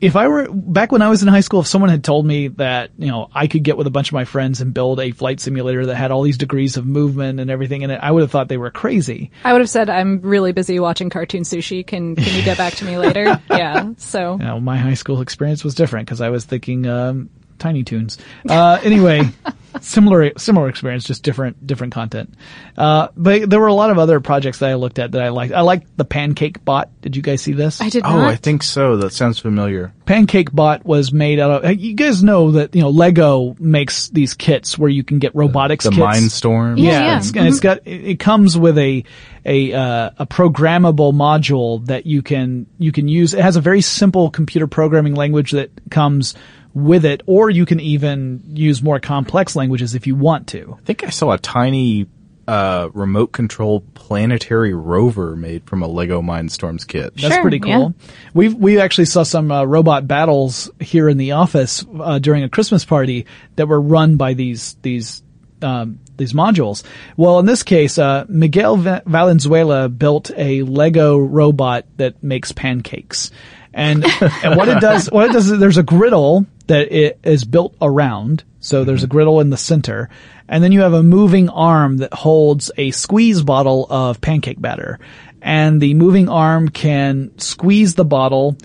If 0.00 0.14
I 0.14 0.28
were 0.28 0.48
back 0.50 0.92
when 0.92 1.02
I 1.02 1.08
was 1.08 1.22
in 1.22 1.28
high 1.28 1.40
school, 1.40 1.60
if 1.60 1.66
someone 1.66 1.90
had 1.90 2.04
told 2.04 2.24
me 2.24 2.48
that 2.48 2.90
you 2.98 3.08
know 3.08 3.28
I 3.34 3.46
could 3.48 3.62
get 3.64 3.76
with 3.76 3.86
a 3.86 3.90
bunch 3.90 4.08
of 4.08 4.12
my 4.12 4.24
friends 4.24 4.60
and 4.60 4.72
build 4.72 5.00
a 5.00 5.10
flight 5.10 5.40
simulator 5.40 5.86
that 5.86 5.96
had 5.96 6.10
all 6.10 6.22
these 6.22 6.38
degrees 6.38 6.76
of 6.76 6.86
movement 6.86 7.40
and 7.40 7.50
everything 7.50 7.82
in 7.82 7.90
it, 7.90 7.98
I 8.02 8.10
would 8.10 8.20
have 8.22 8.30
thought 8.30 8.48
they 8.48 8.56
were 8.56 8.70
crazy. 8.70 9.30
I 9.44 9.52
would 9.52 9.60
have 9.60 9.70
said 9.70 9.90
I'm 9.90 10.20
really 10.20 10.52
busy 10.52 10.78
watching 10.78 11.10
cartoon 11.10 11.42
sushi. 11.42 11.86
Can 11.86 12.14
can 12.14 12.36
you 12.36 12.42
get 12.42 12.56
back 12.56 12.74
to 12.74 12.84
me 12.84 12.96
later? 12.96 13.40
yeah. 13.50 13.90
So 13.96 14.32
You 14.38 14.44
know, 14.44 14.60
my 14.60 14.76
high 14.76 14.94
school 14.94 15.20
experience 15.20 15.64
was 15.64 15.74
different 15.74 16.06
because 16.06 16.20
I 16.20 16.28
was 16.28 16.44
thinking 16.44 16.86
um, 16.86 17.30
Tiny 17.58 17.84
Toons. 17.84 18.18
Uh, 18.48 18.78
anyway, 18.82 19.22
similar 19.80 20.32
similar 20.38 20.68
experience, 20.68 21.04
just 21.04 21.22
different 21.22 21.66
different 21.66 21.92
content. 21.92 22.34
Uh, 22.76 23.08
but 23.16 23.48
there 23.48 23.60
were 23.60 23.66
a 23.66 23.74
lot 23.74 23.90
of 23.90 23.98
other 23.98 24.20
projects 24.20 24.58
that 24.58 24.70
I 24.70 24.74
looked 24.74 24.98
at 24.98 25.12
that 25.12 25.22
I 25.22 25.28
liked. 25.30 25.52
I 25.52 25.60
liked 25.62 25.96
the 25.96 26.04
Pancake 26.04 26.64
Bot. 26.64 26.88
Did 27.00 27.16
you 27.16 27.22
guys 27.22 27.42
see 27.42 27.52
this? 27.52 27.80
I 27.80 27.88
did 27.88 28.04
Oh, 28.04 28.20
I 28.24 28.36
think 28.36 28.62
so. 28.62 28.96
That 28.96 29.12
sounds 29.12 29.38
familiar. 29.38 29.92
Pancake 30.06 30.52
Bot 30.52 30.84
was 30.84 31.12
made 31.12 31.38
out 31.38 31.64
of. 31.64 31.80
You 31.80 31.94
guys 31.94 32.22
know 32.22 32.52
that 32.52 32.74
you 32.74 32.82
know 32.82 32.90
Lego 32.90 33.56
makes 33.58 34.08
these 34.08 34.34
kits 34.34 34.78
where 34.78 34.90
you 34.90 35.04
can 35.04 35.18
get 35.18 35.34
robotics. 35.34 35.84
the 35.84 35.90
kits. 35.90 36.00
Mindstorm? 36.00 36.78
Yeah, 36.78 36.84
Yeah, 36.84 37.00
yeah. 37.00 37.16
It's, 37.18 37.32
and 37.32 37.48
it's 37.48 37.60
got 37.60 37.78
it 37.86 38.04
it 38.08 38.18
comes 38.18 38.56
with 38.56 38.78
a 38.78 39.04
a 39.44 39.72
uh, 39.72 40.10
a 40.18 40.26
programmable 40.26 41.12
module 41.12 41.84
that 41.86 42.06
you 42.06 42.22
can 42.22 42.66
you 42.78 42.92
can 42.92 43.08
use. 43.08 43.34
It 43.34 43.40
has 43.40 43.56
a 43.56 43.60
very 43.60 43.80
simple 43.80 44.30
computer 44.30 44.66
programming 44.66 45.14
language 45.14 45.52
that 45.52 45.70
comes 45.90 46.34
with 46.74 47.04
it, 47.04 47.22
or 47.26 47.50
you 47.50 47.66
can 47.66 47.80
even 47.80 48.42
use 48.46 48.82
more 48.82 49.00
complex 49.00 49.56
languages 49.56 49.94
if 49.94 50.06
you 50.06 50.14
want 50.14 50.48
to. 50.48 50.76
I 50.78 50.82
think 50.82 51.04
I 51.04 51.10
saw 51.10 51.32
a 51.32 51.38
tiny 51.38 52.06
uh, 52.48 52.88
remote 52.94 53.32
control 53.32 53.80
planetary 53.92 54.72
rover 54.72 55.36
made 55.36 55.64
from 55.66 55.82
a 55.82 55.86
Lego 55.86 56.22
Mindstorms 56.22 56.86
kit. 56.86 57.14
That's 57.16 57.38
pretty 57.38 57.60
cool. 57.60 57.94
We 58.32 58.48
we 58.48 58.80
actually 58.80 59.04
saw 59.04 59.22
some 59.22 59.52
uh, 59.52 59.64
robot 59.64 60.08
battles 60.08 60.70
here 60.80 61.08
in 61.08 61.18
the 61.18 61.32
office 61.32 61.84
uh, 62.00 62.18
during 62.18 62.44
a 62.44 62.48
Christmas 62.48 62.86
party 62.86 63.26
that 63.56 63.66
were 63.66 63.80
run 63.80 64.16
by 64.16 64.32
these 64.32 64.76
these 64.80 65.22
um, 65.60 66.00
these 66.16 66.32
modules. 66.32 66.84
Well, 67.16 67.38
in 67.38 67.46
this 67.46 67.62
case, 67.62 67.98
uh, 67.98 68.24
Miguel 68.28 68.76
Va- 68.76 69.02
Valenzuela 69.04 69.88
built 69.88 70.30
a 70.36 70.62
Lego 70.62 71.18
robot 71.18 71.84
that 71.96 72.22
makes 72.22 72.52
pancakes, 72.52 73.30
and 73.78 74.04
and 74.42 74.56
what 74.56 74.68
it 74.68 74.80
does 74.80 75.06
what 75.06 75.30
it 75.30 75.32
does 75.32 75.50
is 75.50 75.58
there's 75.58 75.78
a 75.78 75.82
griddle 75.82 76.44
that 76.66 76.92
it 76.92 77.18
is 77.22 77.44
built 77.44 77.74
around. 77.80 78.44
So 78.60 78.84
there's 78.84 79.04
a 79.04 79.06
griddle 79.06 79.40
in 79.40 79.50
the 79.50 79.56
center, 79.56 80.10
and 80.48 80.62
then 80.62 80.72
you 80.72 80.80
have 80.80 80.92
a 80.92 81.02
moving 81.02 81.48
arm 81.48 81.98
that 81.98 82.12
holds 82.12 82.72
a 82.76 82.90
squeeze 82.90 83.42
bottle 83.42 83.86
of 83.88 84.20
pancake 84.20 84.60
batter, 84.60 84.98
and 85.40 85.80
the 85.80 85.94
moving 85.94 86.28
arm 86.28 86.68
can 86.68 87.38
squeeze 87.38 87.94
the 87.94 88.04
bottle. 88.04 88.56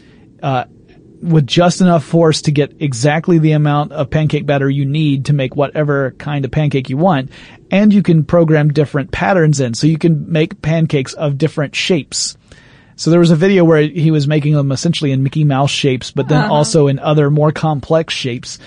Uh, 0.41 0.65
with 1.21 1.47
just 1.47 1.79
enough 1.79 2.03
force 2.03 2.41
to 2.41 2.51
get 2.51 2.81
exactly 2.81 3.39
the 3.39 3.53
amount 3.53 3.93
of 3.93 4.09
pancake 4.09 4.45
batter 4.45 4.69
you 4.69 4.83
need 4.83 5.23
to 5.23 5.31
make 5.31 5.55
whatever 5.55 6.11
kind 6.17 6.43
of 6.43 6.51
pancake 6.51 6.89
you 6.89 6.97
want. 6.97 7.31
And 7.71 7.93
you 7.93 8.03
can 8.03 8.25
program 8.25 8.73
different 8.73 9.11
patterns 9.11 9.61
in, 9.61 9.73
so 9.73 9.87
you 9.87 9.97
can 9.97 10.29
make 10.29 10.61
pancakes 10.61 11.13
of 11.13 11.37
different 11.37 11.75
shapes. 11.75 12.37
So 12.95 13.09
there 13.11 13.19
was 13.19 13.31
a 13.31 13.35
video 13.35 13.63
where 13.63 13.81
he 13.81 14.11
was 14.11 14.27
making 14.27 14.53
them 14.53 14.71
essentially 14.71 15.11
in 15.11 15.23
Mickey 15.23 15.43
Mouse 15.43 15.71
shapes, 15.71 16.11
but 16.11 16.27
then 16.27 16.41
Uh-huh. 16.43 16.53
also 16.53 16.87
in 16.87 16.99
other 16.99 17.29
more 17.29 17.51
complex 17.51 18.13
shapes. 18.13 18.59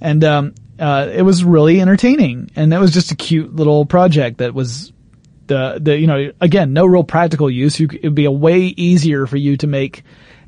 And, 0.00 0.22
um, 0.24 0.54
uh, 0.78 1.08
it 1.12 1.22
was 1.22 1.44
really 1.44 1.80
entertaining. 1.80 2.50
And 2.56 2.72
that 2.72 2.80
was 2.80 2.92
just 2.92 3.12
a 3.12 3.16
cute 3.16 3.54
little 3.54 3.84
project 3.86 4.38
that 4.38 4.54
was, 4.54 4.92
the, 5.46 5.78
the, 5.80 5.98
you 5.98 6.06
know, 6.06 6.32
again, 6.40 6.72
no 6.72 6.86
real 6.86 7.04
practical 7.04 7.50
use. 7.50 7.78
You, 7.78 7.88
it'd 7.92 8.14
be 8.14 8.24
a 8.24 8.30
way 8.32 8.60
easier 8.60 9.26
for 9.26 9.36
you 9.36 9.56
to 9.58 9.66
make 9.66 10.02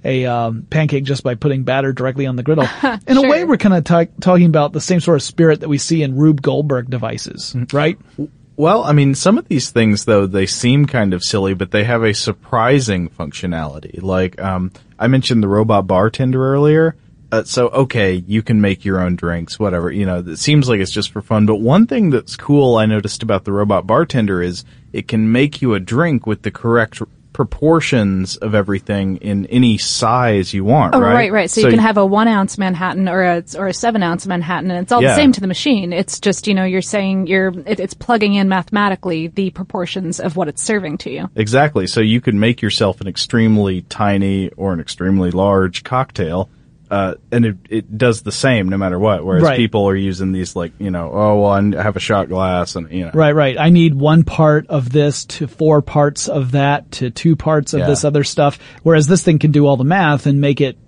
a, 0.04 0.26
um, 0.26 0.66
pancake 0.70 1.04
just 1.04 1.22
by 1.22 1.34
putting 1.34 1.64
batter 1.64 1.92
directly 1.92 2.26
on 2.26 2.36
the 2.36 2.42
griddle. 2.42 2.66
In 3.06 3.16
a 3.16 3.22
way, 3.28 3.44
we're 3.44 3.56
kind 3.56 3.74
of 3.74 3.84
ta- 3.84 4.04
talking 4.20 4.46
about 4.46 4.72
the 4.72 4.80
same 4.80 5.00
sort 5.00 5.16
of 5.16 5.22
spirit 5.22 5.60
that 5.60 5.68
we 5.68 5.78
see 5.78 6.02
in 6.02 6.16
Rube 6.16 6.42
Goldberg 6.42 6.90
devices, 6.90 7.54
right? 7.72 7.98
Well, 8.56 8.84
I 8.84 8.92
mean, 8.92 9.14
some 9.14 9.36
of 9.36 9.48
these 9.48 9.70
things 9.70 10.04
though 10.04 10.26
they 10.26 10.46
seem 10.46 10.86
kind 10.86 11.12
of 11.12 11.24
silly, 11.24 11.54
but 11.54 11.72
they 11.72 11.84
have 11.84 12.04
a 12.04 12.14
surprising 12.14 13.08
functionality. 13.08 14.02
Like 14.02 14.40
um, 14.40 14.70
I 14.98 15.08
mentioned 15.08 15.42
the 15.42 15.48
robot 15.48 15.86
bartender 15.86 16.44
earlier. 16.44 16.96
Uh, 17.32 17.42
so 17.42 17.68
okay, 17.68 18.22
you 18.28 18.42
can 18.42 18.60
make 18.60 18.84
your 18.84 19.00
own 19.00 19.16
drinks, 19.16 19.58
whatever. 19.58 19.90
You 19.90 20.06
know, 20.06 20.18
it 20.20 20.38
seems 20.38 20.68
like 20.68 20.78
it's 20.78 20.92
just 20.92 21.10
for 21.10 21.20
fun. 21.20 21.46
But 21.46 21.56
one 21.56 21.86
thing 21.88 22.10
that's 22.10 22.36
cool 22.36 22.76
I 22.76 22.86
noticed 22.86 23.24
about 23.24 23.44
the 23.44 23.52
robot 23.52 23.88
bartender 23.88 24.40
is 24.40 24.64
it 24.92 25.08
can 25.08 25.32
make 25.32 25.60
you 25.60 25.74
a 25.74 25.80
drink 25.80 26.26
with 26.26 26.42
the 26.42 26.52
correct 26.52 27.02
proportions 27.34 28.36
of 28.36 28.54
everything 28.54 29.16
in 29.18 29.44
any 29.46 29.76
size 29.76 30.54
you 30.54 30.64
want. 30.64 30.94
Oh, 30.94 31.00
right, 31.00 31.12
right, 31.14 31.32
right. 31.32 31.50
So, 31.50 31.60
you 31.60 31.68
can 31.68 31.78
have 31.78 31.98
a 31.98 32.06
one 32.06 32.28
ounce 32.28 32.56
Manhattan 32.56 33.08
or 33.08 33.22
a 33.22 33.44
or 33.58 33.66
a 33.66 33.74
seven 33.74 34.02
ounce 34.02 34.26
Manhattan, 34.26 34.70
and 34.70 34.80
it's 34.80 34.92
all 34.92 35.02
Yeah. 35.02 35.10
the 35.10 35.16
same 35.16 35.32
to 35.32 35.40
the 35.42 35.46
machine. 35.46 35.92
It's 35.92 36.20
just 36.20 36.46
you 36.46 36.54
know 36.54 36.64
you're 36.64 36.80
saying 36.80 37.26
you're 37.26 37.52
it, 37.66 37.80
it's 37.80 37.92
plugging 37.92 38.34
in 38.34 38.48
mathematically 38.48 39.26
the 39.26 39.50
proportions 39.50 40.20
of 40.20 40.36
what 40.36 40.48
it's 40.48 40.62
serving 40.62 40.98
to 40.98 41.10
you. 41.10 41.28
Exactly. 41.36 41.86
So 41.86 42.00
you 42.00 42.22
could 42.22 42.34
make 42.34 42.62
yourself 42.62 43.00
an 43.02 43.08
extremely 43.08 43.82
tiny 43.82 44.48
or 44.50 44.72
an 44.72 44.80
extremely 44.80 45.30
large 45.30 45.84
cocktail, 45.84 46.48
uh, 46.94 47.14
and 47.33 47.44
it, 47.44 47.57
it 47.68 47.98
does 47.98 48.22
the 48.22 48.30
same 48.30 48.68
no 48.68 48.76
matter 48.78 48.98
what. 48.98 49.24
Whereas 49.24 49.42
Right. 49.42 49.57
people 49.57 49.88
are 49.88 49.96
using 49.96 50.30
these 50.30 50.54
like, 50.54 50.72
you 50.78 50.90
know, 50.92 51.11
oh, 51.12 51.40
well, 51.40 51.50
I 51.50 51.83
have 51.83 51.96
a 51.96 52.00
shot 52.00 52.28
glass 52.28 52.76
and, 52.76 52.90
you 52.92 53.04
know. 53.07 53.11
Right, 53.12 53.35
right. 53.35 53.59
I 53.59 53.70
need 53.70 53.94
one 53.94 54.22
part 54.22 54.66
of 54.68 54.90
this 54.92 55.24
to 55.26 55.46
four 55.48 55.83
parts 55.83 56.28
of 56.28 56.52
that 56.52 56.92
to 56.92 57.11
two 57.11 57.35
parts 57.35 57.74
of 57.74 57.80
Yeah. 57.80 57.87
this 57.88 58.04
other 58.04 58.22
stuff. 58.22 58.59
Whereas 58.85 59.07
this 59.09 59.22
thing 59.22 59.38
can 59.40 59.50
do 59.50 59.66
all 59.66 59.76
the 59.76 59.83
math 59.85 60.26
and 60.26 60.40
make 60.40 60.61
it, 60.61 60.78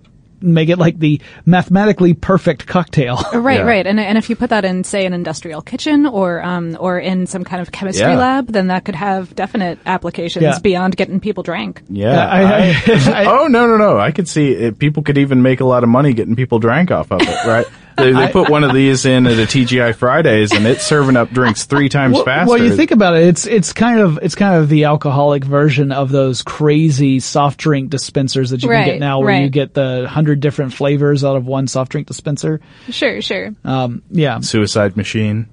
make 0.40 0.68
it 0.68 0.79
like 0.79 0.99
the 0.99 1.20
mathematically 1.44 2.14
perfect 2.14 2.66
cocktail. 2.66 3.18
Right, 3.46 3.64
right. 3.64 3.87
And 3.87 4.01
and 4.01 4.18
if 4.18 4.29
you 4.31 4.37
put 4.37 4.51
that 4.51 4.64
in 4.64 4.83
say 4.85 5.07
an 5.07 5.12
industrial 5.12 5.62
kitchen 5.62 6.05
or 6.07 6.42
um 6.42 6.77
or 6.81 6.99
in 6.99 7.27
some 7.27 7.44
kind 7.44 7.62
of 7.62 7.70
chemistry 7.70 8.07
Yeah. 8.07 8.16
lab, 8.18 8.49
then 8.49 8.68
that 8.68 8.85
could 8.85 8.94
have 8.96 9.35
definite 9.37 9.79
applications 9.87 10.42
Yeah. 10.42 10.59
beyond 10.59 10.96
getting 10.96 11.20
people 11.20 11.42
drank. 11.42 11.83
Yeah. 11.88 12.27
I- 12.27 12.83
I- 12.87 13.25
oh, 13.27 13.46
no, 13.46 13.66
no, 13.66 13.77
no. 13.77 13.99
I 13.99 14.11
could 14.11 14.29
see 14.29 14.53
it. 14.53 14.79
People 14.79 15.03
could 15.03 15.18
even 15.18 15.42
make 15.42 15.61
a 15.61 15.64
lot 15.64 15.83
of 15.85 15.88
money 15.88 16.12
getting 16.12 16.35
people 16.37 16.59
drank 16.59 16.90
off 16.90 17.11
of 17.12 17.20
it, 17.22 17.46
right? 17.46 17.66
They, 17.96 18.12
they 18.12 18.24
I- 18.24 18.32
put 18.32 18.50
one 18.50 18.62
of 18.64 18.74
these 18.74 19.06
in 19.06 19.26
at 19.26 19.38
a 19.38 19.42
TGI 19.46 19.94
Fridays 19.94 20.52
and 20.52 20.66
it's 20.66 20.85
serving 20.85 21.16
up 21.16 21.30
drinks 21.30 21.64
three 21.64 21.88
times 21.88 22.14
well, 22.14 22.24
faster. 22.24 22.50
well, 22.50 22.62
you 22.62 22.76
think 22.76 22.90
about 22.90 23.16
it, 23.16 23.24
it's 23.24 23.46
it's 23.46 23.72
kind 23.72 24.00
of 24.00 24.18
it's 24.22 24.35
kind 24.35 24.56
of 24.56 24.68
the 24.68 24.85
alcoholic 24.85 25.44
version 25.44 25.92
of 25.92 26.11
those 26.11 26.42
crazy 26.42 27.20
soft 27.20 27.59
drink 27.59 27.90
dispensers 27.90 28.50
that 28.50 28.62
you 28.62 28.68
can 28.68 28.85
get 28.85 29.00
now, 29.00 29.20
where 29.20 29.40
you 29.40 29.48
get 29.48 29.74
the 29.74 30.06
hundred 30.09 30.40
different 30.40 30.74
flavors 30.74 31.24
out 31.24 31.37
of 31.37 31.46
one 31.46 31.66
soft 31.68 31.92
drink 31.92 32.06
dispenser. 32.06 32.61
Sure, 32.90 33.20
sure. 33.22 33.54
Um, 33.64 34.02
yeah. 34.11 34.40
Suicide 34.40 34.96
machine. 34.96 35.48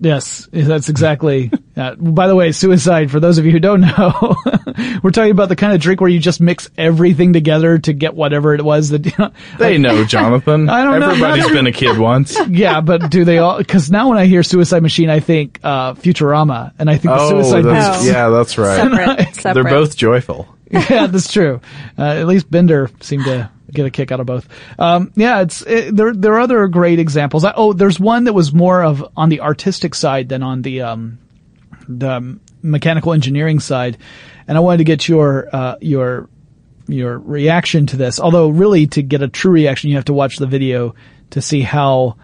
Yes, 0.00 0.48
that's 0.52 0.88
exactly. 0.88 1.50
Uh, 1.76 1.94
by 1.96 2.28
the 2.28 2.34
way, 2.34 2.52
suicide. 2.52 3.10
For 3.10 3.20
those 3.20 3.36
of 3.38 3.44
you 3.44 3.52
who 3.52 3.60
don't 3.60 3.82
know, 3.82 4.36
we're 5.02 5.10
talking 5.10 5.30
about 5.30 5.48
the 5.48 5.56
kind 5.56 5.72
of 5.74 5.80
drink 5.80 6.00
where 6.00 6.10
you 6.10 6.18
just 6.18 6.40
mix 6.40 6.68
everything 6.76 7.32
together 7.32 7.78
to 7.78 7.92
get 7.92 8.14
whatever 8.14 8.54
it 8.54 8.64
was 8.64 8.90
that. 8.90 9.06
You 9.06 9.12
know, 9.18 9.32
They 9.58 9.72
like- 9.72 9.80
know, 9.80 10.04
Jonathan. 10.04 10.68
I 10.70 10.82
don't 10.84 11.00
know. 11.00 11.10
Everybody's 11.10 11.48
been 11.50 11.66
a 11.66 11.72
kid 11.72 11.98
once. 11.98 12.36
yeah, 12.48 12.80
but 12.80 13.10
do 13.10 13.24
they 13.24 13.38
all? 13.38 13.58
Because 13.58 13.90
now 13.90 14.08
when 14.10 14.18
I 14.18 14.26
hear 14.26 14.42
Suicide 14.42 14.82
Machine, 14.82 15.10
I 15.10 15.20
think 15.20 15.60
uh, 15.62 15.94
Futurama, 15.94 16.72
and 16.78 16.88
I 16.90 16.94
think 16.94 17.14
the 17.14 17.20
Oh, 17.20 17.30
Suicide. 17.42 17.62
that's, 17.62 17.98
Machine- 17.98 18.12
yeah, 18.12 18.28
that's 18.30 18.58
right. 18.58 19.34
Separate, 19.34 19.54
They're 19.54 19.64
both 19.64 19.96
joyful. 19.96 20.48
yeah, 20.70 21.06
that's 21.06 21.32
true. 21.32 21.60
Uh, 21.98 22.02
at 22.02 22.26
least 22.26 22.50
Bender 22.50 22.90
seemed 23.00 23.24
to 23.26 23.48
get 23.72 23.86
a 23.86 23.90
kick 23.90 24.10
out 24.10 24.18
of 24.20 24.26
both. 24.26 24.48
Um, 24.78 25.12
yeah, 25.14 25.42
it's 25.42 25.62
it, 25.62 25.94
there. 25.94 26.12
There 26.12 26.34
are 26.34 26.40
other 26.40 26.66
great 26.66 26.98
examples. 26.98 27.44
I, 27.44 27.52
oh, 27.56 27.72
there's 27.72 28.00
one 28.00 28.24
that 28.24 28.32
was 28.32 28.52
more 28.52 28.82
of 28.82 29.04
on 29.16 29.28
the 29.28 29.40
artistic 29.42 29.94
side 29.94 30.28
than 30.28 30.42
on 30.42 30.62
the 30.62 30.82
um, 30.82 31.18
the 31.88 32.38
mechanical 32.62 33.12
engineering 33.12 33.60
side, 33.60 33.96
and 34.48 34.56
I 34.56 34.60
wanted 34.60 34.78
to 34.78 34.84
get 34.84 35.08
your 35.08 35.48
uh, 35.52 35.76
your 35.80 36.28
your 36.88 37.18
reaction 37.18 37.86
to 37.86 37.96
this. 37.96 38.20
Although, 38.20 38.48
really, 38.48 38.86
to 38.88 39.02
get 39.02 39.22
a 39.22 39.28
true 39.28 39.52
reaction, 39.52 39.90
you 39.90 39.96
have 39.96 40.06
to 40.06 40.14
watch 40.14 40.36
the 40.36 40.46
video 40.46 40.94
to 41.30 41.42
see 41.42 41.62
how 41.62 42.16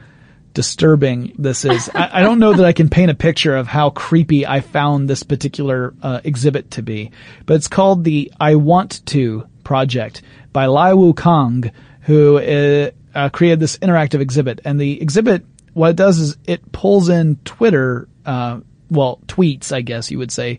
disturbing 0.54 1.34
this 1.38 1.64
is. 1.64 1.88
I, 1.94 2.20
I 2.20 2.22
don't 2.22 2.38
know 2.38 2.52
that 2.52 2.64
I 2.64 2.72
can 2.72 2.88
paint 2.88 3.10
a 3.10 3.14
picture 3.14 3.56
of 3.56 3.66
how 3.66 3.90
creepy 3.90 4.46
I 4.46 4.60
found 4.60 5.08
this 5.08 5.22
particular 5.22 5.94
uh, 6.02 6.20
exhibit 6.24 6.72
to 6.72 6.82
be, 6.82 7.10
but 7.46 7.54
it's 7.54 7.68
called 7.68 8.04
the 8.04 8.32
I 8.38 8.56
Want 8.56 9.04
To 9.06 9.46
Project 9.64 10.22
by 10.52 10.66
Lai 10.66 10.92
Wu 10.92 11.14
Kong, 11.14 11.70
who 12.02 12.38
uh, 12.38 12.90
uh, 13.14 13.28
created 13.30 13.60
this 13.60 13.78
interactive 13.78 14.20
exhibit. 14.20 14.60
And 14.64 14.80
the 14.80 15.00
exhibit, 15.00 15.44
what 15.72 15.90
it 15.90 15.96
does 15.96 16.18
is 16.18 16.36
it 16.46 16.72
pulls 16.72 17.08
in 17.08 17.36
Twitter, 17.44 18.08
uh, 18.26 18.60
well, 18.90 19.20
tweets, 19.26 19.72
I 19.72 19.80
guess 19.80 20.10
you 20.10 20.18
would 20.18 20.30
say, 20.30 20.58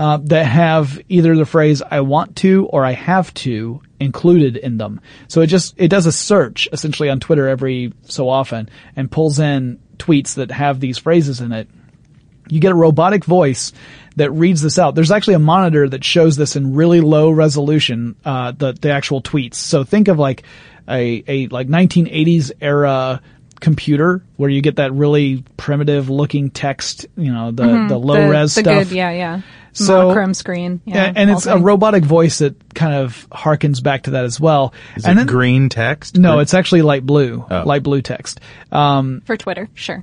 uh, 0.00 0.16
that 0.16 0.46
have 0.46 0.98
either 1.10 1.36
the 1.36 1.44
phrase 1.44 1.82
"I 1.82 2.00
want 2.00 2.36
to" 2.36 2.64
or 2.68 2.86
"I 2.86 2.92
have 2.92 3.34
to" 3.34 3.82
included 4.00 4.56
in 4.56 4.78
them. 4.78 5.02
So 5.28 5.42
it 5.42 5.48
just 5.48 5.74
it 5.76 5.88
does 5.88 6.06
a 6.06 6.12
search 6.12 6.70
essentially 6.72 7.10
on 7.10 7.20
Twitter 7.20 7.46
every 7.46 7.92
so 8.04 8.30
often 8.30 8.70
and 8.96 9.10
pulls 9.10 9.38
in 9.38 9.78
tweets 9.98 10.36
that 10.36 10.52
have 10.52 10.80
these 10.80 10.96
phrases 10.96 11.42
in 11.42 11.52
it. 11.52 11.68
You 12.48 12.60
get 12.60 12.72
a 12.72 12.76
robotic 12.76 13.26
voice 13.26 13.74
that 14.16 14.30
reads 14.30 14.62
this 14.62 14.78
out. 14.78 14.94
There's 14.94 15.10
actually 15.10 15.34
a 15.34 15.38
monitor 15.38 15.86
that 15.86 16.02
shows 16.02 16.34
this 16.34 16.56
in 16.56 16.74
really 16.74 17.02
low 17.02 17.30
resolution, 17.30 18.16
uh, 18.24 18.52
the 18.52 18.72
the 18.72 18.92
actual 18.92 19.20
tweets. 19.20 19.56
So 19.56 19.84
think 19.84 20.08
of 20.08 20.18
like 20.18 20.44
a 20.88 21.22
a 21.28 21.46
like 21.48 21.68
1980s 21.68 22.52
era 22.62 23.20
computer 23.60 24.22
where 24.36 24.50
you 24.50 24.60
get 24.62 24.76
that 24.76 24.92
really 24.92 25.44
primitive 25.56 26.08
looking 26.10 26.50
text, 26.50 27.06
you 27.16 27.32
know, 27.32 27.50
the 27.50 27.62
Mhm. 27.64 27.88
the 27.88 27.98
low 27.98 28.28
res 28.28 28.54
the 28.54 28.62
stuff. 28.62 28.88
Good, 28.88 28.96
yeah, 28.96 29.10
yeah. 29.10 29.40
So- 29.72 30.02
Monochrome 30.08 30.34
screen. 30.34 30.80
Yeah, 30.84 31.04
and, 31.04 31.18
and 31.18 31.30
it's 31.30 31.46
a 31.46 31.56
robotic 31.58 32.02
voice 32.04 32.38
that 32.38 32.74
kind 32.74 32.94
of 32.94 33.28
harkens 33.30 33.82
back 33.82 34.04
to 34.04 34.12
that 34.12 34.24
as 34.24 34.40
well. 34.40 34.74
Is 34.96 35.04
and 35.04 35.20
it 35.20 35.28
green 35.28 35.68
text? 35.68 36.18
No, 36.18 36.40
it's 36.40 36.54
actually 36.54 36.82
light 36.82 37.06
blue, 37.06 37.44
Oh. 37.48 37.62
light 37.64 37.82
blue 37.84 38.02
text. 38.02 38.40
Um, 38.72 39.22
for 39.24 39.36
Twitter. 39.36 39.68
Sure. 39.74 40.02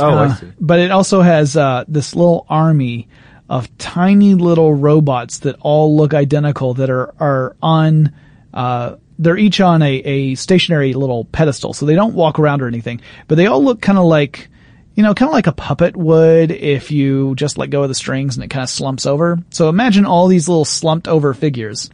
Oh, 0.00 0.08
I 0.10 0.24
uh, 0.26 0.34
see. 0.36 0.46
But 0.60 0.78
it 0.78 0.90
also 0.92 1.22
has 1.22 1.56
uh, 1.56 1.84
this 1.88 2.14
little 2.14 2.46
army 2.48 3.08
of 3.48 3.76
tiny 3.78 4.34
little 4.34 4.72
robots 4.74 5.38
that 5.38 5.56
all 5.60 5.96
look 5.96 6.14
identical 6.14 6.74
that 6.74 6.90
are 6.90 7.12
are 7.18 7.56
on. 7.60 8.12
Uh, 8.54 8.96
they're 9.18 9.38
each 9.38 9.60
on 9.60 9.82
a, 9.82 9.94
a 9.96 10.34
stationary 10.36 10.94
little 10.94 11.24
pedestal, 11.26 11.72
so 11.72 11.86
they 11.86 11.94
don't 11.94 12.14
walk 12.14 12.38
around 12.38 12.62
or 12.62 12.68
anything. 12.68 13.00
But 13.26 13.34
they 13.36 13.46
all 13.46 13.62
look 13.62 13.80
kind 13.80 13.98
of 13.98 14.04
like, 14.04 14.48
you 14.94 15.02
know, 15.02 15.14
kind 15.14 15.28
of 15.28 15.32
like 15.32 15.46
a 15.46 15.52
puppet 15.52 15.96
would 15.96 16.50
if 16.50 16.90
you 16.90 17.34
just 17.34 17.58
let 17.58 17.70
go 17.70 17.82
of 17.82 17.88
the 17.88 17.94
strings 17.94 18.36
and 18.36 18.44
it 18.44 18.48
kind 18.48 18.62
of 18.62 18.70
slumps 18.70 19.06
over. 19.06 19.38
So 19.50 19.68
imagine 19.68 20.06
all 20.06 20.28
these 20.28 20.48
little 20.48 20.64
slumped 20.64 21.08
over 21.08 21.34
figures. 21.34 21.90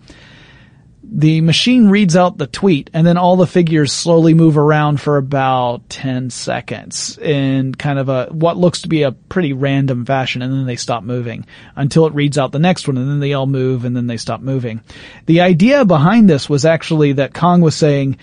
The 1.13 1.41
machine 1.41 1.89
reads 1.89 2.17
out 2.17 2.39
the 2.39 2.47
tweet 2.47 2.91
and 2.93 3.07
then 3.07 3.17
all 3.17 3.37
the 3.37 3.47
figures 3.47 3.93
slowly 3.93 4.35
move 4.35 4.57
around 4.57 5.01
for 5.01 5.17
about 5.17 5.89
10 5.89 6.31
seconds 6.31 7.19
in 7.19 7.75
kind 7.75 7.99
of 7.99 8.09
a, 8.09 8.27
what 8.31 8.57
looks 8.57 8.83
to 8.83 8.89
be 8.89 9.03
a 9.03 9.13
pretty 9.13 9.53
random 9.53 10.05
fashion 10.05 10.43
and 10.43 10.53
then 10.53 10.67
they 10.67 10.77
stop 10.77 11.03
moving 11.03 11.47
until 11.77 12.07
it 12.07 12.15
reads 12.15 12.39
out 12.39 12.53
the 12.53 12.59
next 12.59 12.89
one 12.89 12.97
and 12.97 13.09
then 13.09 13.21
they 13.21 13.33
all 13.33 13.47
move 13.47 13.85
and 13.85 13.97
then 13.97 14.07
they 14.07 14.17
stop 14.17 14.41
moving. 14.41 14.81
The 15.27 15.43
idea 15.43 15.85
behind 15.85 16.29
this 16.29 16.49
was 16.49 16.65
actually 16.65 17.13
that 17.15 17.35
Kong 17.35 17.61
was 17.61 17.77
saying, 17.77 18.19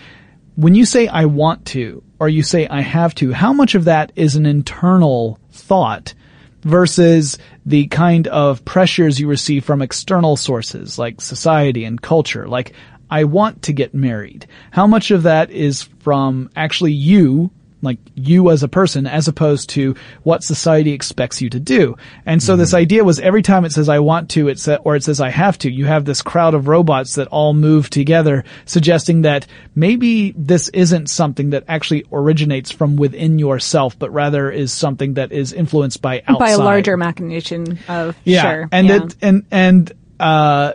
when 0.56 0.74
you 0.74 0.84
say 0.84 1.08
I 1.08 1.26
want 1.26 1.66
to 1.66 2.02
or 2.18 2.28
you 2.28 2.42
say 2.42 2.66
I 2.66 2.80
have 2.80 3.14
to, 3.16 3.32
how 3.32 3.52
much 3.52 3.74
of 3.74 3.84
that 3.84 4.12
is 4.16 4.36
an 4.36 4.46
internal 4.46 5.38
thought 5.50 6.14
versus 6.62 7.38
the 7.66 7.86
kind 7.88 8.28
of 8.28 8.64
pressures 8.64 9.18
you 9.20 9.28
receive 9.28 9.64
from 9.64 9.82
external 9.82 10.36
sources 10.36 10.98
like 10.98 11.20
society 11.20 11.84
and 11.84 12.00
culture. 12.00 12.46
Like, 12.46 12.72
I 13.10 13.24
want 13.24 13.62
to 13.62 13.72
get 13.72 13.92
married. 13.92 14.46
How 14.70 14.86
much 14.86 15.10
of 15.10 15.24
that 15.24 15.50
is 15.50 15.82
from 16.00 16.50
actually 16.56 16.92
you 16.92 17.50
like 17.82 17.98
you 18.14 18.50
as 18.50 18.62
a 18.62 18.68
person 18.68 19.06
as 19.06 19.28
opposed 19.28 19.70
to 19.70 19.94
what 20.22 20.42
society 20.42 20.92
expects 20.92 21.42
you 21.42 21.50
to 21.50 21.60
do. 21.60 21.96
And 22.24 22.42
so 22.42 22.52
mm-hmm. 22.52 22.60
this 22.60 22.74
idea 22.74 23.04
was 23.04 23.18
every 23.18 23.42
time 23.42 23.64
it 23.64 23.72
says 23.72 23.88
I 23.88 23.98
want 23.98 24.30
to, 24.30 24.48
it 24.48 24.58
sa- 24.58 24.76
or 24.76 24.96
it 24.96 25.04
says 25.04 25.20
I 25.20 25.30
have 25.30 25.58
to, 25.58 25.70
you 25.70 25.84
have 25.86 26.04
this 26.04 26.22
crowd 26.22 26.54
of 26.54 26.68
robots 26.68 27.16
that 27.16 27.28
all 27.28 27.52
move 27.54 27.90
together, 27.90 28.44
suggesting 28.64 29.22
that 29.22 29.46
maybe 29.74 30.32
this 30.36 30.68
isn't 30.68 31.10
something 31.10 31.50
that 31.50 31.64
actually 31.66 32.04
originates 32.12 32.70
from 32.70 32.96
within 32.96 33.38
yourself, 33.38 33.98
but 33.98 34.12
rather 34.12 34.50
is 34.50 34.72
something 34.72 35.14
that 35.14 35.32
is 35.32 35.52
influenced 35.52 36.00
by 36.00 36.22
outside. 36.28 36.38
By 36.38 36.50
a 36.50 36.58
larger 36.58 36.96
machination 36.96 37.78
of, 37.88 38.16
yeah. 38.24 38.42
sure. 38.42 38.68
And 38.70 38.86
yeah. 38.86 38.96
it, 39.04 39.16
and, 39.20 39.46
and, 39.50 39.92
uh, 40.20 40.74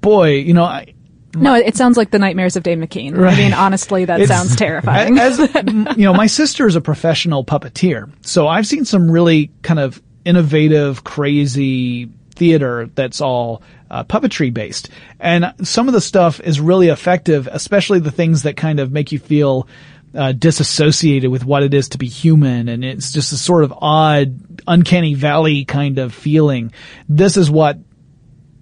boy, 0.00 0.34
you 0.34 0.54
know, 0.54 0.64
I, 0.64 0.94
no, 1.34 1.54
it 1.54 1.76
sounds 1.76 1.96
like 1.96 2.10
the 2.10 2.18
nightmares 2.18 2.56
of 2.56 2.62
Dave 2.62 2.78
McKean. 2.78 3.16
Right. 3.16 3.34
I 3.34 3.36
mean, 3.36 3.52
honestly, 3.52 4.04
that 4.04 4.26
sounds 4.26 4.56
terrifying. 4.56 5.18
As, 5.18 5.38
you 5.38 6.04
know, 6.04 6.14
my 6.14 6.26
sister 6.26 6.66
is 6.66 6.76
a 6.76 6.80
professional 6.80 7.44
puppeteer, 7.44 8.10
so 8.22 8.48
I've 8.48 8.66
seen 8.66 8.84
some 8.84 9.10
really 9.10 9.50
kind 9.62 9.80
of 9.80 10.02
innovative, 10.24 11.04
crazy 11.04 12.10
theater 12.34 12.88
that's 12.94 13.20
all 13.20 13.62
uh, 13.90 14.04
puppetry 14.04 14.52
based. 14.52 14.88
And 15.18 15.52
some 15.62 15.88
of 15.88 15.94
the 15.94 16.00
stuff 16.00 16.40
is 16.40 16.60
really 16.60 16.88
effective, 16.88 17.48
especially 17.50 18.00
the 18.00 18.10
things 18.10 18.44
that 18.44 18.56
kind 18.56 18.80
of 18.80 18.90
make 18.90 19.12
you 19.12 19.18
feel 19.18 19.68
uh, 20.14 20.32
disassociated 20.32 21.30
with 21.30 21.44
what 21.44 21.62
it 21.62 21.74
is 21.74 21.90
to 21.90 21.98
be 21.98 22.08
human. 22.08 22.68
And 22.68 22.84
it's 22.84 23.12
just 23.12 23.32
a 23.32 23.36
sort 23.36 23.64
of 23.64 23.72
odd, 23.76 24.62
uncanny 24.66 25.14
valley 25.14 25.64
kind 25.64 25.98
of 25.98 26.14
feeling. 26.14 26.72
This 27.08 27.36
is 27.36 27.50
what 27.50 27.78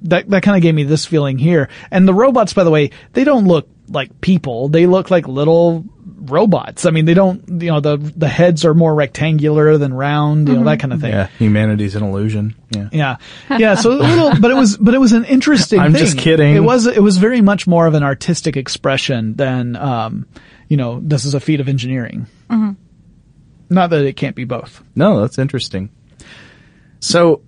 that 0.03 0.29
that 0.31 0.43
kind 0.43 0.57
of 0.57 0.63
gave 0.63 0.75
me 0.75 0.85
this 0.85 1.07
feeling 1.07 1.39
here. 1.39 1.69
And 1.91 2.07
the 2.07 2.15
robots, 2.15 2.53
by 2.53 2.65
the 2.65 2.71
way, 2.71 2.91
they 3.13 3.25
don't 3.25 3.47
look 3.47 3.69
like 3.89 4.21
people. 4.21 4.69
They 4.69 4.87
look 4.87 5.11
like 5.11 5.27
little 5.27 5.85
robots. 6.21 6.85
I 6.85 6.91
mean, 6.91 7.05
they 7.05 7.15
don't, 7.15 7.63
you 7.63 7.71
know, 7.71 7.81
the 7.81 7.97
the 7.97 8.29
heads 8.29 8.65
are 8.65 8.75
more 8.75 8.95
rectangular 8.95 9.79
than 9.79 9.95
round, 9.95 10.49
you 10.49 10.55
know, 10.55 10.61
mm-hmm. 10.61 10.69
that 10.69 10.81
kind 10.81 10.93
of 10.93 11.01
thing. 11.01 11.13
Yeah, 11.13 11.29
humanity's 11.39 11.95
an 11.95 12.03
illusion. 12.03 12.55
Yeah. 12.71 12.89
Yeah. 12.93 13.17
Yeah, 13.59 13.75
so 13.75 13.93
a 13.93 13.95
little 13.95 14.41
but 14.41 14.51
it 14.51 14.55
was 14.55 14.77
but 14.77 14.95
it 14.95 14.99
was 14.99 15.13
an 15.13 15.25
interesting 15.25 15.81
I'm 15.81 15.93
thing. 15.93 16.01
just 16.01 16.19
kidding. 16.19 16.55
It 16.55 16.61
was 16.61 16.87
it 16.87 17.03
was 17.03 17.17
very 17.17 17.41
much 17.41 17.67
more 17.67 17.87
of 17.87 17.95
an 17.95 18.03
artistic 18.03 18.57
expression 18.57 19.35
than 19.35 19.75
um, 19.77 20.27
you 20.69 20.77
know, 20.77 21.01
this 21.01 21.25
is 21.25 21.35
a 21.35 21.41
feat 21.41 21.61
of 21.61 21.69
engineering. 21.69 22.27
Mm-hmm. 22.51 22.73
Not 23.71 23.91
that 23.91 24.05
it 24.05 24.17
can't 24.17 24.37
be 24.37 24.45
both. 24.45 24.83
No, 24.95 25.21
that's 25.21 25.39
interesting. 25.39 25.91
So, 27.01 27.43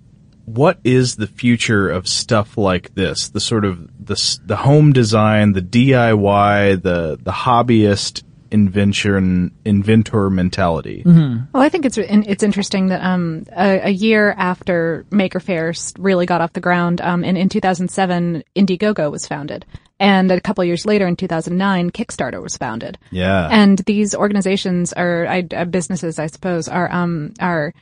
what 0.45 0.79
is 0.83 1.15
the 1.15 1.27
future 1.27 1.89
of 1.89 2.07
stuff 2.07 2.57
like 2.57 2.93
this? 2.95 3.29
The 3.29 3.39
sort 3.39 3.65
of 3.65 3.87
the 4.05 4.39
the 4.45 4.57
home 4.57 4.93
design, 4.93 5.53
the 5.53 5.61
DIY, 5.61 6.81
the 6.81 7.19
the 7.21 7.31
hobbyist 7.31 8.23
invention 8.51 9.51
inventor 9.63 10.29
mentality. 10.29 11.03
Mm-hmm. 11.05 11.45
Well, 11.53 11.63
I 11.63 11.69
think 11.69 11.85
it's 11.85 11.97
it's 11.97 12.43
interesting 12.43 12.87
that 12.87 13.01
um, 13.01 13.45
a, 13.55 13.87
a, 13.87 13.89
year 13.89 14.35
after 14.37 15.05
Maker 15.09 15.39
Faire 15.39 15.73
really 15.97 16.25
got 16.25 16.41
off 16.41 16.53
the 16.53 16.59
ground, 16.59 16.99
um, 16.99 17.23
in, 17.23 17.37
in 17.37 17.47
2007, 17.47 18.43
Indiegogo 18.55 19.09
was 19.09 19.25
founded. 19.25 19.65
And 19.99 20.31
a 20.31 20.41
couple 20.41 20.63
years 20.65 20.85
later, 20.85 21.07
in 21.07 21.15
2009, 21.15 21.91
Kickstarter 21.91 22.41
was 22.41 22.57
founded. 22.57 22.97
Yeah. 23.11 23.47
And 23.49 23.77
these 23.79 24.15
organizations 24.15 24.93
are 24.93 25.27
I, 25.27 25.47
uh, 25.55 25.65
businesses, 25.65 26.19
I 26.19 26.27
suppose, 26.27 26.67
are 26.67 26.91
um, 26.91 27.33
are 27.39 27.73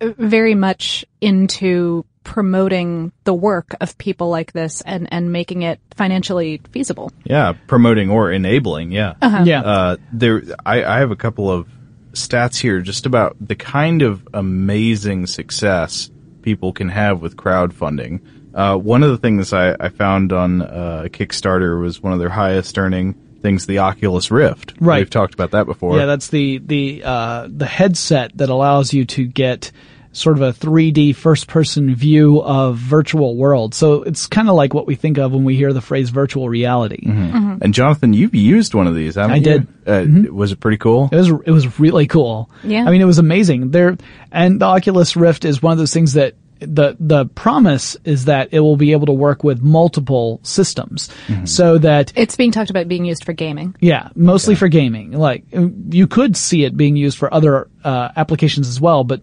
very 0.00 0.54
much 0.54 1.04
into 1.20 2.04
promoting 2.24 3.12
the 3.24 3.34
work 3.34 3.74
of 3.80 3.96
people 3.98 4.28
like 4.28 4.52
this 4.52 4.82
and, 4.82 5.08
and 5.12 5.32
making 5.32 5.62
it 5.62 5.80
financially 5.94 6.60
feasible. 6.70 7.10
Yeah, 7.24 7.54
promoting 7.66 8.10
or 8.10 8.30
enabling. 8.30 8.92
Yeah, 8.92 9.14
uh-huh. 9.20 9.44
yeah. 9.46 9.62
Uh, 9.62 9.96
there, 10.12 10.42
I, 10.64 10.84
I 10.84 10.98
have 10.98 11.10
a 11.10 11.16
couple 11.16 11.50
of 11.50 11.68
stats 12.12 12.58
here 12.58 12.80
just 12.80 13.06
about 13.06 13.36
the 13.40 13.54
kind 13.56 14.02
of 14.02 14.26
amazing 14.34 15.26
success 15.26 16.10
people 16.42 16.72
can 16.72 16.88
have 16.88 17.22
with 17.22 17.36
crowdfunding. 17.36 18.20
Uh, 18.54 18.76
one 18.76 19.02
of 19.02 19.10
the 19.10 19.18
things 19.18 19.52
I, 19.52 19.76
I 19.78 19.90
found 19.90 20.32
on 20.32 20.62
uh, 20.62 21.06
Kickstarter 21.08 21.80
was 21.80 22.02
one 22.02 22.12
of 22.12 22.18
their 22.18 22.30
highest 22.30 22.76
earning 22.78 23.14
things, 23.40 23.66
the 23.66 23.78
Oculus 23.78 24.30
Rift. 24.30 24.74
Right. 24.80 24.98
We've 24.98 25.10
talked 25.10 25.34
about 25.34 25.52
that 25.52 25.66
before. 25.66 25.98
Yeah, 25.98 26.06
that's 26.06 26.28
the 26.28 26.58
the 26.58 27.02
uh, 27.04 27.48
the 27.50 27.66
headset 27.66 28.36
that 28.38 28.48
allows 28.48 28.92
you 28.92 29.04
to 29.06 29.26
get 29.26 29.72
sort 30.12 30.36
of 30.36 30.42
a 30.42 30.52
3D 30.52 31.14
first 31.14 31.46
person 31.46 31.94
view 31.94 32.42
of 32.42 32.76
virtual 32.76 33.36
world. 33.36 33.74
So 33.74 34.02
it's 34.02 34.26
kind 34.26 34.48
of 34.48 34.56
like 34.56 34.74
what 34.74 34.86
we 34.86 34.96
think 34.96 35.18
of 35.18 35.32
when 35.32 35.44
we 35.44 35.56
hear 35.56 35.72
the 35.72 35.80
phrase 35.80 36.10
virtual 36.10 36.48
reality. 36.48 37.06
Mm-hmm. 37.06 37.36
Mm-hmm. 37.36 37.62
And 37.62 37.72
Jonathan, 37.72 38.12
you've 38.12 38.34
used 38.34 38.74
one 38.74 38.88
of 38.88 38.94
these, 38.94 39.16
I 39.16 39.36
you? 39.36 39.42
did. 39.42 39.68
Uh, 39.86 39.90
mm-hmm. 39.90 40.34
Was 40.34 40.50
it 40.52 40.58
pretty 40.58 40.78
cool? 40.78 41.08
It 41.12 41.16
was, 41.16 41.28
it 41.28 41.50
was 41.50 41.78
really 41.78 42.08
cool. 42.08 42.50
Yeah. 42.64 42.84
I 42.84 42.90
mean, 42.90 43.00
it 43.00 43.06
was 43.06 43.18
amazing. 43.18 43.70
There, 43.70 43.96
and 44.32 44.60
the 44.60 44.66
Oculus 44.66 45.16
Rift 45.16 45.44
is 45.44 45.62
one 45.62 45.72
of 45.72 45.78
those 45.78 45.94
things 45.94 46.14
that 46.14 46.34
the 46.60 46.96
the 47.00 47.26
promise 47.26 47.96
is 48.04 48.26
that 48.26 48.48
it 48.52 48.60
will 48.60 48.76
be 48.76 48.92
able 48.92 49.06
to 49.06 49.12
work 49.12 49.42
with 49.42 49.60
multiple 49.62 50.40
systems, 50.42 51.08
mm-hmm. 51.26 51.44
so 51.46 51.78
that 51.78 52.12
it's 52.16 52.36
being 52.36 52.52
talked 52.52 52.70
about 52.70 52.88
being 52.88 53.04
used 53.04 53.24
for 53.24 53.32
gaming. 53.32 53.74
Yeah, 53.80 54.10
mostly 54.14 54.54
for 54.54 54.68
gaming. 54.68 55.12
Like 55.12 55.44
you 55.52 56.06
could 56.06 56.36
see 56.36 56.64
it 56.64 56.76
being 56.76 56.96
used 56.96 57.18
for 57.18 57.32
other 57.32 57.68
uh, 57.82 58.10
applications 58.16 58.68
as 58.68 58.80
well, 58.80 59.04
but 59.04 59.22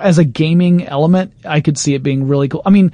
as 0.00 0.18
a 0.18 0.24
gaming 0.24 0.86
element, 0.86 1.32
I 1.44 1.60
could 1.60 1.78
see 1.78 1.94
it 1.94 2.02
being 2.02 2.28
really 2.28 2.48
cool. 2.48 2.62
I 2.64 2.70
mean, 2.70 2.92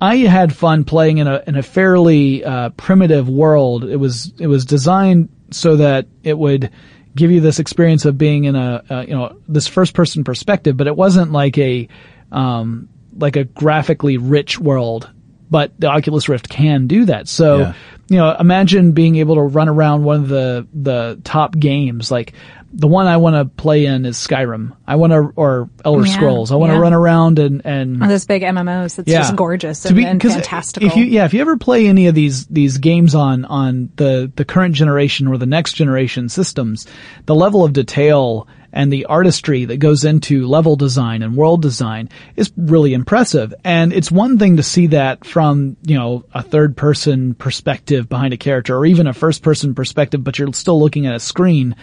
I 0.00 0.16
had 0.18 0.54
fun 0.54 0.84
playing 0.84 1.18
in 1.18 1.26
a 1.26 1.42
in 1.46 1.56
a 1.56 1.62
fairly 1.62 2.44
uh, 2.44 2.70
primitive 2.70 3.28
world. 3.28 3.84
It 3.84 3.96
was 3.96 4.32
it 4.38 4.46
was 4.46 4.64
designed 4.64 5.28
so 5.50 5.76
that 5.76 6.06
it 6.22 6.36
would 6.36 6.70
give 7.14 7.30
you 7.30 7.40
this 7.40 7.58
experience 7.58 8.04
of 8.04 8.18
being 8.18 8.44
in 8.44 8.54
a 8.56 8.84
uh, 8.90 9.00
you 9.00 9.14
know 9.14 9.36
this 9.48 9.66
first 9.66 9.94
person 9.94 10.22
perspective, 10.22 10.76
but 10.76 10.86
it 10.86 10.96
wasn't 10.96 11.32
like 11.32 11.56
a 11.58 11.88
um, 12.32 12.88
like 13.16 13.36
a 13.36 13.44
graphically 13.44 14.18
rich 14.18 14.58
world. 14.58 15.10
But 15.48 15.78
the 15.78 15.86
Oculus 15.86 16.28
Rift 16.28 16.48
can 16.48 16.88
do 16.88 17.04
that. 17.04 17.28
So, 17.28 17.58
yeah. 17.58 17.74
you 18.08 18.16
know, 18.16 18.34
imagine 18.38 18.92
being 18.92 19.14
able 19.16 19.36
to 19.36 19.42
run 19.42 19.68
around 19.68 20.02
one 20.02 20.16
of 20.22 20.28
the 20.28 20.66
the 20.72 21.20
top 21.22 21.56
games 21.56 22.10
like 22.10 22.34
the 22.72 22.88
one 22.88 23.06
I 23.06 23.16
want 23.16 23.36
to 23.36 23.44
play 23.44 23.86
in 23.86 24.04
is 24.04 24.16
Skyrim. 24.16 24.76
I 24.86 24.96
want 24.96 25.12
to, 25.12 25.32
or 25.36 25.70
Elder 25.84 26.06
yeah, 26.06 26.12
Scrolls. 26.12 26.52
I 26.52 26.56
want 26.56 26.70
to 26.70 26.74
yeah. 26.74 26.80
run 26.80 26.92
around 26.92 27.38
and, 27.38 27.62
and. 27.64 28.00
One 28.00 28.08
those 28.08 28.26
big 28.26 28.42
MMOs. 28.42 28.98
It's 28.98 29.10
yeah. 29.10 29.20
just 29.20 29.34
gorgeous 29.34 29.84
and, 29.86 29.96
be, 29.96 30.04
and 30.04 30.20
fantastical. 30.20 30.86
If 30.86 30.96
you, 30.96 31.04
yeah, 31.04 31.24
if 31.24 31.32
you 31.32 31.40
ever 31.40 31.56
play 31.56 31.86
any 31.86 32.06
of 32.08 32.14
these, 32.14 32.46
these 32.46 32.76
games 32.76 33.14
on, 33.14 33.44
on 33.46 33.90
the, 33.96 34.30
the 34.36 34.44
current 34.44 34.74
generation 34.74 35.26
or 35.26 35.38
the 35.38 35.46
next 35.46 35.72
generation 35.74 36.28
systems, 36.28 36.86
the 37.24 37.34
level 37.34 37.64
of 37.64 37.72
detail 37.72 38.46
and 38.72 38.92
the 38.92 39.06
artistry 39.06 39.64
that 39.66 39.78
goes 39.78 40.04
into 40.04 40.46
level 40.46 40.76
design 40.76 41.22
and 41.22 41.36
world 41.36 41.62
design 41.62 42.08
is 42.36 42.52
really 42.56 42.94
impressive. 42.94 43.54
And 43.64 43.92
it's 43.92 44.10
one 44.10 44.38
thing 44.38 44.56
to 44.56 44.62
see 44.62 44.88
that 44.88 45.24
from, 45.24 45.76
you 45.82 45.98
know, 45.98 46.24
a 46.32 46.42
third 46.42 46.76
person 46.76 47.34
perspective 47.34 48.08
behind 48.08 48.34
a 48.34 48.36
character 48.36 48.76
or 48.76 48.86
even 48.86 49.06
a 49.06 49.14
first 49.14 49.42
person 49.42 49.74
perspective, 49.74 50.22
but 50.22 50.38
you're 50.38 50.52
still 50.52 50.80
looking 50.80 51.06
at 51.06 51.14
a 51.14 51.20
screen. 51.20 51.76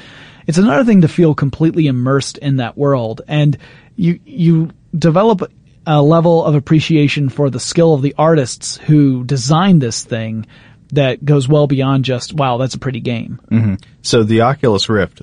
It's 0.48 0.58
another 0.58 0.84
thing 0.84 1.02
to 1.02 1.08
feel 1.08 1.34
completely 1.34 1.88
immersed 1.88 2.38
in 2.38 2.58
that 2.58 2.78
world 2.78 3.22
and 3.28 3.58
you, 3.96 4.20
you 4.26 4.72
develop 4.98 5.52
a 5.86 6.02
level 6.02 6.44
of 6.44 6.56
appreciation 6.56 7.30
for 7.30 7.50
the 7.50 7.60
skill 7.60 7.94
of 7.94 8.02
the 8.02 8.16
artists 8.18 8.78
who 8.78 9.24
designed 9.24 9.82
this 9.82 10.04
thing 10.04 10.46
that 10.94 11.24
goes 11.26 11.48
well 11.48 11.68
beyond 11.68 12.06
just, 12.06 12.34
wow, 12.34 12.58
that's 12.58 12.76
a 12.76 12.80
pretty 12.80 13.00
game. 13.00 13.40
Mm-hmm. 13.52 13.76
So 14.02 14.24
the 14.24 14.42
Oculus 14.42 14.90
Rift 14.90 15.22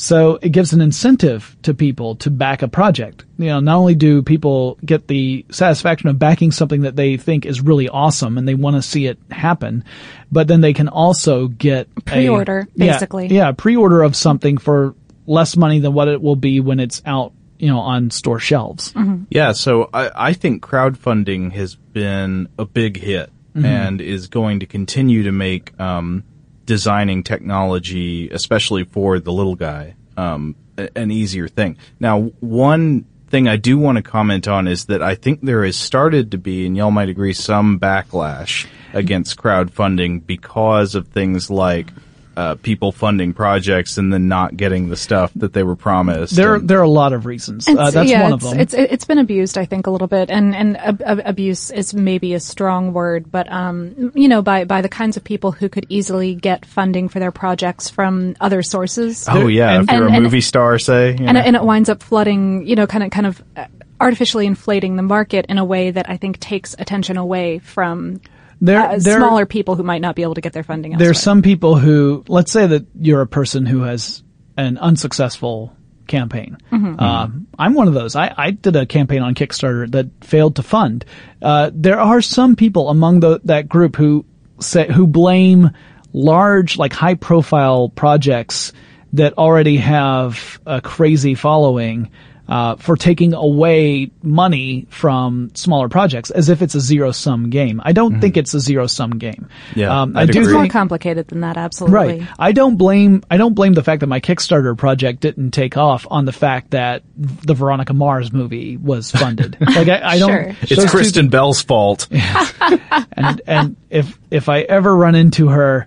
So 0.00 0.38
it 0.40 0.50
gives 0.50 0.72
an 0.72 0.80
incentive 0.80 1.56
to 1.62 1.74
people 1.74 2.14
to 2.16 2.30
back 2.30 2.62
a 2.62 2.68
project. 2.68 3.24
You 3.36 3.46
know, 3.46 3.58
not 3.58 3.76
only 3.78 3.96
do 3.96 4.22
people 4.22 4.78
get 4.84 5.08
the 5.08 5.44
satisfaction 5.50 6.08
of 6.08 6.20
backing 6.20 6.52
something 6.52 6.82
that 6.82 6.94
they 6.94 7.16
think 7.16 7.44
is 7.44 7.60
really 7.60 7.88
awesome 7.88 8.38
and 8.38 8.46
they 8.46 8.54
want 8.54 8.76
to 8.76 8.82
see 8.82 9.06
it 9.06 9.18
happen, 9.32 9.82
but 10.30 10.46
then 10.46 10.60
they 10.60 10.72
can 10.72 10.86
also 10.88 11.48
get 11.48 11.92
Pre-order, 12.04 12.68
Yeah, 12.76 12.92
basically. 12.92 13.26
Yeah, 13.26 13.50
pre-order 13.50 14.02
of 14.02 14.14
something 14.14 14.56
for 14.58 14.94
less 15.26 15.56
money 15.56 15.80
than 15.80 15.92
what 15.94 16.06
it 16.06 16.22
will 16.22 16.36
be 16.36 16.60
when 16.60 16.78
it's 16.78 17.02
out, 17.04 17.32
you 17.58 17.66
know, 17.66 17.80
on 17.80 18.12
store 18.12 18.38
shelves. 18.38 18.94
Yeah, 19.30 19.50
so 19.50 19.90
I, 19.92 20.10
I 20.14 20.32
think 20.32 20.62
crowdfunding 20.62 21.50
has 21.54 21.74
been 21.74 22.48
a 22.56 22.64
big 22.64 22.98
hit 22.98 23.30
Mhm. 23.56 23.64
and 23.64 24.00
is 24.00 24.28
going 24.28 24.60
to 24.60 24.66
continue 24.66 25.24
to 25.24 25.32
make 25.32 25.72
um, 25.80 26.22
designing 26.68 27.22
technology, 27.22 28.28
especially 28.28 28.84
for 28.84 29.18
the 29.18 29.32
little 29.32 29.56
guy, 29.56 29.96
um, 30.18 30.54
an 30.94 31.10
easier 31.10 31.48
thing. 31.48 31.78
Now, 31.98 32.24
one 32.40 33.06
thing 33.28 33.48
I 33.48 33.56
do 33.56 33.78
want 33.78 33.96
to 33.96 34.02
comment 34.02 34.46
on 34.46 34.68
is 34.68 34.84
that 34.84 35.02
I 35.02 35.14
think 35.14 35.40
there 35.40 35.64
has 35.64 35.76
started 35.76 36.30
to 36.32 36.38
be, 36.38 36.66
and 36.66 36.76
y'all 36.76 36.90
might 36.90 37.08
agree, 37.08 37.32
some 37.32 37.80
backlash 37.80 38.66
against 38.92 39.38
crowdfunding 39.38 40.26
because 40.26 40.94
of 40.94 41.08
things 41.08 41.50
like 41.50 41.90
uh, 42.38 42.54
people 42.62 42.92
funding 42.92 43.32
projects 43.34 43.98
and 43.98 44.12
then 44.12 44.28
not 44.28 44.56
getting 44.56 44.88
the 44.88 44.96
stuff 44.96 45.32
that 45.34 45.52
they 45.52 45.62
were 45.64 45.74
promised. 45.74 46.36
There, 46.36 46.54
and- 46.54 46.68
there 46.68 46.78
are 46.78 46.82
a 46.84 46.88
lot 46.88 47.12
of 47.12 47.26
reasons. 47.26 47.66
Uh, 47.66 47.90
that's 47.90 48.08
yeah, 48.08 48.22
one 48.22 48.32
of 48.32 48.40
them. 48.40 48.60
It's 48.60 48.74
it's 48.74 49.04
been 49.04 49.18
abused, 49.18 49.58
I 49.58 49.64
think, 49.64 49.86
a 49.86 49.90
little 49.90 50.06
bit, 50.06 50.30
and 50.30 50.54
and 50.54 50.76
ab- 50.76 51.02
ab- 51.04 51.22
abuse 51.24 51.70
is 51.70 51.92
maybe 51.94 52.34
a 52.34 52.40
strong 52.40 52.92
word, 52.92 53.30
but 53.30 53.50
um, 53.50 54.12
you 54.14 54.28
know, 54.28 54.40
by 54.42 54.64
by 54.64 54.80
the 54.82 54.88
kinds 54.88 55.16
of 55.16 55.24
people 55.24 55.50
who 55.50 55.68
could 55.68 55.86
easily 55.88 56.34
get 56.36 56.64
funding 56.64 57.08
for 57.08 57.18
their 57.18 57.32
projects 57.32 57.90
from 57.90 58.36
other 58.40 58.62
sources. 58.62 59.26
Oh 59.28 59.48
yeah, 59.48 59.80
if 59.82 59.88
And- 59.88 59.98
you're 59.98 60.08
a 60.08 60.12
and- 60.12 60.22
movie 60.22 60.40
star, 60.40 60.78
say, 60.78 61.16
you 61.18 61.26
and, 61.26 61.34
know. 61.34 61.40
and 61.40 61.56
it 61.56 61.64
winds 61.64 61.88
up 61.88 62.02
flooding, 62.02 62.66
you 62.66 62.76
know, 62.76 62.86
kind 62.86 63.02
of 63.04 63.10
kind 63.10 63.26
of 63.26 63.42
uh, 63.56 63.64
artificially 64.00 64.46
inflating 64.46 64.94
the 64.94 65.02
market 65.02 65.46
in 65.48 65.58
a 65.58 65.64
way 65.64 65.90
that 65.90 66.08
I 66.08 66.16
think 66.18 66.38
takes 66.38 66.76
attention 66.78 67.16
away 67.16 67.58
from. 67.58 68.20
There- 68.60 68.80
uh, 68.80 68.98
there- 68.98 69.18
smaller 69.18 69.46
people 69.46 69.76
who 69.76 69.82
might 69.82 70.00
not 70.00 70.16
be 70.16 70.22
able 70.22 70.34
to 70.34 70.40
get 70.40 70.52
their 70.52 70.62
funding 70.62 70.92
elsewhere. 70.92 71.06
There's 71.08 71.20
some 71.20 71.42
people 71.42 71.76
who, 71.76 72.24
let's 72.28 72.50
say 72.52 72.66
that 72.66 72.86
you're 72.98 73.20
a 73.20 73.26
person 73.26 73.66
who 73.66 73.82
has 73.82 74.22
an 74.56 74.78
unsuccessful 74.78 75.72
campaign. 76.08 76.56
Mhm. 76.72 77.00
Um, 77.00 77.46
I'm 77.58 77.74
one 77.74 77.86
of 77.86 77.94
those. 77.94 78.16
I, 78.16 78.32
I 78.36 78.50
did 78.50 78.74
a 78.76 78.86
campaign 78.86 79.22
on 79.22 79.34
Kickstarter 79.34 79.90
that 79.92 80.06
failed 80.22 80.56
to 80.56 80.62
fund. 80.62 81.04
Uh, 81.42 81.70
there 81.74 82.00
are 82.00 82.20
some 82.22 82.56
people 82.56 82.88
among 82.88 83.20
the, 83.20 83.40
that 83.44 83.68
group 83.68 83.94
who 83.94 84.24
say, 84.58 84.90
who 84.90 85.06
blame 85.06 85.70
large, 86.12 86.78
like 86.78 86.92
high 86.92 87.14
profile 87.14 87.90
projects 87.90 88.72
that 89.12 89.36
already 89.38 89.76
have 89.76 90.58
a 90.66 90.80
crazy 90.80 91.34
following, 91.34 92.10
uh, 92.48 92.76
for 92.76 92.96
taking 92.96 93.34
away 93.34 94.10
money 94.22 94.86
from 94.90 95.50
smaller 95.54 95.88
projects 95.88 96.30
as 96.30 96.48
if 96.48 96.62
it's 96.62 96.74
a 96.74 96.80
zero 96.80 97.12
sum 97.12 97.50
game. 97.50 97.80
I 97.84 97.92
don't 97.92 98.20
think 98.20 98.36
it's 98.36 98.54
a 98.54 98.60
zero 98.60 98.86
sum 98.86 99.10
game. 99.18 99.48
Yeah, 99.76 100.00
um, 100.02 100.16
I 100.16 100.22
I'd 100.22 100.30
do 100.30 100.40
it's 100.40 100.50
more 100.50 100.66
complicated 100.68 101.28
than 101.28 101.40
that, 101.40 101.56
absolutely. 101.56 101.96
Right. 102.20 102.28
I 102.38 102.52
don't 102.52 102.76
blame 102.76 103.22
I 103.30 103.36
don't 103.36 103.54
blame 103.54 103.74
the 103.74 103.82
fact 103.82 104.00
that 104.00 104.06
my 104.06 104.20
Kickstarter 104.20 104.76
project 104.76 105.20
didn't 105.20 105.50
take 105.50 105.76
off 105.76 106.06
on 106.10 106.24
the 106.24 106.32
fact 106.32 106.70
that 106.70 107.02
the 107.16 107.54
Veronica 107.54 107.92
Mars 107.92 108.32
movie 108.32 108.76
was 108.76 109.10
funded. 109.10 109.56
like 109.60 109.88
I, 109.88 110.00
I 110.14 110.18
don't. 110.18 110.28
Sure. 110.30 110.56
It's 110.62 110.76
those 110.76 110.84
two- 110.84 110.90
Kristen 110.90 111.28
Bell's 111.28 111.62
fault. 111.62 112.08
and 113.12 113.40
and 113.46 113.76
if 113.90 114.18
if 114.30 114.48
I 114.48 114.60
ever 114.60 114.94
run 114.96 115.14
into 115.14 115.48
her, 115.48 115.86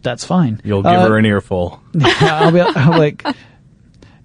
that's 0.00 0.24
fine. 0.24 0.60
You'll 0.64 0.82
give 0.82 0.92
Uh, 0.92 1.08
her 1.08 1.18
an 1.18 1.26
earful. 1.26 1.80
I'll 2.00 2.50
be, 2.52 2.60
I'll 2.60 2.92
be 2.92 2.98
like, 2.98 3.26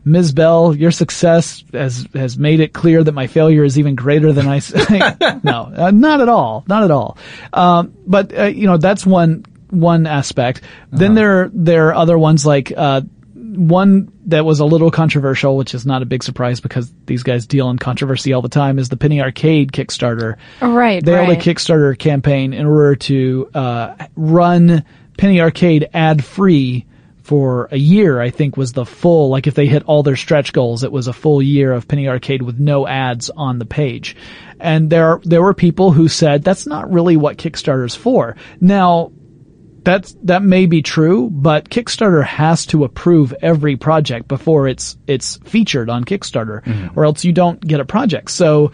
Ms. 0.07 0.31
Bell, 0.31 0.73
your 0.75 0.91
success 0.91 1.63
has 1.73 2.07
has 2.13 2.37
made 2.37 2.59
it 2.61 2.71
clear 2.73 3.03
that 3.03 3.11
my 3.11 3.27
failure 3.27 3.63
is 3.63 3.77
even 3.77 3.95
greater 3.95 4.31
than 4.31 4.47
I. 4.47 4.57
s- 4.57 4.73
no, 5.43 5.71
uh, 5.75 5.91
not 5.91 6.21
at 6.21 6.29
all, 6.29 6.63
not 6.67 6.83
at 6.83 6.91
all. 6.91 7.17
Um, 7.51 7.93
but 8.07 8.37
uh, 8.37 8.43
you 8.45 8.67
know, 8.67 8.77
that's 8.77 9.05
one 9.05 9.43
one 9.69 10.07
aspect. 10.07 10.61
Then 10.91 11.13
there 11.13 11.51
there 11.53 11.87
are 11.89 11.93
other 11.95 12.17
ones 12.17 12.45
like. 12.45 12.71
Uh, 12.75 13.01
one 13.35 14.11
that 14.27 14.45
was 14.45 14.59
a 14.59 14.65
little 14.65 14.91
controversial, 14.91 15.57
which 15.57 15.73
is 15.73 15.83
not 15.83 16.03
a 16.03 16.05
big 16.05 16.21
surprise 16.21 16.59
because 16.59 16.91
these 17.07 17.23
guys 17.23 17.47
deal 17.47 17.69
in 17.71 17.79
controversy 17.79 18.31
all 18.33 18.43
the 18.43 18.49
time, 18.49 18.77
is 18.77 18.89
the 18.89 18.97
Penny 18.97 19.19
Arcade 19.19 19.71
Kickstarter. 19.71 20.35
Right, 20.61 21.03
They 21.03 21.13
held 21.13 21.29
a. 21.29 21.35
Kickstarter 21.37 21.97
campaign 21.97 22.53
in 22.53 22.67
order 22.67 22.95
to 22.95 23.49
uh, 23.55 23.95
run 24.15 24.83
Penny 25.17 25.41
Arcade 25.41 25.89
ad 25.91 26.23
free 26.23 26.85
for 27.27 27.67
a 27.71 27.77
year. 27.77 28.21
I 28.21 28.29
think 28.29 28.55
was 28.55 28.71
the 28.71 28.85
full 28.85 29.29
like 29.29 29.47
if 29.47 29.53
they 29.53 29.67
hit 29.67 29.83
all 29.83 30.01
their 30.01 30.15
stretch 30.15 30.53
goals, 30.53 30.83
it 30.85 30.93
was 30.93 31.09
a 31.09 31.13
full 31.13 31.41
year 31.41 31.73
of 31.73 31.85
Penny 31.85 32.07
Arcade 32.07 32.41
with 32.41 32.57
no 32.57 32.87
ads 32.87 33.29
on 33.29 33.59
the 33.59 33.65
page. 33.65 34.15
And 34.61 34.89
there 34.89 35.19
there 35.23 35.41
were 35.41 35.53
people 35.53 35.91
who 35.91 36.07
said 36.07 36.43
that's 36.43 36.65
not 36.65 36.89
really 36.89 37.17
what 37.17 37.37
Kickstarter's 37.37 37.95
for. 37.95 38.37
Now 38.61 39.11
that's 39.83 40.15
that 40.23 40.41
may 40.41 40.67
be 40.67 40.81
true, 40.81 41.29
but 41.29 41.69
Kickstarter 41.69 42.23
has 42.23 42.65
to 42.67 42.85
approve 42.85 43.33
every 43.41 43.75
project 43.75 44.29
before 44.29 44.69
it's 44.69 44.97
it's 45.05 45.35
featured 45.43 45.89
on 45.89 46.05
Kickstarter, 46.05 46.63
mm-hmm. 46.63 46.97
or 46.97 47.03
else 47.03 47.25
you 47.25 47.33
don't 47.33 47.59
get 47.59 47.81
a 47.81 47.85
project. 47.85 48.31
So 48.31 48.71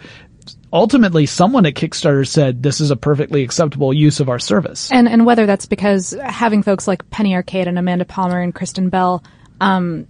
ultimately, 0.74 1.24
someone 1.24 1.64
at 1.64 1.74
Kickstarter 1.74 2.26
said 2.26 2.62
this 2.62 2.80
is 2.80 2.90
a 2.90 2.96
perfectly 2.96 3.44
acceptable 3.44 3.94
use 3.94 4.20
of 4.20 4.28
our 4.28 4.40
service. 4.40 4.90
And 4.92 5.08
and 5.08 5.24
whether 5.24 5.46
that's 5.46 5.66
because 5.66 6.14
having 6.22 6.62
folks 6.62 6.86
like 6.86 7.08
Penny 7.08 7.34
Arcade 7.34 7.68
and 7.68 7.78
Amanda 7.78 8.04
Palmer 8.04 8.40
and 8.40 8.54
Kristen 8.54 8.90
Bell 8.90 9.22
um, 9.60 10.08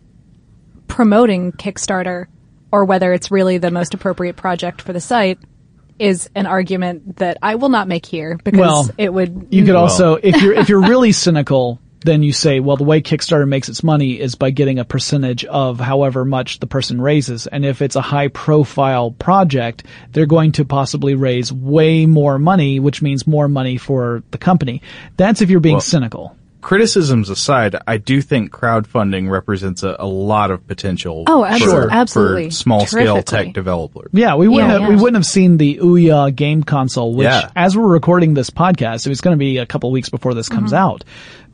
promoting 0.88 1.52
Kickstarter, 1.52 2.26
or 2.72 2.86
whether 2.86 3.12
it's 3.12 3.30
really 3.30 3.58
the 3.58 3.70
most 3.70 3.94
appropriate 3.94 4.36
project 4.36 4.82
for 4.82 4.92
the 4.92 5.00
site, 5.00 5.38
is 5.98 6.28
an 6.34 6.46
argument 6.46 7.18
that 7.18 7.36
I 7.42 7.54
will 7.54 7.68
not 7.68 7.86
make 7.86 8.06
here 8.06 8.38
because 8.42 8.58
Well, 8.58 8.90
it 8.98 9.12
would. 9.12 9.48
You 9.50 9.64
could 9.64 9.76
also, 9.76 10.14
if 10.14 10.42
you're 10.42 10.54
if 10.54 10.68
you're 10.68 10.82
really 10.82 11.12
cynical, 11.12 11.78
then 12.04 12.22
you 12.22 12.32
say, 12.32 12.60
well, 12.60 12.76
the 12.76 12.84
way 12.84 13.00
Kickstarter 13.02 13.48
makes 13.48 13.68
its 13.68 13.82
money 13.82 14.20
is 14.20 14.34
by 14.34 14.50
getting 14.50 14.78
a 14.78 14.84
percentage 14.84 15.44
of 15.46 15.80
however 15.80 16.24
much 16.24 16.60
the 16.60 16.66
person 16.66 17.00
raises. 17.00 17.46
And 17.46 17.64
if 17.64 17.82
it's 17.82 17.96
a 17.96 18.00
high 18.02 18.28
profile 18.28 19.10
project, 19.10 19.84
they're 20.12 20.26
going 20.26 20.52
to 20.52 20.64
possibly 20.64 21.14
raise 21.14 21.52
way 21.52 22.06
more 22.06 22.38
money, 22.38 22.78
which 22.78 23.02
means 23.02 23.26
more 23.26 23.48
money 23.48 23.76
for 23.78 24.22
the 24.30 24.38
company. 24.38 24.82
That's 25.16 25.40
if 25.42 25.50
you're 25.50 25.60
being 25.60 25.74
Well, 25.76 25.80
cynical. 25.80 26.36
Criticisms 26.60 27.28
aside, 27.28 27.76
I 27.86 27.98
do 27.98 28.22
think 28.22 28.50
crowdfunding 28.50 29.28
represents 29.30 29.82
a, 29.82 29.96
a 29.98 30.06
lot 30.06 30.50
of 30.50 30.66
potential. 30.66 31.24
Oh, 31.26 31.44
absolutely, 31.44 31.82
for, 31.82 31.92
absolutely. 31.92 32.44
for 32.46 32.50
small 32.52 32.86
scale 32.86 33.22
tech 33.22 33.52
developers. 33.52 34.08
Yeah, 34.14 34.36
we 34.36 34.48
wouldn't 34.48 34.72
Yeah, 34.72 34.78
have, 34.80 34.88
we 34.88 34.96
wouldn't 34.96 35.16
have 35.16 35.26
seen 35.26 35.58
the 35.58 35.76
Ouya 35.82 36.34
game 36.34 36.62
console, 36.62 37.14
which 37.14 37.26
Yeah. 37.26 37.50
as 37.54 37.76
we're 37.76 37.86
recording 37.86 38.32
this 38.32 38.48
podcast, 38.48 39.04
it 39.04 39.10
was 39.10 39.20
going 39.20 39.34
to 39.34 39.38
be 39.38 39.58
a 39.58 39.66
couple 39.66 39.90
weeks 39.90 40.08
before 40.08 40.32
this 40.32 40.48
comes 40.48 40.72
Mm-hmm. 40.72 40.82
out. 40.82 41.04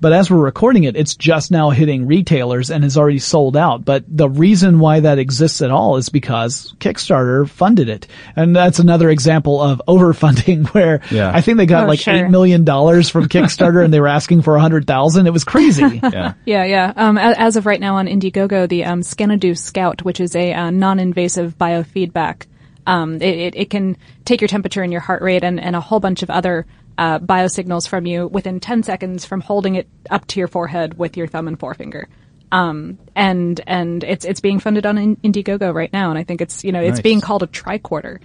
But 0.00 0.12
as 0.14 0.30
we're 0.30 0.38
recording 0.38 0.84
it, 0.84 0.96
it's 0.96 1.14
just 1.14 1.50
now 1.50 1.70
hitting 1.70 2.06
retailers 2.06 2.70
and 2.70 2.84
is 2.84 2.96
already 2.96 3.18
sold 3.18 3.56
out. 3.56 3.84
But 3.84 4.04
the 4.08 4.28
reason 4.30 4.78
why 4.78 5.00
that 5.00 5.18
exists 5.18 5.60
at 5.60 5.70
all 5.70 5.96
is 5.96 6.08
because 6.08 6.74
Kickstarter 6.80 7.48
funded 7.48 7.88
it. 7.90 8.06
And 8.34 8.56
that's 8.56 8.78
another 8.78 9.10
example 9.10 9.60
of 9.60 9.82
overfunding 9.88 10.66
where 10.68 11.02
Yeah. 11.10 11.30
I 11.34 11.42
think 11.42 11.58
they 11.58 11.66
got 11.66 11.84
Oh, 11.84 11.88
like 11.88 12.00
sure. 12.00 12.14
$8 12.14 12.30
million 12.30 12.64
from 12.64 13.28
Kickstarter 13.28 13.84
and 13.84 13.92
they 13.92 14.00
were 14.00 14.08
asking 14.08 14.42
for 14.42 14.56
a 14.56 14.60
hundred 14.60 14.86
thousand. 14.86 15.26
It 15.26 15.32
was 15.32 15.44
crazy. 15.44 16.00
Yeah. 16.10 16.32
Yeah, 16.44 16.64
yeah. 16.64 16.92
Um, 16.96 17.18
as 17.18 17.56
of 17.56 17.66
right 17.66 17.78
now 17.80 17.96
on 17.96 18.06
Indiegogo, 18.06 18.68
the 18.68 18.84
um, 18.84 19.02
Scanadu 19.02 19.56
Scout, 19.56 20.02
which 20.02 20.18
is 20.20 20.34
a 20.34 20.52
uh, 20.52 20.70
non-invasive 20.70 21.56
biofeedback, 21.58 22.46
um, 22.86 23.16
it, 23.16 23.22
it, 23.22 23.54
it 23.56 23.70
can 23.70 23.96
take 24.24 24.40
your 24.40 24.48
temperature 24.48 24.82
and 24.82 24.90
your 24.92 25.00
heart 25.02 25.22
rate 25.22 25.44
and, 25.44 25.60
and 25.60 25.76
a 25.76 25.80
whole 25.80 26.00
bunch 26.00 26.22
of 26.22 26.30
other 26.30 26.66
uh, 26.98 27.18
biosignals 27.18 27.88
from 27.88 28.06
you 28.06 28.26
within 28.26 28.60
10 28.60 28.82
seconds 28.82 29.24
from 29.24 29.40
holding 29.40 29.74
it 29.74 29.88
up 30.10 30.26
to 30.28 30.38
your 30.38 30.48
forehead 30.48 30.98
with 30.98 31.16
your 31.16 31.26
thumb 31.26 31.48
and 31.48 31.58
forefinger. 31.58 32.08
Um, 32.52 32.98
and 33.14 33.60
and 33.66 34.02
it's 34.02 34.24
it's 34.24 34.40
being 34.40 34.58
funded 34.58 34.84
on 34.84 34.98
In- 34.98 35.16
Indiegogo 35.18 35.72
right 35.72 35.92
now, 35.92 36.10
and 36.10 36.18
I 36.18 36.24
think 36.24 36.40
it's 36.40 36.64
you 36.64 36.72
know 36.72 36.80
it's 36.80 36.96
Nice. 36.96 37.02
being 37.02 37.20
called 37.20 37.42
a 37.44 37.46
tricorder. 37.46 38.18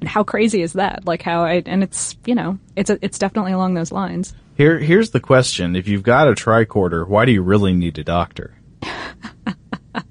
And 0.00 0.08
how 0.08 0.22
crazy 0.22 0.60
is 0.62 0.74
that? 0.74 1.06
Like 1.06 1.22
how 1.22 1.44
I 1.44 1.62
and 1.64 1.82
it's 1.82 2.16
you 2.26 2.34
know 2.34 2.58
it's 2.76 2.90
a, 2.90 2.98
it's 3.02 3.18
definitely 3.18 3.52
along 3.52 3.74
those 3.74 3.90
lines. 3.90 4.34
Here, 4.56 4.78
here's 4.78 5.10
the 5.10 5.20
question: 5.20 5.76
If 5.76 5.88
you've 5.88 6.02
got 6.02 6.28
a 6.28 6.32
tricorder, 6.32 7.08
why 7.08 7.24
do 7.24 7.32
you 7.32 7.40
really 7.42 7.72
need 7.72 7.98
a 7.98 8.04
doctor? 8.04 8.52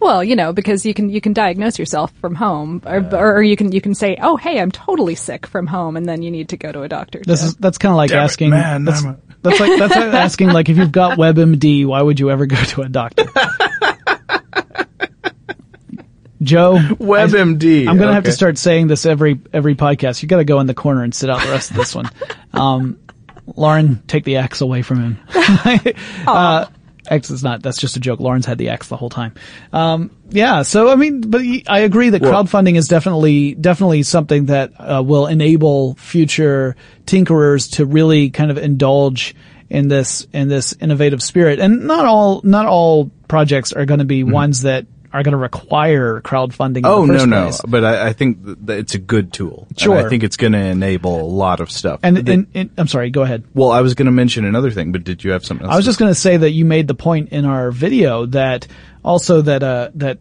Well, 0.00 0.22
you 0.22 0.36
know, 0.36 0.52
because 0.52 0.84
you 0.86 0.92
can 0.94 1.08
you 1.08 1.20
can 1.20 1.32
diagnose 1.32 1.78
yourself 1.78 2.12
from 2.20 2.34
home, 2.34 2.82
or, 2.86 2.98
or 3.14 3.42
you 3.42 3.56
can 3.56 3.72
you 3.72 3.80
can 3.80 3.94
say, 3.94 4.16
"Oh, 4.20 4.36
hey, 4.36 4.60
I'm 4.60 4.70
totally 4.70 5.14
sick 5.14 5.46
from 5.46 5.66
home," 5.66 5.96
and 5.96 6.06
then 6.06 6.22
you 6.22 6.30
need 6.30 6.50
to 6.50 6.56
go 6.56 6.70
to 6.70 6.82
a 6.82 6.88
doctor. 6.88 7.20
This 7.24 7.40
to- 7.40 7.46
is 7.46 7.56
that's 7.56 7.78
kind 7.78 7.92
of 7.92 7.96
like 7.96 8.10
Damn 8.10 8.20
it, 8.20 8.24
asking. 8.24 8.50
man, 8.50 8.84
that's, 8.84 9.02
a- 9.02 9.16
that's 9.42 9.58
like 9.60 9.78
that's 9.78 9.94
like 9.96 10.04
asking 10.14 10.48
like 10.50 10.68
if 10.68 10.76
you've 10.76 10.92
got 10.92 11.18
WebMD, 11.18 11.86
why 11.86 12.02
would 12.02 12.20
you 12.20 12.30
ever 12.30 12.46
go 12.46 12.56
to 12.56 12.82
a 12.82 12.88
doctor? 12.88 13.24
Joe, 16.42 16.76
WebMD. 16.78 17.88
I'm 17.88 17.96
gonna 17.98 18.12
have 18.12 18.24
to 18.24 18.32
start 18.32 18.58
saying 18.58 18.86
this 18.88 19.06
every 19.06 19.40
every 19.52 19.74
podcast. 19.74 20.22
You 20.22 20.28
got 20.28 20.36
to 20.36 20.44
go 20.44 20.60
in 20.60 20.66
the 20.66 20.74
corner 20.74 21.02
and 21.02 21.14
sit 21.14 21.30
out 21.30 21.42
the 21.42 21.48
rest 21.50 21.70
of 21.70 21.76
this 21.76 21.94
one. 21.94 22.08
Um, 22.52 22.98
Lauren, 23.56 24.02
take 24.06 24.24
the 24.24 24.36
axe 24.36 24.60
away 24.60 24.82
from 24.82 25.00
him. 25.02 25.18
uh, 26.26 26.66
X 27.08 27.30
is 27.30 27.42
not. 27.42 27.62
That's 27.62 27.78
just 27.78 27.96
a 27.96 28.00
joke. 28.00 28.20
Lauren's 28.20 28.46
had 28.46 28.58
the 28.58 28.68
X 28.68 28.88
the 28.88 28.96
whole 28.96 29.10
time. 29.10 29.34
Um, 29.72 30.10
yeah. 30.30 30.62
So 30.62 30.90
I 30.90 30.96
mean, 30.96 31.22
but 31.22 31.42
I 31.68 31.80
agree 31.80 32.10
that 32.10 32.22
Well- 32.22 32.44
crowdfunding 32.44 32.76
is 32.76 32.88
definitely 32.88 33.54
definitely 33.54 34.02
something 34.02 34.46
that 34.46 34.72
uh, 34.78 35.02
will 35.04 35.26
enable 35.26 35.94
future 35.94 36.76
tinkerers 37.06 37.72
to 37.72 37.86
really 37.86 38.30
kind 38.30 38.50
of 38.50 38.58
indulge 38.58 39.34
in 39.68 39.88
this 39.88 40.26
in 40.32 40.48
this 40.48 40.74
innovative 40.80 41.22
spirit. 41.22 41.58
And 41.58 41.86
not 41.86 42.04
all 42.04 42.40
not 42.44 42.66
all 42.66 43.10
projects 43.28 43.72
are 43.72 43.84
going 43.84 43.98
to 43.98 44.04
be 44.04 44.22
ones 44.22 44.62
that 44.62 44.86
are 45.18 45.22
going 45.22 45.32
to 45.32 45.38
require 45.38 46.20
crowdfunding. 46.20 46.82
Oh 46.84 47.06
the 47.06 47.14
no, 47.14 47.24
no! 47.24 47.42
place. 47.44 47.60
But 47.66 47.84
I, 47.84 48.08
I 48.08 48.12
think 48.12 48.38
it's 48.68 48.94
a 48.94 48.98
good 48.98 49.32
tool. 49.32 49.66
Sure. 49.76 49.96
I 49.96 50.08
think 50.08 50.22
it's 50.22 50.36
going 50.36 50.52
to 50.52 50.58
enable 50.58 51.20
a 51.20 51.24
lot 51.26 51.60
of 51.60 51.70
stuff. 51.70 52.00
And, 52.02 52.16
The- 52.18 52.32
and, 52.32 52.46
and 52.54 52.70
I'm 52.76 52.88
sorry. 52.88 53.10
Go 53.10 53.22
ahead. 53.22 53.44
well, 53.54 53.70
I 53.70 53.80
was 53.80 53.94
going 53.94 54.06
to 54.06 54.12
mention 54.12 54.44
another 54.44 54.70
thing, 54.70 54.92
but 54.92 55.04
did 55.04 55.24
you 55.24 55.32
have 55.32 55.44
something 55.44 55.64
else? 55.66 55.72
I 55.72 55.76
was 55.76 55.84
just 55.84 55.98
going 55.98 56.10
to 56.10 56.18
say 56.20 56.36
that 56.36 56.50
you 56.50 56.64
made 56.64 56.86
the 56.88 56.94
point 56.94 57.30
in 57.30 57.44
our 57.44 57.70
video 57.70 58.26
that 58.26 58.66
also 59.04 59.40
that 59.42 59.62
uh 59.62 59.90
that 59.94 60.18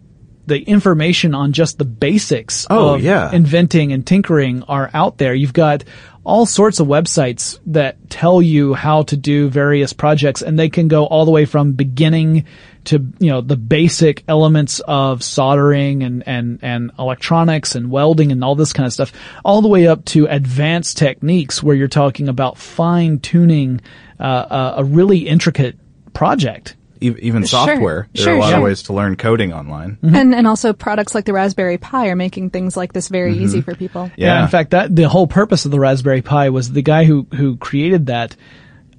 the 0.48 0.62
information 0.62 1.34
on 1.34 1.54
just 1.54 1.80
the 1.80 1.86
basics 1.86 2.68
Oh, 2.70 2.94
of 2.96 3.02
yeah. 3.04 3.32
inventing 3.32 3.92
and 3.94 4.06
tinkering 4.06 4.62
are 4.64 4.92
out 4.94 5.18
there. 5.18 5.34
You've 5.34 5.54
got 5.54 5.84
all 6.24 6.46
sorts 6.46 6.80
of 6.80 6.88
websites 6.88 7.60
that 7.68 8.10
tell 8.12 8.42
you 8.42 8.74
how 8.76 9.04
to 9.04 9.18
do 9.18 9.50
various 9.50 9.92
projects 9.94 10.42
and 10.44 10.58
they 10.58 10.70
can 10.70 10.88
go 10.88 11.06
all 11.06 11.26
the 11.26 11.32
way 11.32 11.46
from 11.46 11.72
beginning 11.74 12.46
to, 12.86 13.06
you 13.20 13.30
know, 13.30 13.42
the 13.42 13.58
basic 13.58 14.24
elements 14.28 14.80
of 14.88 15.24
soldering 15.24 16.04
and, 16.04 16.28
and, 16.28 16.60
and 16.62 16.92
electronics 16.98 17.76
and 17.76 17.92
welding 17.92 18.32
and 18.32 18.44
all 18.44 18.56
this 18.56 18.74
kind 18.74 18.88
of 18.88 18.94
stuff, 18.94 19.12
all 19.44 19.62
the 19.62 19.68
way 19.68 19.88
up 19.88 20.06
to 20.06 20.26
advanced 20.28 20.98
techniques 20.98 21.62
where 21.62 21.76
you're 21.76 21.88
talking 21.88 22.30
about 22.30 22.58
fine 22.58 23.20
tuning, 23.20 23.82
uh, 24.20 24.74
a, 24.78 24.82
a 24.82 24.84
really 24.84 25.28
intricate 25.28 25.78
project. 26.14 26.76
Even 27.02 27.44
Sure. 27.44 27.68
software. 27.68 28.08
There 28.14 28.24
are 28.24 28.26
Sure, 28.26 28.36
a 28.36 28.40
lot 28.40 28.50
sure. 28.50 28.58
of 28.58 28.64
ways 28.64 28.84
to 28.84 28.94
learn 28.94 29.16
coding 29.18 29.54
online. 29.54 29.98
Mm-hmm. 30.02 30.16
and 30.16 30.34
and 30.34 30.48
also 30.48 30.74
products 30.74 31.14
like 31.14 31.26
the 31.26 31.34
Raspberry 31.34 31.78
Pi 31.78 32.08
are 32.08 32.16
making 32.16 32.50
things 32.50 32.78
like 32.78 32.94
this 32.94 33.10
very 33.10 33.34
mm-hmm. 33.34 33.44
easy 33.44 33.62
for 33.62 33.76
people. 33.76 34.10
Yeah. 34.16 34.42
In 34.42 34.48
fact, 34.48 34.72
that 34.72 34.96
the 34.96 35.10
whole 35.10 35.28
purpose 35.28 35.66
of 35.66 35.72
the 35.72 35.80
Raspberry 35.80 36.22
Pi 36.22 36.50
was 36.50 36.72
the 36.72 36.82
guy 36.82 37.04
who 37.04 37.28
who 37.36 37.58
created 37.58 38.08
that. 38.08 38.36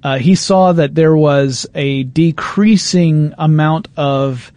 Uh, 0.03 0.17
he 0.17 0.35
saw 0.35 0.71
that 0.71 0.95
there 0.95 1.15
was 1.15 1.65
a 1.73 2.03
decreasing 2.03 3.33
amount 3.37 3.87
of 3.97 4.51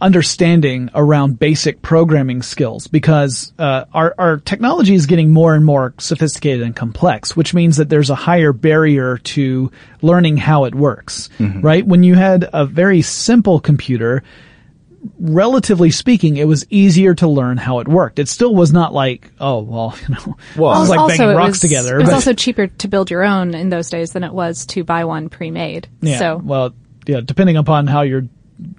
understanding 0.00 0.90
around 0.94 1.38
basic 1.38 1.80
programming 1.80 2.42
skills 2.42 2.86
because 2.86 3.52
uh, 3.58 3.86
our 3.94 4.14
our 4.18 4.36
technology 4.38 4.94
is 4.94 5.06
getting 5.06 5.32
more 5.32 5.54
and 5.54 5.64
more 5.64 5.94
sophisticated 5.98 6.62
and 6.62 6.76
complex, 6.76 7.34
which 7.34 7.54
means 7.54 7.78
that 7.78 7.88
there's 7.88 8.10
a 8.10 8.14
higher 8.14 8.52
barrier 8.52 9.18
to 9.18 9.70
learning 10.02 10.36
how 10.36 10.64
it 10.64 10.74
works. 10.74 11.30
Right? 11.62 11.86
When 11.86 12.02
you 12.02 12.14
had 12.14 12.48
a 12.52 12.66
very 12.66 13.02
simple 13.02 13.58
computer, 13.58 14.22
relatively 15.18 15.90
speaking, 15.90 16.36
it 16.36 16.46
was 16.48 16.66
easier 16.70 17.14
to 17.14 17.28
learn 17.28 17.56
how 17.56 17.78
it 17.80 17.88
worked. 17.88 18.18
It 18.18 18.28
still 18.28 18.54
was 18.54 18.72
not 18.72 18.92
like, 18.94 19.30
oh, 19.40 19.60
well, 19.60 19.96
you 20.08 20.14
know, 20.14 20.36
Well, 20.56 20.74
it 20.76 20.80
was 20.80 20.88
like 20.88 20.98
also, 21.00 21.16
banging 21.18 21.34
it 21.34 21.36
rocks 21.38 21.48
was, 21.52 21.60
together. 21.60 21.96
It 21.96 22.02
was 22.02 22.08
but- 22.10 22.14
also 22.14 22.32
cheaper 22.32 22.66
to 22.68 22.88
build 22.88 23.10
your 23.10 23.24
own 23.24 23.54
in 23.54 23.68
those 23.68 23.90
days 23.90 24.12
than 24.12 24.24
it 24.24 24.32
was 24.32 24.66
to 24.66 24.84
buy 24.84 25.04
one 25.04 25.28
pre-made. 25.28 25.88
yeah, 26.00 26.18
So, 26.18 26.36
well, 26.42 26.74
yeah, 27.06 27.20
depending 27.24 27.56
upon 27.56 27.86
how 27.86 28.02
you're, 28.02 28.22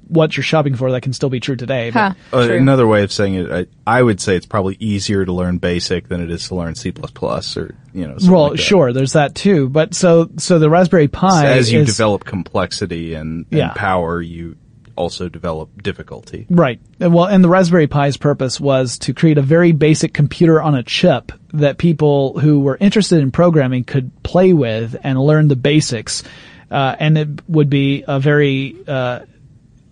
what 0.08 0.36
you're 0.36 0.44
shopping 0.44 0.74
for, 0.76 0.92
that 0.92 1.02
can 1.02 1.14
still 1.14 1.30
be 1.30 1.40
true 1.40 1.56
today. 1.56 1.92
but- 1.92 2.14
huh, 2.32 2.38
Uh, 2.38 2.48
true. 2.48 2.58
another 2.58 2.88
way 2.88 3.04
of 3.04 3.12
saying 3.12 3.36
it, 3.36 3.52
I, 3.52 3.66
I 4.00 4.02
would 4.02 4.20
say 4.20 4.36
it's 4.36 4.46
probably 4.48 4.76
easier 4.80 5.24
to 5.24 5.32
learn 5.32 5.60
BASIC 5.60 6.08
than 6.08 6.20
it 6.22 6.32
is 6.32 6.48
to 6.48 6.56
learn 6.56 6.74
C++ 6.76 6.90
or, 6.92 7.76
you 7.94 8.08
know, 8.08 8.18
something 8.18 8.32
well, 8.32 8.44
like 8.50 8.52
that. 8.54 8.58
sure, 8.58 8.92
there's 8.92 9.14
that 9.14 9.36
too. 9.36 9.70
But 9.70 9.94
so, 9.94 10.30
so 10.38 10.58
the 10.60 10.70
Raspberry 10.70 11.08
Pi 11.08 11.46
As 11.48 11.72
you 11.72 11.82
is- 11.82 11.88
develop 11.96 12.26
complexity 12.26 13.14
and, 13.14 13.46
and 13.52 13.58
Yeah. 13.60 13.74
power, 13.76 14.20
you 14.22 14.56
also 14.98 15.30
develop 15.30 15.82
difficulty. 15.82 16.46
Right. 16.50 16.80
Well, 17.00 17.26
and 17.26 17.44
the 17.44 17.50
Raspberry 17.50 17.88
Pi's 17.88 18.18
purpose 18.18 18.60
was 18.60 18.98
to 19.00 19.14
create 19.14 19.38
a 19.38 19.42
very 19.42 19.72
basic 19.72 20.14
computer 20.14 20.62
on 20.62 20.76
a 20.76 20.84
chip 20.84 21.32
that 21.54 21.78
people 21.78 22.38
who 22.40 22.60
were 22.60 22.78
interested 22.80 23.20
in 23.20 23.32
programming 23.32 23.84
could 23.84 24.12
play 24.24 24.54
with 24.54 24.96
and 25.04 25.20
learn 25.20 25.48
the 25.48 25.56
basics. 25.56 26.24
Uh, 26.70 26.96
and 27.00 27.18
it 27.18 27.30
would 27.48 27.70
be 27.70 28.04
a 28.08 28.20
very, 28.20 28.76
uh, 28.88 29.22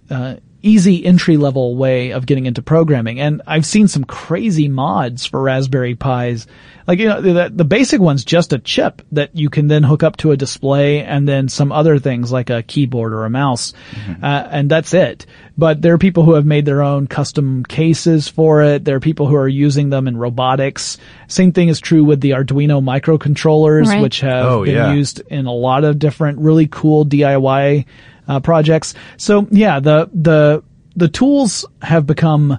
uh, 0.10 0.36
easy 0.66 1.06
entry 1.06 1.38
level 1.38 1.76
way 1.76 2.12
of 2.12 2.26
getting 2.26 2.46
into 2.48 2.62
programming. 2.62 3.20
And 3.20 3.42
I've 3.46 3.66
seen 3.66 3.88
some 3.88 4.04
crazy 4.04 4.68
mods 4.68 5.26
for 5.26 5.42
Raspberry 5.42 5.96
Pis. 5.96 6.48
Like, 6.88 7.00
you 7.00 7.08
know, 7.08 7.20
the, 7.22 7.52
the 7.54 7.66
basic 7.66 8.00
one's 8.00 8.24
just 8.24 8.54
a 8.54 8.60
chip 8.60 9.02
that 9.12 9.36
you 9.36 9.50
can 9.50 9.68
then 9.68 9.82
hook 9.84 10.04
up 10.04 10.18
to 10.18 10.32
a 10.32 10.38
display 10.38 11.02
and 11.02 11.28
then 11.28 11.50
some 11.50 11.72
other 11.72 11.98
things 11.98 12.32
like 12.32 12.50
a 12.52 12.62
keyboard 12.62 13.12
or 13.14 13.26
a 13.26 13.30
mouse. 13.30 13.74
Uh, 14.22 14.26
and 14.52 14.70
that's 14.70 14.94
it. 14.94 15.26
But 15.58 15.82
there 15.82 15.94
are 15.94 15.98
people 15.98 16.24
who 16.24 16.34
have 16.34 16.46
made 16.46 16.66
their 16.66 16.84
own 16.84 17.08
custom 17.08 17.64
cases 17.64 18.28
for 18.28 18.62
it. 18.62 18.86
There 18.86 18.96
are 18.98 19.00
people 19.00 19.26
who 19.28 19.36
are 19.36 19.48
using 19.48 19.90
them 19.90 20.08
in 20.08 20.16
robotics. 20.18 20.98
Same 21.28 21.54
thing 21.54 21.70
is 21.70 21.80
true 21.80 22.04
with 22.04 22.22
the 22.22 22.32
Arduino 22.32 22.84
microcontrollers, 22.84 23.88
Right. 23.88 24.02
which 24.02 24.20
have 24.22 24.46
Oh, 24.46 24.66
been 24.66 24.76
yeah. 24.76 24.94
used 24.94 25.22
in 25.30 25.46
a 25.46 25.54
lot 25.54 25.84
of 25.86 25.98
different 26.00 26.40
really 26.40 26.68
cool 26.68 27.06
DIY 27.06 27.86
uh, 28.28 28.40
projects. 28.40 28.94
So 29.18 29.48
yeah, 29.52 29.80
the 29.80 30.10
the 30.14 30.64
the 30.96 31.08
tools 31.08 31.66
have 31.82 32.06
become 32.06 32.58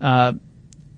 uh, 0.00 0.32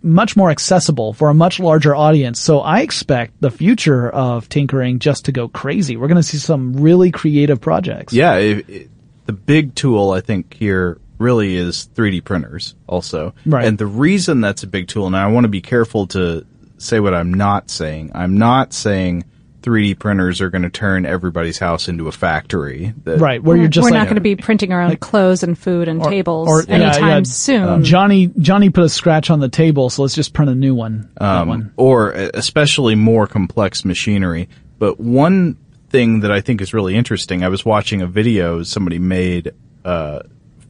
much 0.02 0.36
more 0.36 0.50
accessible 0.50 1.12
for 1.12 1.28
a 1.28 1.34
much 1.34 1.58
larger 1.58 1.94
audience. 1.94 2.40
So 2.40 2.60
I 2.60 2.80
expect 2.80 3.40
the 3.40 3.50
future 3.50 4.08
of 4.08 4.48
tinkering 4.48 5.00
just 5.00 5.24
to 5.26 5.32
go 5.32 5.48
crazy. 5.48 5.96
We're 5.96 6.08
going 6.08 6.16
to 6.16 6.22
see 6.22 6.38
some 6.38 6.74
really 6.74 7.10
creative 7.10 7.60
projects. 7.60 8.12
Yeah, 8.12 8.36
it, 8.36 8.68
it, 8.68 8.90
the 9.26 9.32
big 9.32 9.74
tool 9.74 10.12
I 10.12 10.20
think 10.20 10.54
here 10.54 10.98
really 11.18 11.56
is 11.56 11.88
3D 11.94 12.24
printers 12.24 12.74
also. 12.86 13.34
Right. 13.44 13.64
And 13.64 13.78
the 13.78 13.86
reason 13.86 14.40
that's 14.40 14.62
a 14.62 14.66
big 14.68 14.86
tool, 14.86 15.06
and 15.06 15.16
I 15.16 15.26
want 15.28 15.44
to 15.44 15.48
be 15.48 15.60
careful 15.62 16.06
to 16.08 16.46
say 16.78 17.00
what 17.00 17.14
I'm 17.14 17.34
not 17.34 17.70
saying. 17.70 18.12
I'm 18.14 18.38
not 18.38 18.72
saying 18.72 19.24
3D 19.66 19.98
printers 19.98 20.40
are 20.40 20.48
going 20.48 20.62
to 20.62 20.70
turn 20.70 21.04
everybody's 21.04 21.58
house 21.58 21.88
into 21.88 22.06
a 22.06 22.12
factory. 22.12 22.94
That, 23.02 23.18
Right, 23.18 23.42
where 23.42 23.56
you're 23.56 23.66
just 23.66 23.84
We're 23.84 23.90
like 23.90 23.98
not 23.98 24.04
going 24.04 24.14
to 24.14 24.20
be 24.20 24.36
printing 24.36 24.72
our 24.72 24.80
own 24.80 24.96
clothes 24.96 25.42
and 25.42 25.58
food 25.58 25.88
and 25.88 26.00
tables 26.02 26.48
or- 26.48 26.64
anytime 26.70 27.08
yeah, 27.08 27.22
soon. 27.24 27.82
Johnny 27.82 28.30
Johnny 28.38 28.70
put 28.70 28.84
a 28.84 28.88
scratch 28.88 29.28
on 29.28 29.40
the 29.40 29.48
table, 29.48 29.90
so 29.90 30.02
let's 30.02 30.14
just 30.14 30.32
print 30.32 30.52
a 30.52 30.54
new 30.54 30.74
one. 30.74 31.10
um, 31.20 31.48
one. 31.48 31.72
or 31.76 32.14
uh, 32.14 32.30
especially 32.34 32.94
more 32.94 33.26
complex 33.26 33.84
machinery. 33.84 34.48
But 34.78 35.00
one 35.00 35.56
thing 35.88 36.20
that 36.20 36.30
I 36.30 36.40
think 36.40 36.60
is 36.60 36.72
really 36.72 36.94
interesting, 36.94 37.42
I 37.42 37.48
was 37.48 37.64
watching 37.64 38.02
a 38.02 38.06
video 38.06 38.62
somebody 38.62 39.00
made 39.00 39.52
uh, 39.84 40.20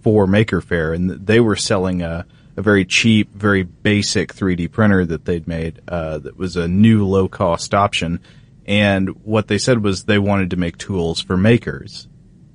for 0.03 0.27
Maker 0.27 0.63
Faire, 0.63 0.95
and 0.95 1.11
they 1.11 1.41
were 1.41 1.57
selling 1.57 2.01
a, 2.01 2.25
a 2.57 2.63
very 2.63 2.87
cheap, 2.87 3.35
very 3.35 3.63
basic 3.63 4.33
3D 4.33 4.73
printer 4.73 5.05
that 5.05 5.27
they'd 5.27 5.47
made 5.47 5.83
uh, 5.87 6.19
that 6.19 6.39
was 6.39 6.57
a 6.57 6.67
new 6.67 7.05
low 7.07 7.29
cost 7.29 7.75
option. 7.75 8.21
And 8.67 9.11
what 9.25 9.49
they 9.49 9.59
said 9.59 9.83
was 9.83 10.05
they 10.05 10.19
wanted 10.19 10.51
to 10.51 10.57
make 10.57 10.77
tools 10.77 11.21
for 11.21 11.37
makers. 11.37 12.09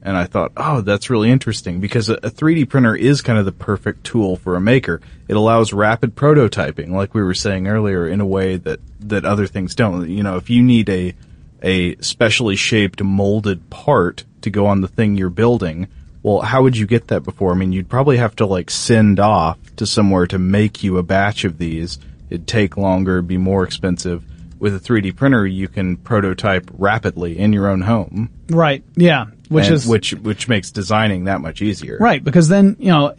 And 0.04 0.18
I 0.18 0.26
thought, 0.26 0.52
oh, 0.58 0.82
that's 0.82 1.10
really 1.10 1.30
interesting 1.30 1.80
because 1.80 2.10
a, 2.10 2.16
a 2.16 2.32
3D 2.32 2.68
printer 2.68 2.96
is 2.96 3.22
kind 3.22 3.38
of 3.38 3.46
the 3.46 3.52
perfect 3.52 4.04
tool 4.04 4.36
for 4.36 4.56
a 4.56 4.62
maker. 4.62 5.00
It 5.28 5.36
allows 5.36 5.74
rapid 5.74 6.16
prototyping, 6.16 6.90
like 6.90 7.14
we 7.14 7.22
were 7.22 7.36
saying 7.36 7.68
earlier, 7.68 8.08
in 8.08 8.20
a 8.20 8.26
way 8.26 8.58
that, 8.58 8.80
that 9.02 9.26
other 9.26 9.46
things 9.46 9.76
don't. 9.76 10.10
You 10.10 10.24
know, 10.24 10.38
if 10.38 10.50
you 10.50 10.64
need 10.64 10.90
a, 10.90 11.14
a 11.62 11.96
specially 11.98 12.56
shaped 12.56 13.02
molded 13.04 13.70
part 13.70 14.26
to 14.42 14.50
go 14.50 14.66
on 14.66 14.82
the 14.82 14.88
thing 14.88 15.18
you're 15.18 15.30
building, 15.30 15.88
well, 16.24 16.42
how 16.42 16.64
would 16.64 16.78
you 16.78 16.88
get 16.88 17.08
that 17.08 17.22
before? 17.22 17.52
I 17.52 17.56
mean, 17.56 17.72
you'd 17.72 17.90
probably 17.90 18.18
have 18.18 18.36
to 18.38 18.46
like 18.46 18.72
send 18.72 19.20
off 19.20 19.60
to 19.76 19.86
somewhere 19.86 20.26
to 20.28 20.40
make 20.40 20.84
you 20.84 20.98
a 20.98 21.04
batch 21.04 21.46
of 21.46 21.60
these. 21.60 22.00
It'd 22.30 22.48
take 22.48 22.76
longer, 22.76 23.22
be 23.22 23.38
more 23.38 23.64
expensive. 23.64 24.24
With 24.62 24.76
a 24.76 24.80
3D 24.80 25.16
printer, 25.16 25.46
you 25.46 25.68
can 25.68 25.98
prototype 25.98 26.70
rapidly 26.78 27.38
in 27.38 27.52
your 27.52 27.68
own 27.68 27.82
home. 27.82 28.30
Right. 28.50 28.84
Yeah. 28.96 29.26
Which 29.50 29.66
and- 29.66 29.74
is 29.76 29.88
which 29.88 30.14
which 30.14 30.48
makes 30.48 30.70
designing 30.72 31.26
that 31.26 31.42
much 31.42 31.62
easier. 31.62 31.98
Right, 32.00 32.24
because 32.24 32.48
then, 32.48 32.78
you 32.80 32.88
know, 32.90 33.14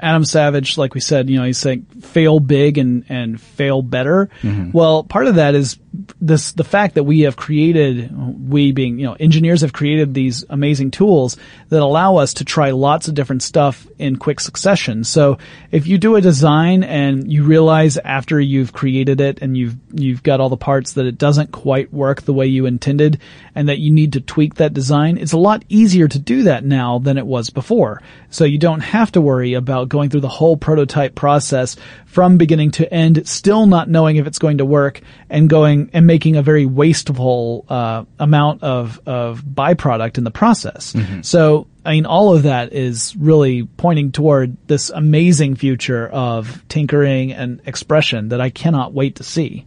Adam 0.00 0.24
Savage, 0.24 0.78
like 0.78 0.94
we 0.94 1.00
said, 1.00 1.30
you 1.30 1.38
know, 1.38 1.44
he's 1.44 1.58
saying 1.58 1.82
fail 2.00 2.40
big 2.40 2.76
and, 2.78 3.04
and 3.08 3.40
fail 3.40 3.82
better. 3.82 4.28
Mhm. 4.42 4.72
Well, 4.72 5.04
part 5.04 5.28
of 5.28 5.36
that 5.36 5.54
is 5.54 5.78
this, 6.20 6.50
the 6.52 6.64
fact 6.64 6.96
that 6.96 7.04
we 7.04 7.20
have 7.20 7.36
created, 7.36 8.10
we 8.50 8.72
being, 8.72 8.98
you 8.98 9.04
know, 9.06 9.12
engineers 9.12 9.60
have 9.60 9.72
created 9.72 10.14
these 10.14 10.44
amazing 10.50 10.90
tools 10.90 11.36
that 11.72 11.80
allow 11.80 12.16
us 12.16 12.34
to 12.34 12.44
try 12.44 12.70
lots 12.70 13.08
of 13.08 13.14
different 13.14 13.42
stuff 13.42 13.86
in 13.98 14.16
quick 14.16 14.40
succession. 14.40 15.04
So 15.04 15.38
if 15.70 15.86
you 15.86 15.96
do 15.96 16.16
a 16.16 16.20
design 16.20 16.84
and 16.84 17.32
you 17.32 17.44
realize 17.44 17.96
after 17.96 18.38
you've 18.38 18.74
created 18.74 19.22
it 19.22 19.38
and 19.40 19.56
you've, 19.56 19.76
you've 19.90 20.22
got 20.22 20.38
all 20.38 20.50
the 20.50 20.58
parts 20.58 20.92
that 20.92 21.06
it 21.06 21.16
doesn't 21.16 21.50
quite 21.50 21.90
work 21.90 22.20
the 22.20 22.34
way 22.34 22.46
you 22.46 22.66
intended 22.66 23.22
and 23.54 23.70
that 23.70 23.78
you 23.78 23.90
need 23.90 24.12
to 24.12 24.20
tweak 24.20 24.56
that 24.56 24.74
design, 24.74 25.16
it's 25.16 25.32
a 25.32 25.38
lot 25.38 25.64
easier 25.70 26.06
to 26.08 26.18
do 26.18 26.42
that 26.42 26.62
now 26.62 26.98
than 26.98 27.16
it 27.16 27.26
was 27.26 27.48
before. 27.48 28.02
So 28.28 28.44
you 28.44 28.58
don't 28.58 28.80
have 28.80 29.10
to 29.12 29.22
worry 29.22 29.54
about 29.54 29.88
going 29.88 30.10
through 30.10 30.20
the 30.20 30.28
whole 30.28 30.58
prototype 30.58 31.14
process 31.14 31.76
from 32.04 32.36
beginning 32.36 32.72
to 32.72 32.92
end, 32.92 33.26
still 33.26 33.66
not 33.66 33.88
knowing 33.88 34.16
if 34.16 34.26
it's 34.26 34.38
going 34.38 34.58
to 34.58 34.66
work 34.66 35.00
and 35.30 35.48
going 35.48 35.88
and 35.94 36.06
making 36.06 36.36
a 36.36 36.42
very 36.42 36.66
wasteful, 36.66 37.64
uh, 37.70 38.04
amount 38.18 38.62
of, 38.62 39.00
of 39.06 39.42
byproduct 39.42 40.18
in 40.18 40.24
the 40.24 40.30
process. 40.30 40.94
So, 41.22 41.61
I 41.84 41.92
mean, 41.92 42.06
all 42.06 42.34
of 42.34 42.44
that 42.44 42.72
is 42.72 43.16
really 43.16 43.64
pointing 43.64 44.12
toward 44.12 44.56
this 44.68 44.90
amazing 44.90 45.56
future 45.56 46.08
of 46.08 46.66
tinkering 46.68 47.32
and 47.32 47.60
expression 47.66 48.28
that 48.28 48.40
I 48.40 48.50
cannot 48.50 48.92
wait 48.92 49.16
to 49.16 49.24
see. 49.24 49.66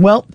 Well, 0.00 0.26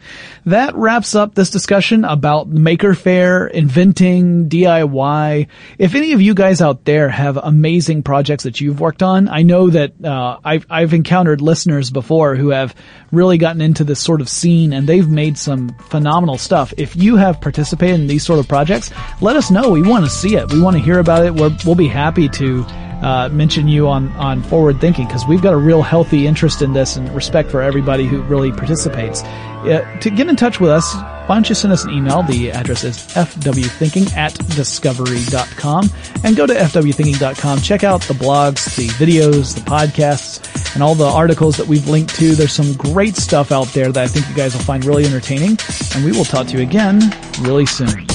that 0.46 0.76
wraps 0.76 1.16
up 1.16 1.34
this 1.34 1.50
discussion 1.50 2.06
about 2.06 2.48
Maker 2.48 2.94
Faire, 2.94 3.48
inventing, 3.48 4.48
DIY. 4.48 5.48
If 5.80 5.96
any 5.96 6.14
of 6.14 6.22
you 6.22 6.36
guys 6.36 6.62
out 6.62 6.86
there 6.86 7.10
have 7.10 7.38
amazing 7.38 8.04
projects 8.04 8.44
that 8.44 8.62
you've 8.62 8.80
worked 8.80 9.02
on, 9.02 9.28
I 9.28 9.42
know 9.42 9.70
that 9.70 9.94
uh, 10.04 10.38
I've 10.44 10.68
I've 10.70 10.94
encountered 10.94 11.42
listeners 11.42 11.90
before 11.90 12.36
who 12.36 12.50
have 12.50 12.76
really 13.12 13.38
gotten 13.40 13.62
into 13.62 13.84
this 13.84 14.00
sort 14.00 14.22
of 14.22 14.30
scene 14.30 14.72
and 14.72 14.88
they've 14.88 15.10
made 15.10 15.38
some 15.38 15.70
phenomenal 15.90 16.38
stuff. 16.38 16.74
If 16.78 16.96
you 16.96 17.16
have 17.16 17.42
participated 17.42 18.00
in 18.00 18.08
these 18.08 18.24
sort 18.24 18.40
of 18.40 18.48
projects, 18.48 18.92
let 19.22 19.36
us 19.36 19.50
know. 19.50 19.70
We 19.70 19.82
want 19.82 20.06
to 20.06 20.12
see 20.12 20.36
it. 20.36 20.52
We 20.52 20.62
want 20.62 20.76
to 20.76 20.82
hear 20.84 21.00
about 21.00 21.26
it. 21.26 21.34
We're, 21.34 21.56
we'll 21.66 21.76
be 21.76 21.88
happy 21.88 22.30
to 22.30 22.66
uh, 23.02 23.30
mention 23.32 23.68
you 23.68 23.88
on 23.88 24.10
on 24.14 24.42
forward 24.44 24.80
thinking 24.80 25.06
because 25.06 25.26
we've 25.28 25.42
got 25.42 25.54
a 25.54 25.58
real 25.58 25.82
healthy 25.82 26.28
interest 26.28 26.62
in 26.62 26.74
this 26.74 26.96
and 26.96 27.14
respect 27.14 27.50
for 27.50 27.62
everybody 27.62 28.06
who 28.06 28.22
really 28.24 28.52
participates. 28.52 29.24
Uh, 29.24 29.84
to 30.00 30.10
get 30.12 30.28
in 30.28 30.36
touch 30.36 30.60
with 30.60 30.70
us, 30.70 30.94
why 31.28 31.36
don't 31.36 31.50
you 31.50 31.56
send 31.56 31.74
us 31.74 31.84
an 31.84 31.90
email? 31.90 32.22
The 32.22 32.52
address 32.52 32.84
is 32.84 32.98
fwthinking 32.98 34.16
at 34.16 34.34
discovery.com 34.56 35.90
and 36.24 36.36
go 36.36 36.46
to 36.46 36.54
fwthinking.com. 36.54 37.62
Check 37.62 37.84
out 37.84 38.02
the 38.02 38.14
blogs, 38.14 38.76
the 38.76 38.88
videos, 38.90 39.56
the 39.56 39.62
podcasts, 39.62 40.76
and 40.76 40.84
all 40.84 40.94
the 40.94 41.08
articles 41.08 41.58
that 41.58 41.66
we've 41.66 41.88
linked 41.88 42.14
to. 42.16 42.36
There's 42.36 42.54
some 42.54 42.74
great 42.74 43.16
stuff 43.16 43.52
out 43.52 43.68
there 43.70 43.92
that 43.92 44.04
I 44.04 44.08
think 44.08 44.30
you 44.30 44.36
guys 44.36 44.54
will 44.54 44.62
find 44.62 44.86
really 44.86 45.06
entertaining 45.06 45.58
and 45.96 46.06
we 46.06 46.12
will 46.12 46.26
talk 46.26 46.46
to 46.48 46.58
you 46.58 46.62
again 46.62 47.02
really 47.42 47.66
soon. 47.66 48.06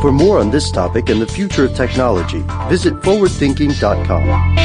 For 0.00 0.10
more 0.10 0.38
on 0.38 0.50
this 0.50 0.70
topic 0.70 1.10
and 1.10 1.20
the 1.20 1.26
future 1.26 1.66
of 1.66 1.74
technology, 1.74 2.42
visit 2.68 2.94
forwardthinking.com. 3.02 4.56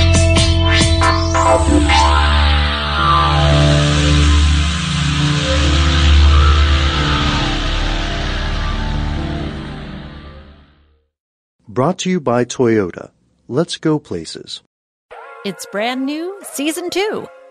Brought 11.68 12.00
to 12.00 12.10
you 12.10 12.22
by 12.22 12.46
Toyota. 12.46 13.12
Let's 13.50 13.76
go 13.76 14.00
places. 14.00 14.64
It's 15.44 15.66
brand 15.66 16.06
new, 16.06 16.40
season 16.44 16.90
two. 16.90 17.28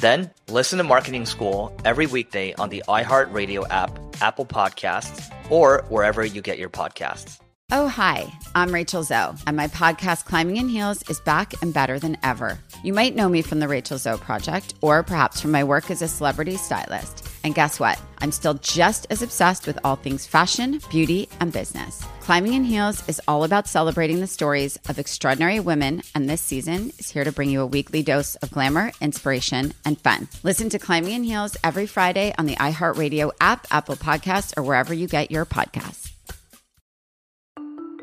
then 0.00 0.30
listen 0.48 0.78
to 0.78 0.84
Marketing 0.84 1.26
School 1.26 1.76
every 1.84 2.06
weekday 2.06 2.54
on 2.54 2.68
the 2.68 2.82
iHeartRadio 2.88 3.66
app, 3.70 3.98
Apple 4.20 4.46
Podcasts, 4.46 5.32
or 5.50 5.84
wherever 5.88 6.24
you 6.24 6.40
get 6.40 6.58
your 6.58 6.70
podcasts. 6.70 7.40
Oh, 7.72 7.88
hi, 7.88 8.32
I'm 8.54 8.72
Rachel 8.72 9.02
Zoe, 9.02 9.34
and 9.44 9.56
my 9.56 9.66
podcast, 9.66 10.24
Climbing 10.24 10.56
in 10.56 10.68
Heels, 10.68 11.02
is 11.10 11.18
back 11.18 11.52
and 11.62 11.74
better 11.74 11.98
than 11.98 12.16
ever. 12.22 12.60
You 12.84 12.92
might 12.92 13.16
know 13.16 13.28
me 13.28 13.42
from 13.42 13.58
the 13.58 13.66
Rachel 13.66 13.98
Zoe 13.98 14.18
Project, 14.18 14.74
or 14.82 15.02
perhaps 15.02 15.40
from 15.40 15.50
my 15.50 15.64
work 15.64 15.90
as 15.90 16.00
a 16.00 16.06
celebrity 16.06 16.56
stylist. 16.56 17.25
And 17.46 17.54
guess 17.54 17.78
what? 17.78 17.96
I'm 18.18 18.32
still 18.32 18.54
just 18.54 19.06
as 19.08 19.22
obsessed 19.22 19.68
with 19.68 19.78
all 19.84 19.94
things 19.94 20.26
fashion, 20.26 20.80
beauty, 20.90 21.28
and 21.38 21.52
business. 21.52 22.04
Climbing 22.18 22.54
in 22.54 22.64
Heels 22.64 23.08
is 23.08 23.22
all 23.28 23.44
about 23.44 23.68
celebrating 23.68 24.18
the 24.18 24.26
stories 24.26 24.76
of 24.88 24.98
extraordinary 24.98 25.60
women, 25.60 26.02
and 26.16 26.28
this 26.28 26.40
season 26.40 26.90
is 26.98 27.08
here 27.08 27.22
to 27.22 27.30
bring 27.30 27.48
you 27.48 27.60
a 27.60 27.66
weekly 27.66 28.02
dose 28.02 28.34
of 28.42 28.50
glamour, 28.50 28.90
inspiration, 29.00 29.72
and 29.84 29.96
fun. 30.00 30.26
Listen 30.42 30.68
to 30.70 30.80
Climbing 30.80 31.12
in 31.12 31.22
Heels 31.22 31.56
every 31.62 31.86
Friday 31.86 32.34
on 32.36 32.46
the 32.46 32.56
iHeartRadio 32.56 33.30
app, 33.40 33.68
Apple 33.70 33.94
Podcasts, 33.94 34.52
or 34.56 34.64
wherever 34.64 34.92
you 34.92 35.06
get 35.06 35.30
your 35.30 35.46
podcasts. 35.46 36.10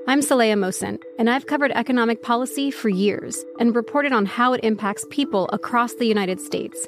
I'm 0.08 0.22
Saleha 0.22 0.54
Mohsin, 0.54 1.02
and 1.20 1.30
I've 1.30 1.48
covered 1.48 1.72
economic 1.74 2.24
policy 2.24 2.72
for 2.72 2.88
years 2.88 3.44
and 3.60 3.76
reported 3.76 4.14
on 4.14 4.26
how 4.26 4.54
it 4.54 4.64
impacts 4.64 5.06
people 5.10 5.50
across 5.52 5.96
the 5.96 6.06
United 6.06 6.40
States. 6.40 6.88